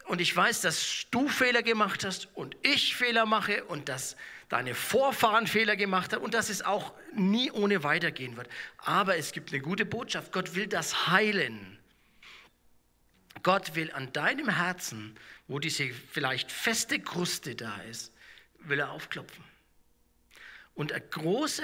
und 0.10 0.22
ich 0.22 0.36
weiß, 0.36 0.62
dass 0.62 1.06
du 1.12 1.28
Fehler 1.28 1.62
gemacht 1.62 2.04
hast 2.04 2.36
und 2.36 2.58
ich 2.64 2.96
Fehler 2.96 3.28
mache 3.28 3.64
und 3.66 3.90
dass 3.90 4.16
deine 4.50 4.74
Vorfahren 4.74 5.46
Fehler 5.46 5.76
gemacht 5.76 6.14
haben 6.14 6.24
und 6.24 6.34
dass 6.34 6.50
es 6.50 6.64
auch 6.64 6.94
nie 7.14 7.52
ohne 7.52 7.84
weitergehen 7.84 8.36
wird. 8.36 8.50
Aber 8.80 9.18
es 9.18 9.32
gibt 9.32 9.54
eine 9.54 9.62
gute 9.62 9.86
Botschaft. 9.86 10.32
Gott 10.32 10.56
will 10.56 10.66
das 10.66 11.08
heilen. 11.08 11.78
Gott 13.44 13.76
will 13.76 13.92
an 13.92 14.12
deinem 14.12 14.50
Herzen, 14.50 15.16
wo 15.48 15.60
diese 15.60 15.90
vielleicht 16.12 16.52
feste 16.52 17.00
Kruste 17.00 17.54
da 17.54 17.78
ist, 17.84 18.12
will 18.62 18.80
er 18.80 18.90
aufklopfen. 18.90 19.44
Und 20.74 20.92
eine 20.92 21.06
große, 21.06 21.64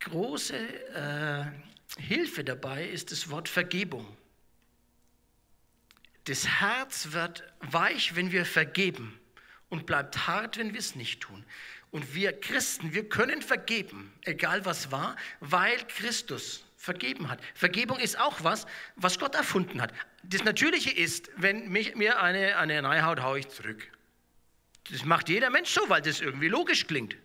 große 0.00 0.56
äh, 0.58 2.00
Hilfe 2.02 2.44
dabei 2.44 2.86
ist 2.86 3.12
das 3.12 3.30
Wort 3.30 3.48
Vergebung. 3.48 4.06
Das 6.24 6.46
Herz 6.46 7.12
wird 7.12 7.44
weich, 7.60 8.14
wenn 8.14 8.30
wir 8.30 8.44
vergeben 8.44 9.18
und 9.68 9.86
bleibt 9.86 10.26
hart, 10.26 10.56
wenn 10.56 10.72
wir 10.72 10.80
es 10.80 10.94
nicht 10.94 11.20
tun. 11.20 11.44
Und 11.90 12.14
wir 12.14 12.38
Christen, 12.38 12.94
wir 12.94 13.08
können 13.08 13.42
vergeben, 13.42 14.12
egal 14.22 14.64
was 14.64 14.90
war, 14.90 15.16
weil 15.40 15.76
Christus 15.88 16.64
vergeben 16.76 17.28
hat. 17.28 17.40
Vergebung 17.54 17.98
ist 17.98 18.18
auch 18.18 18.42
was, 18.42 18.66
was 18.96 19.18
Gott 19.18 19.34
erfunden 19.34 19.80
hat. 19.80 19.92
Das 20.22 20.44
Natürliche 20.44 20.90
ist, 20.90 21.30
wenn 21.36 21.68
mich, 21.68 21.94
mir 21.96 22.20
eine, 22.20 22.56
eine 22.56 22.82
reinhaut, 22.82 23.20
haue 23.20 23.40
ich 23.40 23.48
zurück. 23.48 23.86
Das 24.90 25.04
macht 25.04 25.28
jeder 25.28 25.50
Mensch 25.50 25.70
so, 25.70 25.88
weil 25.88 26.02
das 26.02 26.20
irgendwie 26.20 26.48
logisch 26.48 26.86
klingt. 26.86 27.16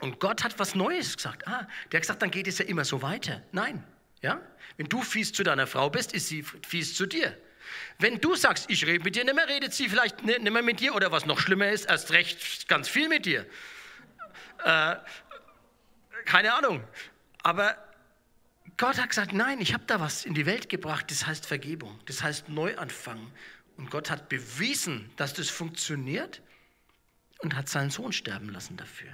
Und 0.00 0.18
Gott 0.20 0.44
hat 0.44 0.58
was 0.58 0.74
Neues 0.74 1.16
gesagt. 1.16 1.46
Ah, 1.46 1.68
der 1.92 1.98
hat 1.98 2.02
gesagt, 2.02 2.22
dann 2.22 2.30
geht 2.30 2.46
es 2.46 2.58
ja 2.58 2.64
immer 2.64 2.84
so 2.84 3.00
weiter. 3.00 3.42
Nein, 3.52 3.84
ja? 4.24 4.40
Wenn 4.76 4.88
du 4.88 5.02
fies 5.02 5.32
zu 5.32 5.44
deiner 5.44 5.66
Frau 5.66 5.90
bist, 5.90 6.12
ist 6.12 6.28
sie 6.28 6.42
fies 6.42 6.94
zu 6.94 7.06
dir. 7.06 7.36
Wenn 7.98 8.20
du 8.20 8.34
sagst, 8.34 8.68
ich 8.68 8.84
rede 8.86 9.04
mit 9.04 9.14
dir 9.14 9.24
nicht 9.24 9.34
mehr, 9.34 9.48
redet 9.48 9.72
sie 9.72 9.88
vielleicht 9.88 10.24
nicht 10.24 10.42
mehr 10.42 10.62
mit 10.62 10.80
dir 10.80 10.94
oder 10.94 11.12
was 11.12 11.26
noch 11.26 11.38
schlimmer 11.38 11.70
ist, 11.70 11.84
erst 11.84 12.10
recht 12.10 12.68
ganz 12.68 12.88
viel 12.88 13.08
mit 13.08 13.26
dir. 13.26 13.46
Äh, 14.64 14.96
keine 16.24 16.54
Ahnung. 16.54 16.82
Aber 17.42 17.76
Gott 18.76 18.98
hat 18.98 19.10
gesagt, 19.10 19.32
nein, 19.32 19.60
ich 19.60 19.74
habe 19.74 19.84
da 19.86 20.00
was 20.00 20.24
in 20.24 20.34
die 20.34 20.46
Welt 20.46 20.68
gebracht, 20.68 21.10
das 21.10 21.26
heißt 21.26 21.46
Vergebung, 21.46 22.00
das 22.06 22.22
heißt 22.22 22.48
Neuanfang. 22.48 23.30
Und 23.76 23.90
Gott 23.90 24.10
hat 24.10 24.28
bewiesen, 24.28 25.10
dass 25.16 25.34
das 25.34 25.50
funktioniert 25.50 26.42
und 27.38 27.54
hat 27.54 27.68
seinen 27.68 27.90
Sohn 27.90 28.12
sterben 28.12 28.48
lassen 28.48 28.76
dafür. 28.76 29.10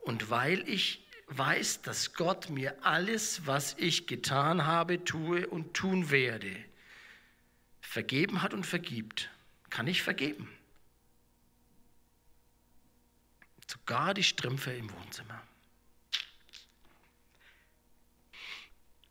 Und 0.00 0.28
weil 0.28 0.68
ich 0.68 1.03
weiß, 1.36 1.82
dass 1.82 2.14
Gott 2.14 2.50
mir 2.50 2.76
alles, 2.84 3.46
was 3.46 3.74
ich 3.78 4.06
getan 4.06 4.66
habe, 4.66 5.04
tue 5.04 5.46
und 5.46 5.74
tun 5.74 6.10
werde, 6.10 6.54
vergeben 7.80 8.42
hat 8.42 8.54
und 8.54 8.64
vergibt, 8.64 9.30
kann 9.70 9.86
ich 9.86 10.02
vergeben. 10.02 10.48
Sogar 13.66 14.14
die 14.14 14.22
Strümpfe 14.22 14.72
im 14.72 14.90
Wohnzimmer. 14.92 15.42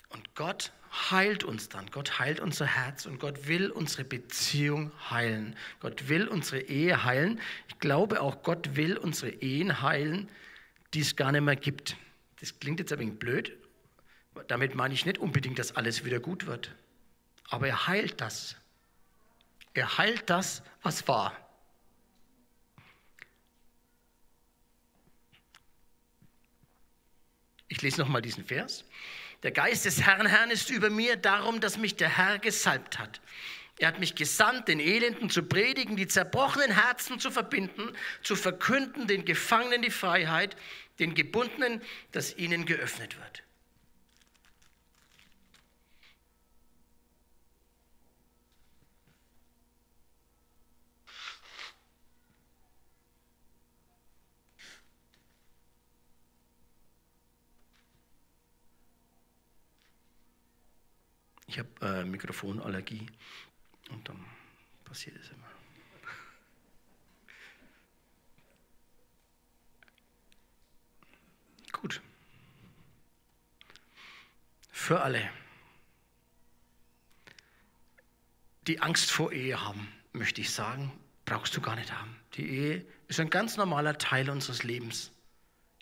Und 0.10 0.36
Gott 0.36 0.72
heilt 1.12 1.44
uns 1.44 1.70
dann. 1.70 1.90
Gott 1.90 2.20
heilt 2.20 2.40
unser 2.40 2.68
Herz 2.68 3.06
und 3.06 3.20
Gott 3.20 3.48
will 3.48 3.72
unsere 3.72 4.04
Beziehung 4.04 4.92
heilen. 5.10 5.56
Gott 5.80 6.08
will 6.08 6.28
unsere 6.28 6.62
Ehe 6.62 7.04
heilen. 7.04 7.42
Ich 7.68 7.80
glaube 7.80 8.22
auch, 8.22 8.44
Gott 8.44 8.76
will 8.76 8.98
unsere 8.98 9.32
Ehen 9.32 9.82
heilen, 9.82 10.30
die 10.94 11.02
es 11.02 11.16
gar 11.16 11.32
nicht 11.32 11.42
mehr 11.42 11.56
gibt. 11.56 11.98
Das 12.44 12.60
klingt 12.60 12.82
jetzt 12.82 12.92
ein 12.92 13.00
wenig 13.00 13.20
blöd. 13.20 13.58
Damit 14.50 14.76
meine 14.76 14.94
ich 14.94 15.06
nicht 15.06 15.18
unbedingt, 15.18 15.60
dass 15.60 15.78
alles 15.78 16.04
wieder 16.04 16.20
gut 16.20 16.46
wird. 16.46 16.76
Aber 17.48 17.70
er 17.70 17.88
heilt 17.88 18.20
das. 18.20 18.58
Er 19.74 19.98
heilt 19.98 20.30
das, 20.30 20.62
was 20.82 21.08
war. 21.08 21.38
Ich 27.70 27.82
lese 27.82 28.02
nochmal 28.02 28.22
diesen 28.22 28.44
Vers. 28.44 28.84
Der 29.44 29.52
Geist 29.52 29.86
des 29.86 30.02
Herrn, 30.02 30.26
Herrn 30.26 30.52
ist 30.52 30.70
über 30.70 30.90
mir, 30.90 31.16
darum, 31.16 31.62
dass 31.62 31.78
mich 31.78 31.96
der 31.96 32.10
Herr 32.10 32.40
gesalbt 32.40 33.00
hat. 33.00 33.22
Er 33.80 33.88
hat 33.88 34.00
mich 34.00 34.16
gesandt, 34.16 34.68
den 34.68 34.80
Elenden 34.80 35.30
zu 35.30 35.44
predigen, 35.44 35.96
die 35.96 36.08
zerbrochenen 36.08 36.72
Herzen 36.72 37.20
zu 37.20 37.32
verbinden, 37.32 37.92
zu 38.22 38.36
verkünden, 38.36 39.08
den 39.08 39.26
Gefangenen 39.26 39.82
die 39.82 39.90
Freiheit, 39.90 40.56
den 41.00 41.16
Gebundenen, 41.16 41.82
dass 42.12 42.38
ihnen 42.38 42.66
geöffnet 42.66 43.18
wird. 43.18 43.44
Ich 61.54 61.60
habe 61.60 61.70
äh, 61.82 62.04
Mikrofonallergie 62.04 63.06
und 63.92 64.10
dann 64.10 64.26
passiert 64.86 65.18
es 65.18 65.30
immer. 65.30 65.53
Gut. 71.74 72.02
Für 74.72 75.02
alle, 75.02 75.30
die 78.68 78.82
Angst 78.82 79.12
vor 79.12 79.32
Ehe 79.32 79.62
haben, 79.62 79.88
möchte 80.14 80.42
ich 80.42 80.52
sagen, 80.52 80.92
brauchst 81.26 81.56
du 81.56 81.62
gar 81.62 81.76
nicht 81.76 81.92
haben. 81.92 82.16
Die 82.36 82.48
Ehe 82.50 82.86
ist 83.08 83.20
ein 83.20 83.30
ganz 83.30 83.58
normaler 83.58 83.98
Teil 83.98 84.30
unseres 84.30 84.64
Lebens. 84.64 85.12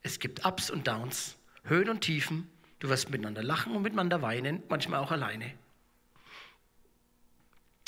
Es 0.03 0.19
gibt 0.19 0.45
Ups 0.45 0.69
und 0.69 0.87
Downs, 0.87 1.37
Höhen 1.63 1.89
und 1.89 2.01
Tiefen. 2.01 2.49
Du 2.79 2.89
wirst 2.89 3.09
miteinander 3.09 3.43
lachen 3.43 3.75
und 3.75 3.83
miteinander 3.83 4.21
weinen, 4.21 4.63
manchmal 4.67 4.99
auch 4.99 5.11
alleine. 5.11 5.53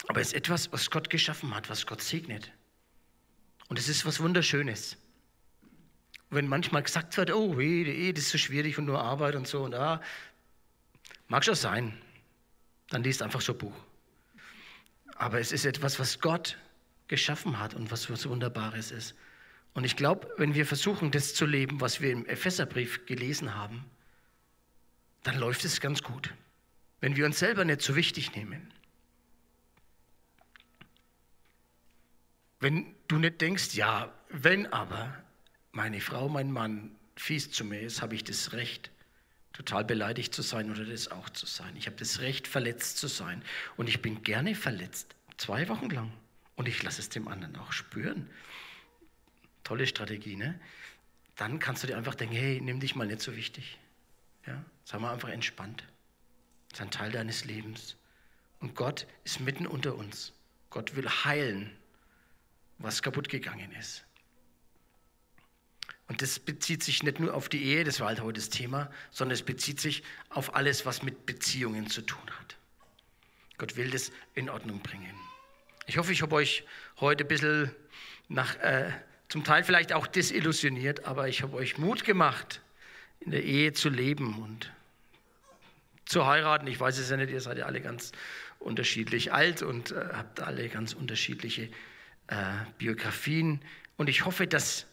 Aber 0.08 0.22
es 0.22 0.28
ist 0.28 0.34
etwas, 0.34 0.72
was 0.72 0.92
Gott 0.92 1.10
geschaffen 1.10 1.56
hat, 1.56 1.70
was 1.70 1.88
Gott 1.88 2.02
segnet. 2.02 2.52
Und 3.70 3.80
es 3.80 3.88
ist 3.88 4.06
was 4.06 4.20
Wunderschönes. 4.20 4.98
Wenn 6.34 6.48
manchmal 6.48 6.84
gesagt 6.84 7.16
wird, 7.18 7.32
oh, 7.32 7.60
Ehe, 7.60 8.14
das 8.14 8.26
ist 8.26 8.32
so 8.32 8.38
schwierig 8.38 8.78
und 8.78 8.86
nur 8.86 9.02
Arbeit 9.02 9.36
und 9.36 9.48
so 9.48 9.64
und 9.64 9.72
da, 9.72 10.02
mag 11.28 11.44
schon 11.44 11.56
sein, 11.56 11.98
dann 12.90 13.04
liest 13.04 13.22
einfach 13.22 13.42
so 13.42 13.54
ein 13.54 13.58
Buch. 13.58 13.76
Aber 15.16 15.40
es 15.40 15.52
ist 15.52 15.66
etwas, 15.66 16.00
was 16.00 16.20
Gott 16.20 16.58
geschaffen 17.08 17.60
hat 17.60 17.74
und 17.74 17.92
was 17.92 18.10
was 18.10 18.28
Wunderbares 18.28 18.92
ist. 18.92 19.16
Und 19.74 19.84
ich 19.84 19.96
glaube, 19.96 20.30
wenn 20.38 20.54
wir 20.54 20.66
versuchen, 20.66 21.12
das 21.12 21.34
zu 21.34 21.46
leben, 21.46 21.82
was 21.82 22.02
wir 22.02 22.12
im 22.12 22.26
Epheserbrief 22.26 23.06
gelesen 23.06 23.56
haben, 23.56 23.86
dann 25.24 25.38
läuft 25.38 25.66
es 25.66 25.82
ganz 25.82 26.04
gut. 26.04 26.34
Wenn 27.00 27.16
wir 27.16 27.26
uns 27.26 27.40
selber 27.40 27.66
nicht 27.66 27.82
so 27.82 27.96
wichtig 27.96 28.36
nehmen. 28.36 28.72
Wenn 32.60 32.96
du 33.08 33.18
nicht 33.18 33.42
denkst, 33.42 33.74
ja, 33.74 34.14
wenn 34.30 34.72
aber 34.72 35.18
meine 35.74 36.00
Frau, 36.00 36.30
mein 36.30 36.52
Mann 36.52 36.96
fies 37.16 37.52
zu 37.52 37.66
mir 37.66 37.82
ist, 37.82 38.02
habe 38.02 38.16
ich 38.16 38.24
das 38.24 38.54
Recht, 38.54 38.90
total 39.52 39.84
beleidigt 39.84 40.34
zu 40.34 40.42
sein 40.42 40.72
oder 40.72 40.86
das 40.86 41.10
auch 41.10 41.30
zu 41.30 41.46
sein. 41.46 41.76
Ich 41.76 41.86
habe 41.86 41.98
das 41.98 42.20
Recht, 42.22 42.48
verletzt 42.48 42.98
zu 42.98 43.08
sein. 43.08 43.44
Und 43.76 43.90
ich 43.90 44.02
bin 44.02 44.24
gerne 44.24 44.56
verletzt, 44.56 45.16
zwei 45.38 45.68
Wochen 45.68 45.90
lang. 45.90 46.12
Und 46.56 46.68
ich 46.68 46.82
lasse 46.82 47.02
es 47.02 47.10
dem 47.10 47.28
anderen 47.28 47.56
auch 47.58 47.72
spüren. 47.72 48.30
Tolle 49.64 49.86
Strategie, 49.86 50.36
ne? 50.36 50.60
Dann 51.36 51.60
kannst 51.60 51.84
du 51.84 51.88
dir 51.88 51.98
einfach 51.98 52.16
denken, 52.16 52.36
hey, 52.36 52.62
nimm 52.62 52.80
dich 52.80 52.96
mal 52.96 53.08
nicht 53.08 53.22
so 53.22 53.36
wichtig. 53.36 53.78
Ja? 54.46 54.64
Sei 54.86 55.00
mal 55.00 55.14
einfach 55.14 55.30
entspannt. 55.30 55.84
Das 56.70 56.80
ist 56.80 56.86
ein 56.86 56.92
Teil 56.92 57.12
deines 57.12 57.46
Lebens. 57.46 57.96
Und 58.60 58.76
Gott 58.76 59.08
ist 59.24 59.40
mitten 59.40 59.66
unter 59.66 59.96
uns. 59.96 60.34
Gott 60.70 60.96
will 60.96 61.10
heilen 61.10 61.72
was 62.80 63.02
kaputt 63.02 63.30
gegangen 63.30 63.72
ist. 63.80 64.04
Und 66.14 66.22
das 66.22 66.38
bezieht 66.38 66.84
sich 66.84 67.02
nicht 67.02 67.20
nur 67.20 67.34
auf 67.34 67.50
die 67.50 67.64
Ehe, 67.64 67.84
das 67.84 68.00
war 68.00 68.10
halt 68.10 68.22
heute 68.22 68.40
das 68.40 68.50
Thema, 68.50 68.92
sondern 69.10 69.34
es 69.34 69.42
bezieht 69.42 69.82
sich 69.82 70.04
auf 70.30 70.54
alles, 70.54 70.86
was 70.86 71.02
mit 71.02 71.26
Beziehungen 71.26 71.88
zu 71.88 72.04
tun 72.04 72.22
hat. 72.40 72.56
Gott 73.58 73.78
will 73.78 73.90
das 73.90 74.12
in 74.36 74.48
Ordnung 74.48 74.80
bringen. 74.82 75.16
Ich 75.88 75.98
hoffe, 75.98 76.12
ich 76.12 76.22
habe 76.22 76.36
euch 76.36 76.66
heute 77.00 77.24
ein 77.24 77.28
bisschen 77.28 77.72
nach, 78.28 78.56
äh, 78.58 78.92
zum 79.28 79.44
Teil 79.44 79.64
vielleicht 79.64 79.92
auch 79.92 80.06
desillusioniert, 80.06 81.06
aber 81.06 81.30
ich 81.30 81.42
habe 81.42 81.56
euch 81.56 81.80
Mut 81.80 82.04
gemacht, 82.04 82.62
in 83.20 83.32
der 83.32 83.44
Ehe 83.44 83.74
zu 83.74 83.90
leben 83.90 84.40
und 84.44 84.72
zu 86.06 86.28
heiraten. 86.28 86.68
Ich 86.68 86.80
weiß 86.80 87.00
es 87.00 87.10
ja 87.10 87.18
nicht, 87.18 87.32
ihr 87.32 87.42
seid 87.42 87.58
ja 87.58 87.66
alle 87.66 87.82
ganz 87.82 88.12
unterschiedlich 88.60 89.34
alt 89.34 89.64
und 89.64 89.90
äh, 89.90 90.10
habt 90.14 90.42
alle 90.42 90.70
ganz 90.70 90.94
unterschiedliche 90.94 91.70
äh, 92.28 92.36
Biografien. 92.78 93.64
Und 93.98 94.10
ich 94.10 94.26
hoffe, 94.26 94.46
dass, 94.46 94.86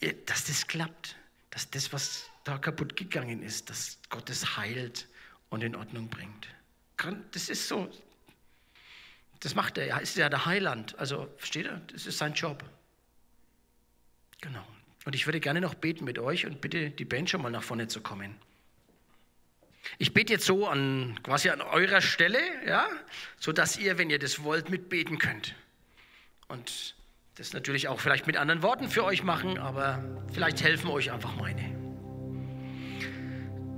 dass 0.00 0.44
das 0.44 0.66
klappt, 0.66 1.16
dass 1.50 1.70
das, 1.70 1.92
was 1.92 2.30
da 2.44 2.58
kaputt 2.58 2.96
gegangen 2.96 3.42
ist, 3.42 3.70
dass 3.70 3.98
Gott 4.08 4.30
es 4.30 4.56
heilt 4.56 5.08
und 5.50 5.62
in 5.62 5.76
Ordnung 5.76 6.08
bringt. 6.08 6.48
Das 7.32 7.48
ist 7.48 7.68
so, 7.68 7.90
das 9.40 9.54
macht 9.54 9.78
er, 9.78 9.86
er 9.86 10.00
ist 10.00 10.16
ja 10.16 10.28
der 10.28 10.44
Heiland. 10.44 10.98
Also, 10.98 11.28
versteht 11.38 11.66
ihr? 11.66 11.80
Das 11.92 12.06
ist 12.06 12.18
sein 12.18 12.34
Job. 12.34 12.62
Genau. 14.42 14.66
Und 15.06 15.14
ich 15.14 15.26
würde 15.26 15.40
gerne 15.40 15.60
noch 15.60 15.74
beten 15.74 16.04
mit 16.04 16.18
euch 16.18 16.44
und 16.46 16.60
bitte 16.60 16.90
die 16.90 17.06
Band 17.06 17.30
schon 17.30 17.40
mal 17.40 17.50
nach 17.50 17.62
vorne 17.62 17.88
zu 17.88 18.02
kommen. 18.02 18.36
Ich 19.98 20.12
bete 20.12 20.34
jetzt 20.34 20.44
so 20.44 20.68
an 20.68 21.18
quasi 21.22 21.48
an 21.48 21.62
eurer 21.62 22.02
Stelle, 22.02 22.38
ja, 22.66 22.88
so 23.38 23.52
dass 23.52 23.78
ihr, 23.78 23.96
wenn 23.96 24.10
ihr 24.10 24.18
das 24.18 24.42
wollt, 24.42 24.68
mitbeten 24.68 25.18
könnt. 25.18 25.54
Und 26.48 26.94
das 27.40 27.54
natürlich 27.54 27.88
auch 27.88 27.98
vielleicht 28.00 28.26
mit 28.26 28.36
anderen 28.36 28.62
Worten 28.62 28.86
für 28.86 29.02
euch 29.02 29.22
machen, 29.22 29.56
aber 29.56 30.04
vielleicht 30.30 30.62
helfen 30.62 30.90
euch 30.90 31.10
einfach 31.10 31.34
meine. 31.36 31.62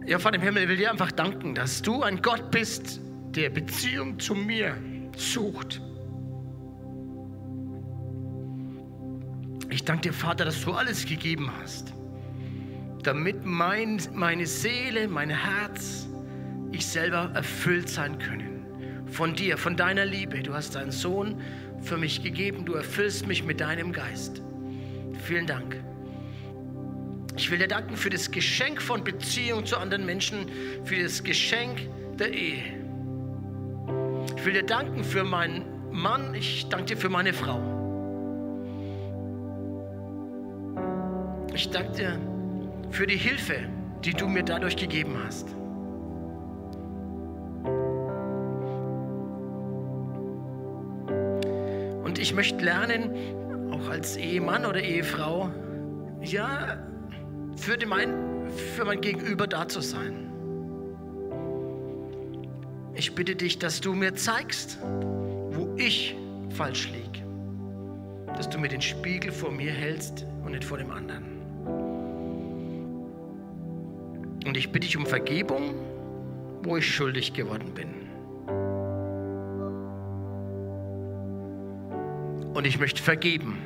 Ja, 0.05 0.19
Vater 0.19 0.35
im 0.35 0.43
Himmel, 0.43 0.65
ich 0.65 0.69
will 0.69 0.77
dir 0.77 0.91
einfach 0.91 1.13
danken, 1.13 1.55
dass 1.55 1.81
du 1.81 2.03
ein 2.03 2.21
Gott 2.23 2.51
bist, 2.51 3.01
der 3.37 3.51
Beziehung 3.51 4.19
zu 4.19 4.35
mir 4.35 4.77
sucht. 5.17 5.81
Ich 9.71 9.85
danke 9.85 10.09
dir, 10.09 10.13
Vater, 10.13 10.45
dass 10.45 10.61
du 10.65 10.73
alles 10.73 11.07
gegeben 11.07 11.49
hast, 11.61 11.95
damit 13.05 13.45
mein, 13.45 14.03
meine 14.13 14.47
Seele, 14.47 15.07
mein 15.07 15.31
Herz, 15.31 16.09
ich 16.73 16.85
selber 16.85 17.31
erfüllt 17.35 17.89
sein 17.89 18.19
können. 18.19 19.07
Von 19.07 19.37
dir, 19.37 19.57
von 19.57 19.77
deiner 19.77 20.05
Liebe. 20.05 20.43
Du 20.43 20.53
hast 20.53 20.75
deinen 20.75 20.91
Sohn 20.91 21.41
für 21.83 21.97
mich 21.97 22.23
gegeben. 22.23 22.65
Du 22.65 22.75
erfüllst 22.75 23.27
mich 23.27 23.45
mit 23.45 23.61
deinem 23.61 23.93
Geist. 23.93 24.43
Vielen 25.25 25.47
Dank. 25.47 25.77
Ich 27.37 27.51
will 27.51 27.59
dir 27.59 27.69
danken 27.69 27.97
für 27.97 28.11
das 28.11 28.31
Geschenk 28.31 28.83
von 28.83 29.05
Beziehung 29.05 29.65
zu 29.65 29.77
anderen 29.77 30.05
Menschen, 30.05 30.47
für 30.85 31.03
das 31.03 31.23
Geschenk 31.23 31.81
der 32.19 32.33
Ehe. 32.33 32.63
Ich 34.37 34.45
will 34.45 34.53
dir 34.53 34.65
danken 34.65 35.03
für 35.03 35.25
meinen 35.25 35.65
Mann, 35.91 36.35
ich 36.35 36.69
danke 36.69 36.87
dir 36.87 36.97
für 36.97 37.09
meine 37.09 37.33
Frau. 37.33 37.61
Ich 41.55 41.71
danke 41.71 41.93
dir 41.93 42.21
für 42.91 43.07
die 43.07 43.17
Hilfe, 43.17 43.61
die 44.05 44.13
du 44.13 44.27
mir 44.27 44.43
dadurch 44.43 44.77
gegeben 44.77 45.17
hast. 45.25 45.55
Ich 52.23 52.33
möchte 52.35 52.65
lernen, 52.65 53.11
auch 53.73 53.89
als 53.89 54.17
Ehemann 54.17 54.65
oder 54.65 54.81
Ehefrau, 54.81 55.51
ja, 56.23 56.79
für, 57.57 57.77
mein, 57.85 58.49
für 58.77 58.85
mein 58.85 59.01
Gegenüber 59.01 59.49
da 59.49 59.67
zu 59.67 59.81
sein. 59.81 60.31
Ich 62.95 63.15
bitte 63.17 63.35
dich, 63.35 63.59
dass 63.59 63.81
du 63.81 63.93
mir 63.93 64.15
zeigst, 64.15 64.79
wo 64.83 65.75
ich 65.77 66.17
falsch 66.51 66.91
liege. 66.93 67.27
Dass 68.37 68.49
du 68.49 68.59
mir 68.59 68.69
den 68.69 68.83
Spiegel 68.83 69.33
vor 69.33 69.51
mir 69.51 69.73
hältst 69.73 70.25
und 70.45 70.53
nicht 70.53 70.65
vor 70.65 70.79
dem 70.79 70.93
anderen. 70.93 71.25
Und 74.47 74.57
ich 74.57 74.71
bitte 74.71 74.87
dich 74.87 74.97
um 74.97 75.07
Vergebung, 75.07 75.75
wo 76.63 76.77
ich 76.77 76.95
schuldig 76.95 77.35
geworden 77.35 77.75
bin. 77.75 78.02
Und 82.55 82.67
ich 82.67 82.79
möchte 82.79 83.03
vergeben, 83.03 83.59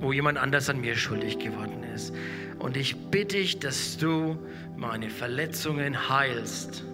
wo 0.00 0.12
jemand 0.12 0.38
anders 0.38 0.68
an 0.70 0.80
mir 0.80 0.96
schuldig 0.96 1.38
geworden 1.38 1.82
ist. 1.94 2.14
Und 2.58 2.76
ich 2.76 2.96
bitte 2.96 3.36
dich, 3.36 3.58
dass 3.58 3.98
du 3.98 4.38
meine 4.76 5.10
Verletzungen 5.10 6.08
heilst 6.08 6.84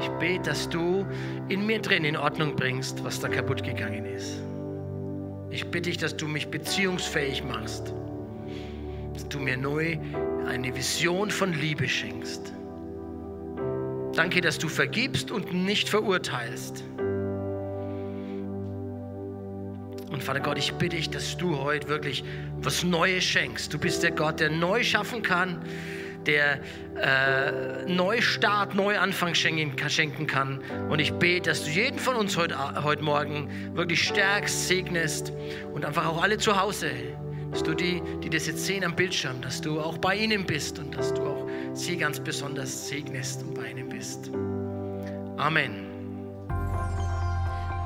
ich 0.00 0.08
bete, 0.20 0.42
dass 0.50 0.68
du 0.68 1.06
in 1.48 1.66
mir 1.66 1.80
drin 1.80 2.04
in 2.04 2.16
Ordnung 2.16 2.54
bringst, 2.54 3.02
was 3.04 3.20
da 3.20 3.28
kaputt 3.28 3.62
gegangen 3.62 4.04
ist. 4.04 4.40
Ich 5.50 5.64
bitte 5.66 5.88
dich, 5.88 5.96
dass 5.96 6.16
du 6.16 6.28
mich 6.28 6.48
beziehungsfähig 6.48 7.42
machst. 7.42 7.94
Dass 9.14 9.28
du 9.28 9.40
mir 9.40 9.56
neu 9.56 9.98
eine 10.46 10.76
Vision 10.76 11.30
von 11.30 11.52
Liebe 11.52 11.88
schenkst. 11.88 12.52
Danke, 14.14 14.40
dass 14.40 14.58
du 14.58 14.68
vergibst 14.68 15.30
und 15.30 15.52
nicht 15.52 15.88
verurteilst. 15.88 16.84
Und 20.18 20.24
Vater 20.24 20.40
Gott, 20.40 20.58
ich 20.58 20.72
bitte 20.72 20.96
dich, 20.96 21.10
dass 21.10 21.36
du 21.36 21.60
heute 21.60 21.86
wirklich 21.86 22.24
was 22.60 22.82
Neues 22.82 23.22
schenkst. 23.22 23.72
Du 23.72 23.78
bist 23.78 24.02
der 24.02 24.10
Gott, 24.10 24.40
der 24.40 24.50
neu 24.50 24.82
schaffen 24.82 25.22
kann, 25.22 25.62
der 26.26 26.58
äh, 26.96 27.86
Neustart, 27.86 28.74
Neuanfang 28.74 29.36
schenken, 29.36 29.76
kann. 30.26 30.60
Und 30.90 30.98
ich 30.98 31.12
bete, 31.12 31.50
dass 31.50 31.62
du 31.62 31.70
jeden 31.70 32.00
von 32.00 32.16
uns 32.16 32.36
heute, 32.36 32.82
heute 32.82 33.04
Morgen 33.04 33.48
wirklich 33.76 34.08
stärkst, 34.08 34.66
segnest 34.66 35.32
und 35.72 35.84
einfach 35.84 36.06
auch 36.06 36.20
alle 36.20 36.36
zu 36.36 36.60
Hause, 36.60 36.90
dass 37.52 37.62
du 37.62 37.72
die, 37.72 38.02
die 38.20 38.28
das 38.28 38.48
jetzt 38.48 38.66
sehen 38.66 38.82
am 38.82 38.96
Bildschirm, 38.96 39.40
dass 39.40 39.60
du 39.60 39.78
auch 39.78 39.98
bei 39.98 40.16
ihnen 40.16 40.44
bist 40.44 40.80
und 40.80 40.96
dass 40.96 41.14
du 41.14 41.22
auch 41.22 41.48
sie 41.74 41.96
ganz 41.96 42.18
besonders 42.18 42.88
segnest 42.88 43.44
und 43.44 43.54
bei 43.54 43.70
ihnen 43.70 43.88
bist. 43.88 44.32
Amen. 45.36 45.87